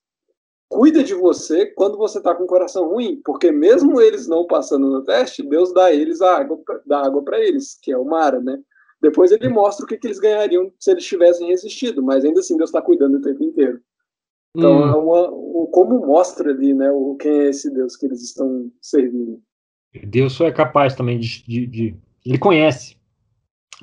cuida 0.68 1.02
de 1.02 1.14
você 1.14 1.66
quando 1.66 1.96
você 1.96 2.18
está 2.18 2.34
com 2.34 2.44
o 2.44 2.48
coração 2.48 2.88
ruim, 2.88 3.20
porque 3.24 3.50
mesmo 3.50 4.00
eles 4.00 4.28
não 4.28 4.46
passando 4.46 4.90
no 4.90 5.02
teste, 5.02 5.42
Deus 5.42 5.72
dá 5.72 5.92
eles 5.92 6.20
a 6.20 6.36
água, 6.36 6.60
dá 6.86 7.06
água 7.06 7.22
para 7.22 7.40
eles, 7.40 7.78
que 7.82 7.90
é 7.90 7.96
o 7.96 8.04
mar, 8.04 8.40
né? 8.40 8.58
Depois 9.00 9.30
ele 9.30 9.48
mostra 9.48 9.84
o 9.84 9.88
que, 9.88 9.96
que 9.96 10.06
eles 10.08 10.18
ganhariam 10.18 10.72
se 10.78 10.90
eles 10.90 11.04
tivessem 11.04 11.48
resistido, 11.48 12.02
mas 12.02 12.24
ainda 12.24 12.40
assim 12.40 12.56
Deus 12.56 12.70
está 12.70 12.82
cuidando 12.82 13.16
o 13.16 13.22
tempo 13.22 13.42
inteiro. 13.42 13.80
Então, 14.56 14.78
hum. 14.78 14.88
é 14.88 14.96
uma, 14.96 15.30
o, 15.30 15.68
como 15.72 16.04
mostra 16.04 16.50
ali, 16.50 16.74
né, 16.74 16.90
o, 16.90 17.14
quem 17.14 17.32
é 17.32 17.48
esse 17.48 17.72
Deus 17.72 17.96
que 17.96 18.06
eles 18.06 18.22
estão 18.22 18.70
servindo. 18.82 19.40
Deus 20.04 20.32
só 20.32 20.46
é 20.46 20.52
capaz 20.52 20.94
também 20.94 21.18
de, 21.18 21.42
de, 21.44 21.66
de, 21.66 21.96
Ele 22.26 22.38
conhece, 22.38 22.96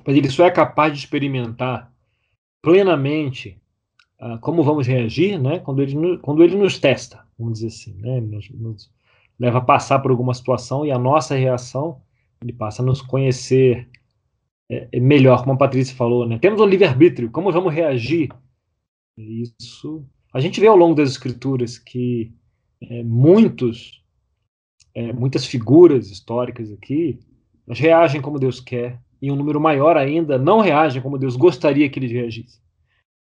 mas 0.06 0.16
ele 0.16 0.30
só 0.30 0.46
é 0.46 0.52
capaz 0.52 0.94
de 0.94 1.00
experimentar 1.00 1.92
plenamente 2.62 3.60
uh, 4.22 4.40
como 4.40 4.64
vamos 4.64 4.88
reagir 4.88 5.40
né, 5.40 5.60
quando, 5.60 5.82
ele, 5.82 6.18
quando 6.20 6.44
ele 6.44 6.56
nos 6.56 6.80
testa, 6.80 7.26
vamos 7.38 7.60
dizer 7.60 7.68
assim. 7.68 7.94
Né, 8.00 8.22
nos, 8.22 8.50
nos 8.50 8.92
leva 9.40 9.60
a 9.60 9.62
passar 9.62 10.00
por 10.00 10.12
alguma 10.12 10.34
situação 10.34 10.86
e 10.86 10.92
a 10.92 11.00
nossa 11.00 11.36
reação, 11.36 12.02
ele 12.42 12.54
passa 12.54 12.82
a 12.82 12.86
nos 12.86 13.02
conhecer 13.02 13.90
é, 14.70 14.88
é 14.92 15.00
melhor, 15.00 15.42
como 15.42 15.54
a 15.54 15.58
Patrícia 15.58 15.96
falou. 15.96 16.28
Né, 16.28 16.40
temos 16.40 16.60
um 16.62 16.66
livre-arbítrio, 16.66 17.32
como 17.32 17.52
vamos 17.52 17.74
reagir? 17.74 18.30
Isso. 19.18 20.06
A 20.34 20.40
gente 20.40 20.60
vê 20.60 20.68
ao 20.68 20.76
longo 20.76 20.96
das 20.96 21.10
escrituras 21.10 21.78
que 21.78 22.34
é, 22.82 23.04
muitos 23.04 24.04
é, 24.96 25.12
muitas 25.12 25.46
figuras 25.46 26.10
históricas 26.10 26.72
aqui, 26.72 27.20
reagem 27.68 28.22
como 28.22 28.40
Deus 28.40 28.62
quer, 28.62 29.02
e 29.22 29.30
um 29.30 29.36
número 29.36 29.60
maior 29.60 29.98
ainda 29.98 30.38
não 30.38 30.62
reagem 30.62 31.02
como 31.02 31.18
Deus 31.18 31.36
gostaria 31.36 31.90
que 31.90 32.00
eles 32.00 32.12
reagissem. 32.12 32.62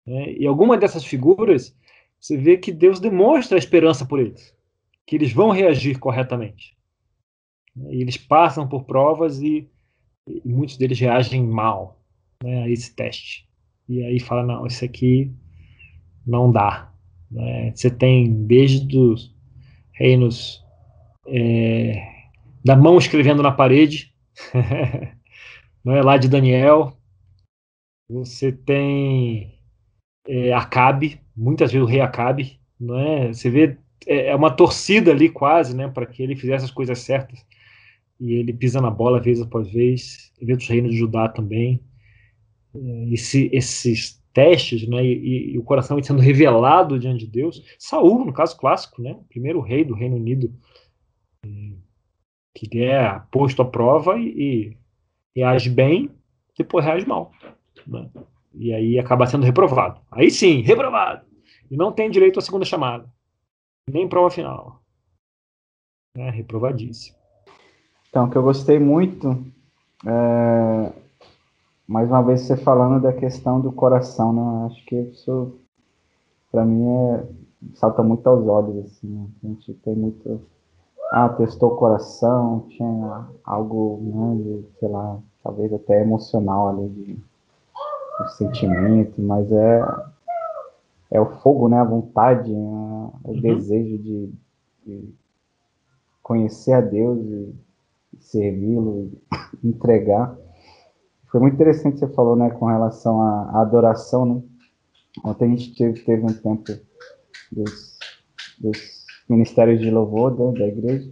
É, 0.07 0.33
e 0.33 0.45
alguma 0.45 0.77
dessas 0.77 1.03
figuras, 1.03 1.75
você 2.19 2.37
vê 2.37 2.57
que 2.57 2.71
Deus 2.71 2.99
demonstra 2.99 3.57
a 3.57 3.59
esperança 3.59 4.05
por 4.05 4.19
eles, 4.19 4.55
que 5.05 5.15
eles 5.15 5.31
vão 5.31 5.49
reagir 5.49 5.99
corretamente. 5.99 6.75
E 7.89 8.01
eles 8.01 8.17
passam 8.17 8.67
por 8.67 8.85
provas 8.85 9.41
e, 9.41 9.69
e 10.27 10.49
muitos 10.49 10.77
deles 10.77 10.99
reagem 10.99 11.45
mal 11.45 12.01
né, 12.43 12.63
a 12.63 12.69
esse 12.69 12.95
teste. 12.95 13.47
E 13.87 14.03
aí 14.03 14.19
fala, 14.19 14.43
não, 14.43 14.65
isso 14.65 14.83
aqui 14.83 15.31
não 16.25 16.51
dá. 16.51 16.91
Né? 17.29 17.71
Você 17.75 17.89
tem 17.89 18.45
desde 18.45 18.97
os 18.97 19.35
reinos 19.91 20.63
é, 21.27 22.15
da 22.63 22.75
mão 22.75 22.97
escrevendo 22.97 23.43
na 23.43 23.51
parede, 23.51 24.13
não 25.83 25.93
é 25.93 26.01
lá 26.01 26.17
de 26.17 26.27
Daniel. 26.27 26.97
Você 28.09 28.51
tem 28.51 29.54
é, 30.27 30.53
Acabe, 30.53 31.19
muitas 31.35 31.71
vezes 31.71 31.85
o 31.85 31.89
rei 31.89 32.01
Acabe, 32.01 32.59
não 32.79 32.99
é? 32.99 33.33
Você 33.33 33.49
vê 33.49 33.77
é, 34.05 34.27
é 34.27 34.35
uma 34.35 34.51
torcida 34.51 35.11
ali 35.11 35.29
quase, 35.29 35.75
né, 35.75 35.87
para 35.87 36.05
que 36.05 36.21
ele 36.21 36.35
fizesse 36.35 36.65
as 36.65 36.71
coisas 36.71 36.99
certas. 36.99 37.45
E 38.19 38.33
ele 38.33 38.53
pisa 38.53 38.79
na 38.79 38.89
bola 38.89 39.19
vez 39.19 39.41
após 39.41 39.69
vez. 39.69 40.31
Vê 40.41 40.53
os 40.53 40.67
reinos 40.67 40.91
de 40.91 40.97
Judá 40.97 41.27
também. 41.27 41.81
É, 42.73 43.13
esse, 43.13 43.49
esses 43.51 44.23
testes, 44.33 44.87
né, 44.87 45.03
e, 45.03 45.53
e, 45.53 45.57
o 45.57 45.63
coração 45.63 46.01
sendo 46.03 46.21
revelado 46.21 46.99
diante 46.99 47.25
de 47.25 47.31
Deus. 47.31 47.63
Saul, 47.79 48.25
no 48.25 48.33
caso 48.33 48.57
clássico, 48.57 49.01
né, 49.01 49.17
primeiro 49.29 49.61
rei 49.61 49.83
do 49.83 49.93
Reino 49.95 50.17
Unido, 50.17 50.53
que 52.53 52.67
ele 52.71 52.85
é 52.85 53.21
posto 53.31 53.61
à 53.61 53.65
prova 53.65 54.17
e, 54.17 54.75
e 55.35 55.39
reage 55.39 55.69
bem, 55.69 56.09
depois 56.57 56.85
reage 56.85 57.07
mal. 57.07 57.31
Né? 57.87 58.09
E 58.57 58.73
aí 58.73 58.99
acaba 58.99 59.27
sendo 59.27 59.45
reprovado. 59.45 59.99
Aí 60.11 60.31
sim, 60.31 60.61
reprovado. 60.61 61.25
E 61.69 61.75
não 61.75 61.91
tem 61.91 62.09
direito 62.09 62.39
à 62.39 62.41
segunda 62.41 62.65
chamada. 62.65 63.09
Nem 63.89 64.07
prova 64.07 64.29
final. 64.29 64.81
É 66.17 66.29
reprovadíssimo. 66.29 67.17
Então, 68.09 68.29
que 68.29 68.37
eu 68.37 68.43
gostei 68.43 68.79
muito, 68.79 69.45
é, 70.05 70.93
mais 71.87 72.09
uma 72.09 72.23
vez 72.23 72.41
você 72.41 72.55
falando 72.55 73.01
da 73.01 73.11
questão 73.11 73.59
do 73.59 73.71
coração, 73.71 74.31
né? 74.31 74.65
Acho 74.67 74.85
que 74.85 74.95
isso, 74.95 75.59
para 76.51 76.63
mim, 76.63 76.87
é, 76.87 77.27
salta 77.73 78.01
muito 78.01 78.25
aos 78.27 78.47
olhos, 78.47 78.85
assim, 78.85 79.07
né? 79.07 79.27
A 79.43 79.47
gente 79.47 79.73
tem 79.73 79.95
muito 79.95 80.41
ah, 81.11 81.29
testou 81.29 81.73
o 81.73 81.75
coração, 81.75 82.65
tinha 82.69 83.27
algo, 83.43 83.99
né, 84.03 84.35
de, 84.43 84.79
sei 84.79 84.89
lá, 84.89 85.19
talvez 85.43 85.71
até 85.73 86.01
emocional 86.01 86.69
ali, 86.69 86.89
de, 86.89 87.17
de 88.23 88.33
sentimento, 88.35 89.21
mas 89.21 89.51
é, 89.51 89.81
é 91.11 91.19
o 91.19 91.25
fogo, 91.41 91.67
né, 91.67 91.79
a 91.79 91.83
vontade, 91.83 92.51
a, 92.51 92.55
o 92.55 93.21
uhum. 93.25 93.41
desejo 93.41 93.97
de, 93.97 94.33
de, 94.85 95.13
conhecer 96.21 96.73
a 96.73 96.81
Deus 96.81 97.19
e, 97.19 97.55
servi-lo, 98.19 99.11
entregar. 99.63 100.35
Foi 101.27 101.39
muito 101.39 101.55
interessante 101.55 101.95
que 101.95 101.99
você 101.99 102.13
falou, 102.13 102.35
né, 102.35 102.49
com 102.51 102.65
relação 102.65 103.21
à, 103.21 103.49
à 103.51 103.61
adoração, 103.61 104.25
né? 104.25 104.41
Ontem 105.23 105.45
a 105.45 105.47
gente 105.49 105.75
teve, 105.75 106.01
teve 106.01 106.23
um 106.23 106.33
tempo 106.33 106.63
dos, 107.51 107.97
dos 108.59 109.05
ministérios 109.29 109.79
de 109.79 109.89
louvor 109.89 110.35
da, 110.35 110.59
da 110.59 110.67
igreja. 110.67 111.09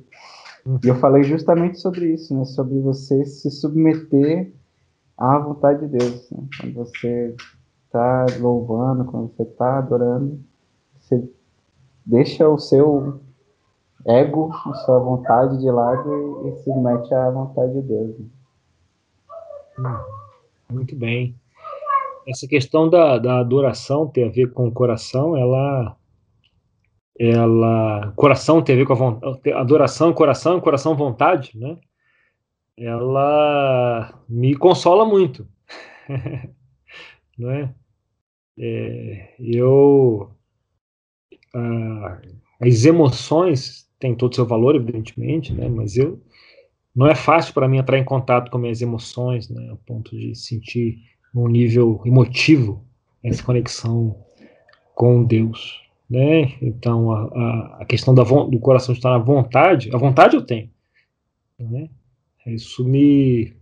Uhum. 0.66 0.80
E 0.84 0.88
eu 0.88 0.96
falei 0.96 1.24
justamente 1.24 1.80
sobre 1.80 2.14
isso, 2.14 2.36
né? 2.36 2.46
Sobre 2.46 2.80
você 2.80 3.26
se 3.26 3.50
submeter 3.50 4.52
à 5.18 5.38
vontade 5.40 5.88
de 5.88 5.98
Deus. 5.98 6.30
Né? 6.32 6.48
Quando 6.60 6.74
você 6.74 7.36
está 7.86 8.26
louvando, 8.40 9.06
quando 9.06 9.32
você 9.34 9.44
está 9.44 9.78
adorando, 9.78 10.40
você 11.00 11.30
deixa 12.06 12.48
o 12.48 12.58
seu 12.58 13.20
ego, 14.06 14.52
a 14.66 14.74
sua 14.76 15.00
vontade 15.00 15.58
de 15.60 15.70
lado 15.70 16.48
e, 16.48 16.56
se 16.64 16.74
mete 16.74 17.14
à 17.14 17.30
vontade 17.30 17.74
de 17.74 17.82
Deus. 17.82 18.20
Né? 18.20 18.26
Hum, 19.80 20.74
muito 20.76 20.96
bem. 20.96 21.36
Essa 22.28 22.48
questão 22.48 22.90
da, 22.90 23.18
da 23.18 23.40
adoração 23.40 24.08
ter 24.08 24.28
a 24.28 24.32
ver 24.32 24.54
com 24.54 24.68
o 24.68 24.72
coração, 24.72 25.36
ela 25.36 25.98
ela 27.20 28.12
coração 28.16 28.62
tem 28.62 28.74
a 28.74 28.78
ver 28.80 28.86
com 28.86 28.94
a 28.94 28.96
vontade, 28.96 29.52
adoração, 29.52 30.12
coração, 30.14 30.60
coração, 30.60 30.96
vontade, 30.96 31.52
né? 31.56 31.78
Ela 32.78 34.24
me 34.28 34.56
consola 34.56 35.06
muito, 35.06 35.48
não 37.38 37.52
é? 37.52 37.74
é 38.58 39.36
eu 39.40 40.32
a, 41.54 42.22
as 42.60 42.86
emoções 42.86 43.90
têm 44.00 44.16
todo 44.16 44.32
o 44.32 44.36
seu 44.36 44.46
valor, 44.46 44.76
evidentemente, 44.76 45.54
né? 45.54 45.70
Mas 45.70 45.98
eu 45.98 46.22
não 46.96 47.08
é 47.08 47.16
fácil 47.16 47.54
para 47.54 47.68
mim 47.68 47.78
entrar 47.78 47.98
em 47.98 48.04
contato 48.04 48.50
com 48.50 48.58
minhas 48.58 48.82
emoções, 48.82 49.50
né? 49.50 49.72
A 49.72 49.76
ponto 49.76 50.18
de 50.18 50.36
sentir 50.36 50.98
um 51.36 51.48
nível 51.48 52.02
emotivo 52.06 52.84
essa 53.24 53.44
conexão 53.44 54.24
com 54.96 55.24
Deus 55.24 55.84
né? 56.14 56.54
Então 56.62 57.12
a, 57.12 57.78
a 57.82 57.86
questão 57.86 58.14
da, 58.14 58.24
do 58.24 58.60
coração 58.60 58.94
estar 58.94 59.10
na 59.10 59.18
vontade, 59.18 59.90
a 59.94 59.98
vontade 59.98 60.36
eu 60.36 60.46
tenho, 60.46 60.70
né? 61.60 61.90
Isso 62.48 62.86
me 62.86 63.54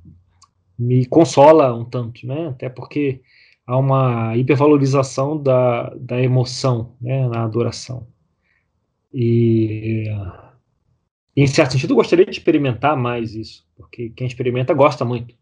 me 0.77 1.05
consola 1.05 1.75
um 1.75 1.85
tanto, 1.85 2.25
né? 2.25 2.47
Até 2.47 2.67
porque 2.69 3.21
há 3.67 3.77
uma 3.77 4.35
hipervalorização 4.35 5.41
da, 5.41 5.89
da 5.95 6.19
emoção, 6.21 6.95
né? 6.99 7.27
Na 7.27 7.43
adoração 7.43 8.07
e 9.13 10.05
em 11.35 11.47
certo 11.47 11.71
sentido, 11.73 11.91
eu 11.91 11.95
gostaria 11.95 12.25
de 12.25 12.31
experimentar 12.31 12.95
mais 12.97 13.35
isso, 13.35 13.65
porque 13.75 14.09
quem 14.09 14.27
experimenta 14.27 14.73
gosta 14.73 15.05
muito. 15.05 15.35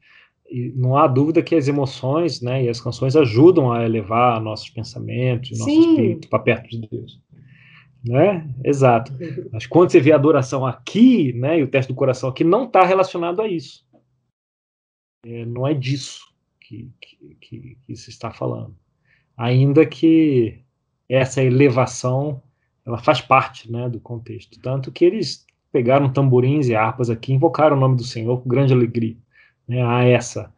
E 0.49 0.71
não 0.75 0.97
há 0.97 1.07
dúvida 1.07 1.43
que 1.43 1.55
as 1.55 1.67
emoções 1.67 2.41
né, 2.41 2.63
e 2.63 2.69
as 2.69 2.81
canções 2.81 3.15
ajudam 3.15 3.71
a 3.71 3.85
elevar 3.85 4.41
nossos 4.41 4.69
pensamentos, 4.69 5.51
nosso 5.51 5.65
Sim. 5.65 5.91
espírito 5.91 6.29
para 6.29 6.39
perto 6.39 6.69
de 6.69 6.87
Deus. 6.87 7.19
Né? 8.03 8.49
Exato. 8.63 9.11
Mas 9.51 9.65
quando 9.65 9.91
você 9.91 9.99
vê 9.99 10.11
a 10.11 10.15
adoração 10.15 10.65
aqui, 10.65 11.33
né, 11.33 11.59
e 11.59 11.63
o 11.63 11.67
teste 11.67 11.91
do 11.91 11.95
coração 11.95 12.29
aqui, 12.29 12.43
não 12.43 12.65
está 12.65 12.83
relacionado 12.85 13.41
a 13.41 13.47
isso. 13.47 13.85
É, 15.25 15.45
não 15.45 15.67
é 15.67 15.73
disso 15.73 16.33
que, 16.61 16.89
que, 17.01 17.35
que, 17.41 17.77
que 17.83 17.95
se 17.95 18.09
está 18.09 18.31
falando. 18.31 18.75
Ainda 19.35 19.85
que 19.85 20.61
essa 21.09 21.43
elevação 21.43 22.41
ela 22.85 22.97
faz 22.97 23.21
parte 23.21 23.71
né, 23.71 23.89
do 23.89 23.99
contexto. 23.99 24.59
Tanto 24.59 24.91
que 24.91 25.05
eles 25.05 25.45
pegaram 25.71 26.11
tamborins 26.11 26.67
e 26.67 26.75
harpas 26.75 27.09
aqui, 27.09 27.33
invocaram 27.33 27.77
o 27.77 27.79
nome 27.79 27.95
do 27.95 28.03
Senhor 28.03 28.41
com 28.41 28.49
grande 28.49 28.73
alegria. 28.73 29.15
Né, 29.67 29.81
a 29.85 30.03
essa. 30.03 30.51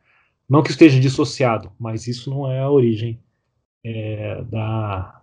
Não 0.47 0.63
que 0.63 0.71
esteja 0.71 0.99
dissociado, 0.99 1.71
mas 1.79 2.07
isso 2.07 2.29
não 2.29 2.49
é 2.49 2.59
a 2.59 2.69
origem 2.69 3.19
é, 3.83 4.41
da, 4.43 5.20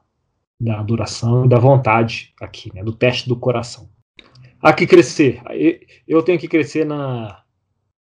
da 0.61 0.81
adoração 0.81 1.45
e 1.45 1.49
da 1.49 1.59
vontade 1.59 2.35
aqui, 2.41 2.71
né, 2.75 2.83
do 2.83 2.93
teste 2.93 3.29
do 3.29 3.37
coração. 3.37 3.89
Há 4.61 4.73
que 4.73 4.87
crescer. 4.87 5.41
Eu 6.07 6.23
tenho 6.23 6.39
que 6.39 6.49
crescer 6.49 6.85
na, 6.85 7.43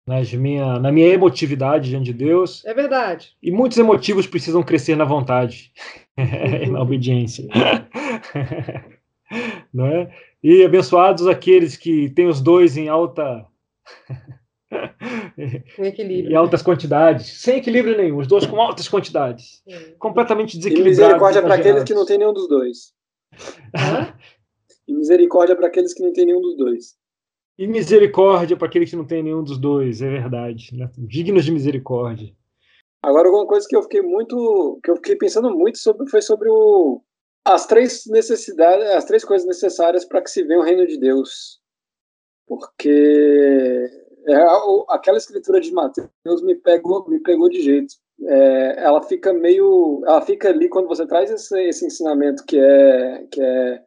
nas 0.07 0.31
minha, 0.31 0.79
na 0.79 0.91
minha 0.91 1.07
emotividade 1.07 1.89
diante 1.89 2.05
de 2.05 2.13
Deus. 2.13 2.63
É 2.65 2.73
verdade. 2.73 3.35
E 3.41 3.51
muitos 3.51 3.77
emotivos 3.77 4.27
precisam 4.27 4.61
crescer 4.61 4.95
na 4.95 5.05
vontade 5.05 5.71
e 6.17 6.69
na 6.69 6.81
obediência. 6.81 7.47
Não 9.73 9.87
é? 9.87 10.11
E 10.43 10.63
abençoados 10.63 11.25
aqueles 11.25 11.75
que 11.75 12.09
têm 12.11 12.27
os 12.27 12.39
dois 12.39 12.77
em 12.77 12.87
alta. 12.87 13.45
equilíbrio. 15.79 16.31
Em 16.31 16.35
altas 16.35 16.61
quantidades, 16.61 17.41
sem 17.41 17.57
equilíbrio 17.57 17.97
nenhum, 17.97 18.17
os 18.17 18.27
dois 18.27 18.45
com 18.45 18.59
altas 18.59 18.87
quantidades, 18.87 19.61
é. 19.67 19.91
completamente 19.97 20.57
desequilibrados. 20.57 20.97
E 20.97 21.03
misericórdia 21.03 21.41
para 21.41 21.55
aqueles 21.55 21.83
que 21.83 21.93
não 21.93 22.05
tem 22.05 22.17
nenhum 22.17 22.33
dos 22.33 22.47
dois. 22.47 22.93
e 24.87 24.93
misericórdia 24.93 25.55
para 25.55 25.67
aqueles 25.67 25.93
que 25.93 26.03
não 26.03 26.13
tem 26.13 26.25
nenhum 26.25 26.41
dos 26.41 26.57
dois. 26.57 26.95
E 27.57 27.67
misericórdia 27.67 28.57
para 28.57 28.67
aqueles 28.67 28.89
que 28.89 28.95
não 28.95 29.05
tem 29.05 29.23
nenhum 29.23 29.43
dos 29.43 29.57
dois, 29.57 30.01
é 30.01 30.09
verdade. 30.09 30.75
Né? 30.75 30.89
Dignos 30.97 31.45
de 31.45 31.51
misericórdia. 31.51 32.33
Agora, 33.01 33.27
alguma 33.27 33.45
coisa 33.45 33.67
que 33.67 33.75
eu 33.75 33.83
fiquei 33.83 34.01
muito. 34.01 34.79
que 34.83 34.91
eu 34.91 34.95
fiquei 34.95 35.15
pensando 35.15 35.51
muito 35.51 35.77
sobre 35.77 36.09
foi 36.09 36.21
sobre 36.21 36.49
o, 36.49 37.01
as 37.45 37.67
três 37.67 38.05
necessidades, 38.07 38.85
as 38.89 39.05
três 39.05 39.23
coisas 39.23 39.47
necessárias 39.47 40.03
para 40.03 40.21
que 40.21 40.31
se 40.31 40.43
venha 40.43 40.59
o 40.59 40.63
reino 40.63 40.87
de 40.87 40.97
Deus. 40.97 41.61
Porque 42.47 43.87
é, 44.27 44.45
aquela 44.89 45.17
escritura 45.17 45.59
de 45.59 45.71
Mateus 45.71 46.41
me 46.43 46.55
pegou, 46.55 47.07
me 47.07 47.19
pegou 47.19 47.49
de 47.49 47.61
jeito. 47.61 47.93
É, 48.23 48.83
ela 48.83 49.01
fica 49.01 49.33
meio. 49.33 50.01
Ela 50.05 50.21
fica 50.21 50.49
ali 50.49 50.69
quando 50.69 50.87
você 50.87 51.05
traz 51.05 51.29
esse, 51.29 51.59
esse 51.67 51.85
ensinamento 51.85 52.45
que 52.45 52.57
é. 52.57 53.27
Que 53.31 53.41
é 53.41 53.81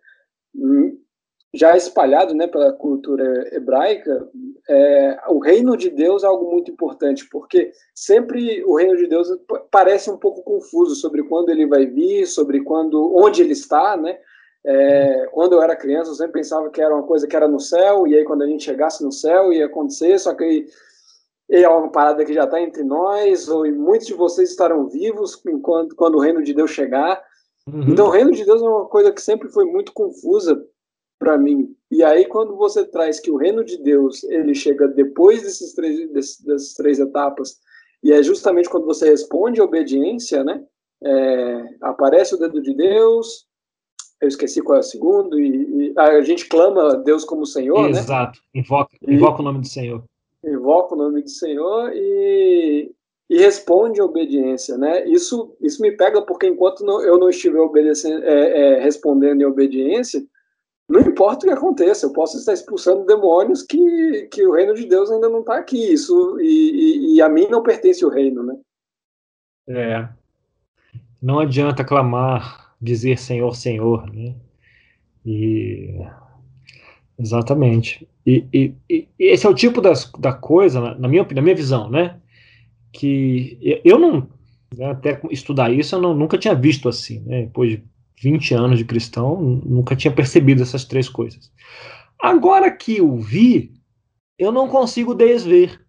já 1.55 1.77
espalhado 1.77 2.35
né, 2.35 2.47
pela 2.47 2.73
cultura 2.73 3.49
hebraica, 3.55 4.29
é, 4.69 5.19
o 5.29 5.39
reino 5.39 5.77
de 5.77 5.89
Deus 5.89 6.23
é 6.23 6.27
algo 6.27 6.51
muito 6.51 6.71
importante, 6.71 7.27
porque 7.31 7.73
sempre 7.95 8.63
o 8.65 8.77
reino 8.77 8.97
de 8.97 9.07
Deus 9.07 9.29
parece 9.71 10.11
um 10.11 10.19
pouco 10.19 10.43
confuso 10.43 10.95
sobre 10.95 11.23
quando 11.23 11.49
ele 11.49 11.67
vai 11.67 11.87
vir, 11.87 12.27
sobre 12.27 12.63
quando, 12.63 13.15
onde 13.17 13.43
ele 13.43 13.53
está, 13.53 13.97
né? 13.97 14.19
É, 14.71 15.27
quando 15.33 15.55
eu 15.55 15.63
era 15.63 15.75
criança, 15.75 16.11
eu 16.11 16.15
sempre 16.15 16.35
pensava 16.35 16.69
que 16.69 16.83
era 16.83 16.95
uma 16.95 17.07
coisa 17.07 17.27
que 17.27 17.35
era 17.35 17.49
no 17.49 17.59
céu, 17.59 18.07
e 18.07 18.15
aí 18.15 18.25
quando 18.25 18.43
a 18.43 18.47
gente 18.47 18.65
chegasse 18.65 19.03
no 19.03 19.11
céu 19.11 19.51
ia 19.51 19.65
acontecer, 19.65 20.19
só 20.19 20.35
que 20.35 20.67
é 21.51 21.67
uma 21.67 21.91
parada 21.91 22.23
que 22.23 22.35
já 22.35 22.45
está 22.45 22.61
entre 22.61 22.83
nós, 22.83 23.49
ou, 23.49 23.65
e 23.65 23.73
muitos 23.73 24.07
de 24.07 24.13
vocês 24.13 24.51
estarão 24.51 24.87
vivos 24.87 25.41
enquanto, 25.47 25.97
quando 25.97 26.17
o 26.17 26.21
reino 26.21 26.43
de 26.43 26.53
Deus 26.53 26.71
chegar. 26.71 27.19
Uhum. 27.67 27.85
Então, 27.89 28.09
o 28.09 28.11
reino 28.11 28.31
de 28.31 28.45
Deus 28.45 28.61
é 28.61 28.65
uma 28.65 28.87
coisa 28.87 29.11
que 29.11 29.23
sempre 29.23 29.49
foi 29.49 29.65
muito 29.65 29.93
confusa 29.95 30.63
para 31.19 31.39
mim. 31.39 31.75
E 31.91 32.05
aí 32.05 32.27
quando 32.27 32.55
você 32.55 32.85
traz 32.85 33.19
que 33.19 33.31
o 33.31 33.37
reino 33.37 33.65
de 33.65 33.83
Deus 33.83 34.23
ele 34.25 34.55
chega 34.55 34.87
depois 34.87 35.43
desses 35.43 35.75
três, 35.75 36.11
desses, 36.13 36.41
dessas 36.45 36.75
três 36.75 36.99
etapas 36.99 37.57
e 38.03 38.13
é 38.13 38.23
justamente 38.23 38.69
quando 38.69 38.87
você 38.87 39.11
responde 39.11 39.61
a 39.61 39.65
obediência, 39.65 40.45
né? 40.45 40.63
É, 41.03 41.65
aparece 41.81 42.35
o 42.35 42.39
dedo 42.39 42.61
de 42.63 42.75
Deus. 42.75 43.48
Eu 44.21 44.29
esqueci 44.29 44.61
qual 44.61 44.77
é 44.77 44.81
o 44.81 44.85
segundo 44.85 45.39
e, 45.39 45.93
e 45.93 45.99
a 45.99 46.21
gente 46.23 46.47
clama 46.47 46.97
Deus 46.97 47.25
como 47.25 47.47
Senhor, 47.47 47.89
Exato. 47.89 47.93
né? 47.93 48.01
Exato. 48.01 48.41
Invoca, 48.55 48.97
invoca 49.07 49.41
o 49.41 49.45
nome 49.45 49.61
do 49.61 49.69
Senhor. 49.69 50.05
Invoca 50.45 50.95
o 50.95 50.99
nome 50.99 51.23
do 51.23 51.31
Senhor 51.31 51.93
e, 51.95 52.91
e 53.31 53.39
responde 53.39 54.01
a 54.01 54.05
obediência, 54.05 54.77
né? 54.77 55.07
Isso, 55.09 55.55
isso 55.61 55.81
me 55.81 55.93
pega 55.93 56.23
porque 56.23 56.47
enquanto 56.47 56.85
não, 56.85 57.01
eu 57.01 57.19
não 57.19 57.29
estiver 57.29 57.61
obedecendo, 57.61 58.25
é, 58.25 58.77
é, 58.77 58.81
respondendo 58.81 59.43
em 59.43 59.45
obediência, 59.45 60.25
não 60.89 61.01
importa 61.01 61.45
o 61.45 61.49
que 61.51 61.55
aconteça, 61.55 62.07
eu 62.07 62.13
posso 62.13 62.39
estar 62.39 62.55
expulsando 62.55 63.05
demônios 63.05 63.63
que, 63.63 64.29
que 64.33 64.47
o 64.47 64.53
reino 64.53 64.75
de 64.75 64.87
Deus 64.87 65.11
ainda 65.11 65.29
não 65.29 65.41
está 65.41 65.57
aqui. 65.57 65.93
Isso, 65.93 66.41
e, 66.41 66.45
e, 66.47 67.15
e, 67.17 67.23
a 67.23 67.29
mim 67.29 67.47
não 67.51 67.63
pertence 67.63 68.05
o 68.05 68.09
reino, 68.09 68.43
né? 68.43 68.57
É. 69.69 70.09
Não 71.21 71.41
adianta 71.41 71.85
clamar, 71.85 72.68
dizer 72.81 73.19
Senhor, 73.19 73.55
Senhor, 73.55 74.13
né? 74.13 74.35
E. 75.25 75.99
Exatamente. 77.19 78.09
E, 78.25 78.47
e, 78.53 78.75
e, 78.89 79.09
esse 79.19 79.47
é 79.47 79.49
o 79.49 79.55
tipo 79.55 79.81
das, 79.81 80.11
da 80.19 80.33
coisa, 80.33 80.95
na 80.95 81.09
minha, 81.09 81.25
na 81.25 81.43
minha 81.43 81.55
visão, 81.55 81.91
né? 81.91 82.21
Que 82.93 83.81
eu 83.85 83.99
não. 83.99 84.29
Né, 84.77 84.91
até 84.91 85.19
estudar 85.31 85.73
isso, 85.73 85.95
eu 85.95 86.01
não, 86.01 86.15
nunca 86.15 86.37
tinha 86.37 86.55
visto 86.55 86.89
assim, 86.89 87.21
né? 87.21 87.43
Depois 87.43 87.71
de 87.71 87.85
20 88.23 88.55
anos 88.55 88.79
de 88.79 88.85
cristão, 88.85 89.41
nunca 89.41 89.97
tinha 89.97 90.13
percebido 90.13 90.63
essas 90.63 90.85
três 90.85 91.09
coisas. 91.09 91.53
Agora 92.21 92.71
que 92.71 92.99
eu 92.99 93.17
vi, 93.17 93.73
eu 94.39 94.53
não 94.53 94.69
consigo 94.69 95.15
desver. 95.15 95.81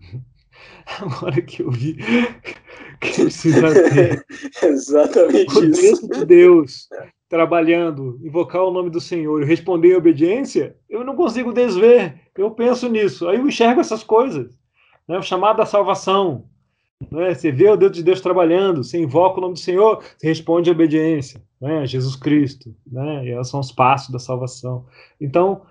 Agora 1.00 1.40
que 1.42 1.62
eu 1.62 1.70
vi 1.70 1.96
que 3.00 3.22
precisa 3.22 3.72
ter 3.90 4.24
Exatamente 4.62 5.58
o 5.58 5.64
isso. 5.64 6.08
de 6.08 6.24
Deus 6.24 6.88
trabalhando, 7.28 8.18
invocar 8.22 8.64
o 8.64 8.70
nome 8.70 8.90
do 8.90 9.00
Senhor 9.00 9.42
e 9.42 9.46
responder 9.46 9.92
em 9.92 9.96
obediência, 9.96 10.76
eu 10.88 11.04
não 11.04 11.14
consigo 11.14 11.52
desver. 11.52 12.20
Eu 12.36 12.50
penso 12.50 12.88
nisso. 12.88 13.28
Aí 13.28 13.36
eu 13.36 13.46
enxergo 13.46 13.80
essas 13.80 14.02
coisas. 14.02 14.58
Né? 15.06 15.18
O 15.18 15.22
chamado 15.22 15.58
da 15.58 15.66
salvação, 15.66 16.44
né? 17.10 17.34
Você 17.34 17.52
vê 17.52 17.68
o 17.70 17.76
Deus 17.76 17.92
de 17.92 18.02
Deus 18.02 18.20
trabalhando, 18.20 18.82
você 18.82 18.98
invoca 18.98 19.38
o 19.38 19.40
nome 19.40 19.54
do 19.54 19.60
Senhor, 19.60 20.02
você 20.16 20.26
responde 20.26 20.68
a 20.68 20.72
obediência, 20.72 21.40
né? 21.60 21.86
Jesus 21.86 22.16
Cristo, 22.16 22.74
né? 22.90 23.24
E 23.24 23.44
são 23.44 23.60
os 23.60 23.70
passos 23.70 24.10
da 24.10 24.18
salvação. 24.18 24.84
Então, 25.20 25.62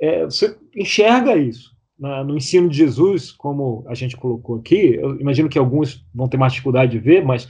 é, 0.00 0.24
você 0.24 0.56
enxerga 0.74 1.36
isso 1.36 1.73
na, 1.98 2.24
no 2.24 2.36
ensino 2.36 2.68
de 2.68 2.76
Jesus, 2.76 3.30
como 3.30 3.84
a 3.88 3.94
gente 3.94 4.16
colocou 4.16 4.56
aqui. 4.56 4.94
Eu 4.94 5.20
imagino 5.20 5.48
que 5.48 5.58
alguns 5.58 6.04
vão 6.14 6.28
ter 6.28 6.36
mais 6.36 6.52
dificuldade 6.52 6.92
de 6.92 6.98
ver, 6.98 7.24
mas 7.24 7.48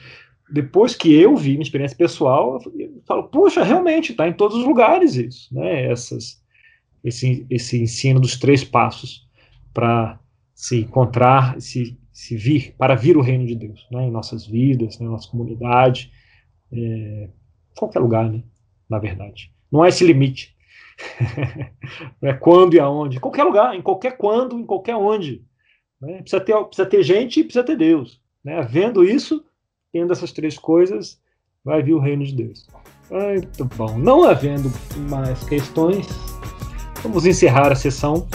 depois 0.51 0.95
que 0.95 1.13
eu 1.15 1.37
vi, 1.37 1.53
minha 1.53 1.63
experiência 1.63 1.97
pessoal, 1.97 2.61
eu 2.79 3.03
falo, 3.07 3.25
puxa, 3.25 3.63
realmente 3.63 4.13
está 4.13 4.29
em 4.29 4.33
todos 4.33 4.59
os 4.59 4.67
lugares 4.67 5.17
isso, 5.17 5.55
né? 5.55 5.91
Essas, 5.91 6.43
esse, 7.03 7.47
esse 7.49 7.83
ensino 7.83 8.21
dos 8.21 8.39
três 8.39 8.63
passos 8.63 9.27
para 9.73 10.19
se 10.55 10.81
encontrar, 10.81 11.61
se 11.61 11.99
se 12.15 12.37
vir, 12.37 12.77
para 12.79 12.95
vir 12.95 13.17
o 13.17 13.21
reino 13.21 13.45
de 13.45 13.57
Deus, 13.57 13.85
né, 13.91 14.07
em 14.07 14.11
nossas 14.11 14.47
vidas, 14.47 15.01
na 15.01 15.11
nossa 15.11 15.29
comunidade, 15.29 16.13
é, 16.73 17.29
qualquer 17.77 17.99
lugar, 17.99 18.31
né, 18.31 18.41
na 18.89 19.01
verdade. 19.01 19.53
Não 19.71 19.83
há 19.83 19.89
esse 19.89 20.07
limite. 20.07 20.55
é 22.23 22.33
quando 22.33 22.75
e 22.75 22.81
aonde. 22.81 23.17
Em 23.17 23.21
qualquer 23.21 23.45
lugar, 23.45 23.75
em 23.75 23.83
qualquer 23.83 24.17
quando, 24.17 24.59
em 24.59 24.67
qualquer 24.67 24.97
onde. 24.97 25.45
Né? 26.01 26.23
Precisa, 26.23 26.41
ter, 26.41 26.65
precisa 26.65 26.89
ter 26.89 27.03
gente 27.03 27.41
e 27.41 27.45
precisa 27.45 27.65
ter 27.65 27.77
Deus. 27.77 28.21
Né? 28.43 28.59
Havendo 28.59 29.05
isso, 29.05 29.45
tendo 29.93 30.13
essas 30.13 30.33
três 30.33 30.59
coisas, 30.59 31.21
vai 31.65 31.83
vir 31.83 31.95
o 31.95 32.01
reino 32.01 32.25
de 32.25 32.35
Deus. 32.35 32.67
Muito 33.11 33.65
bom. 33.77 33.99
Não 33.99 34.25
havendo 34.25 34.71
mais 35.09 35.45
questões, 35.45 36.07
vamos 37.03 37.27
encerrar 37.27 37.71
a 37.71 37.77
sessão. 37.77 38.27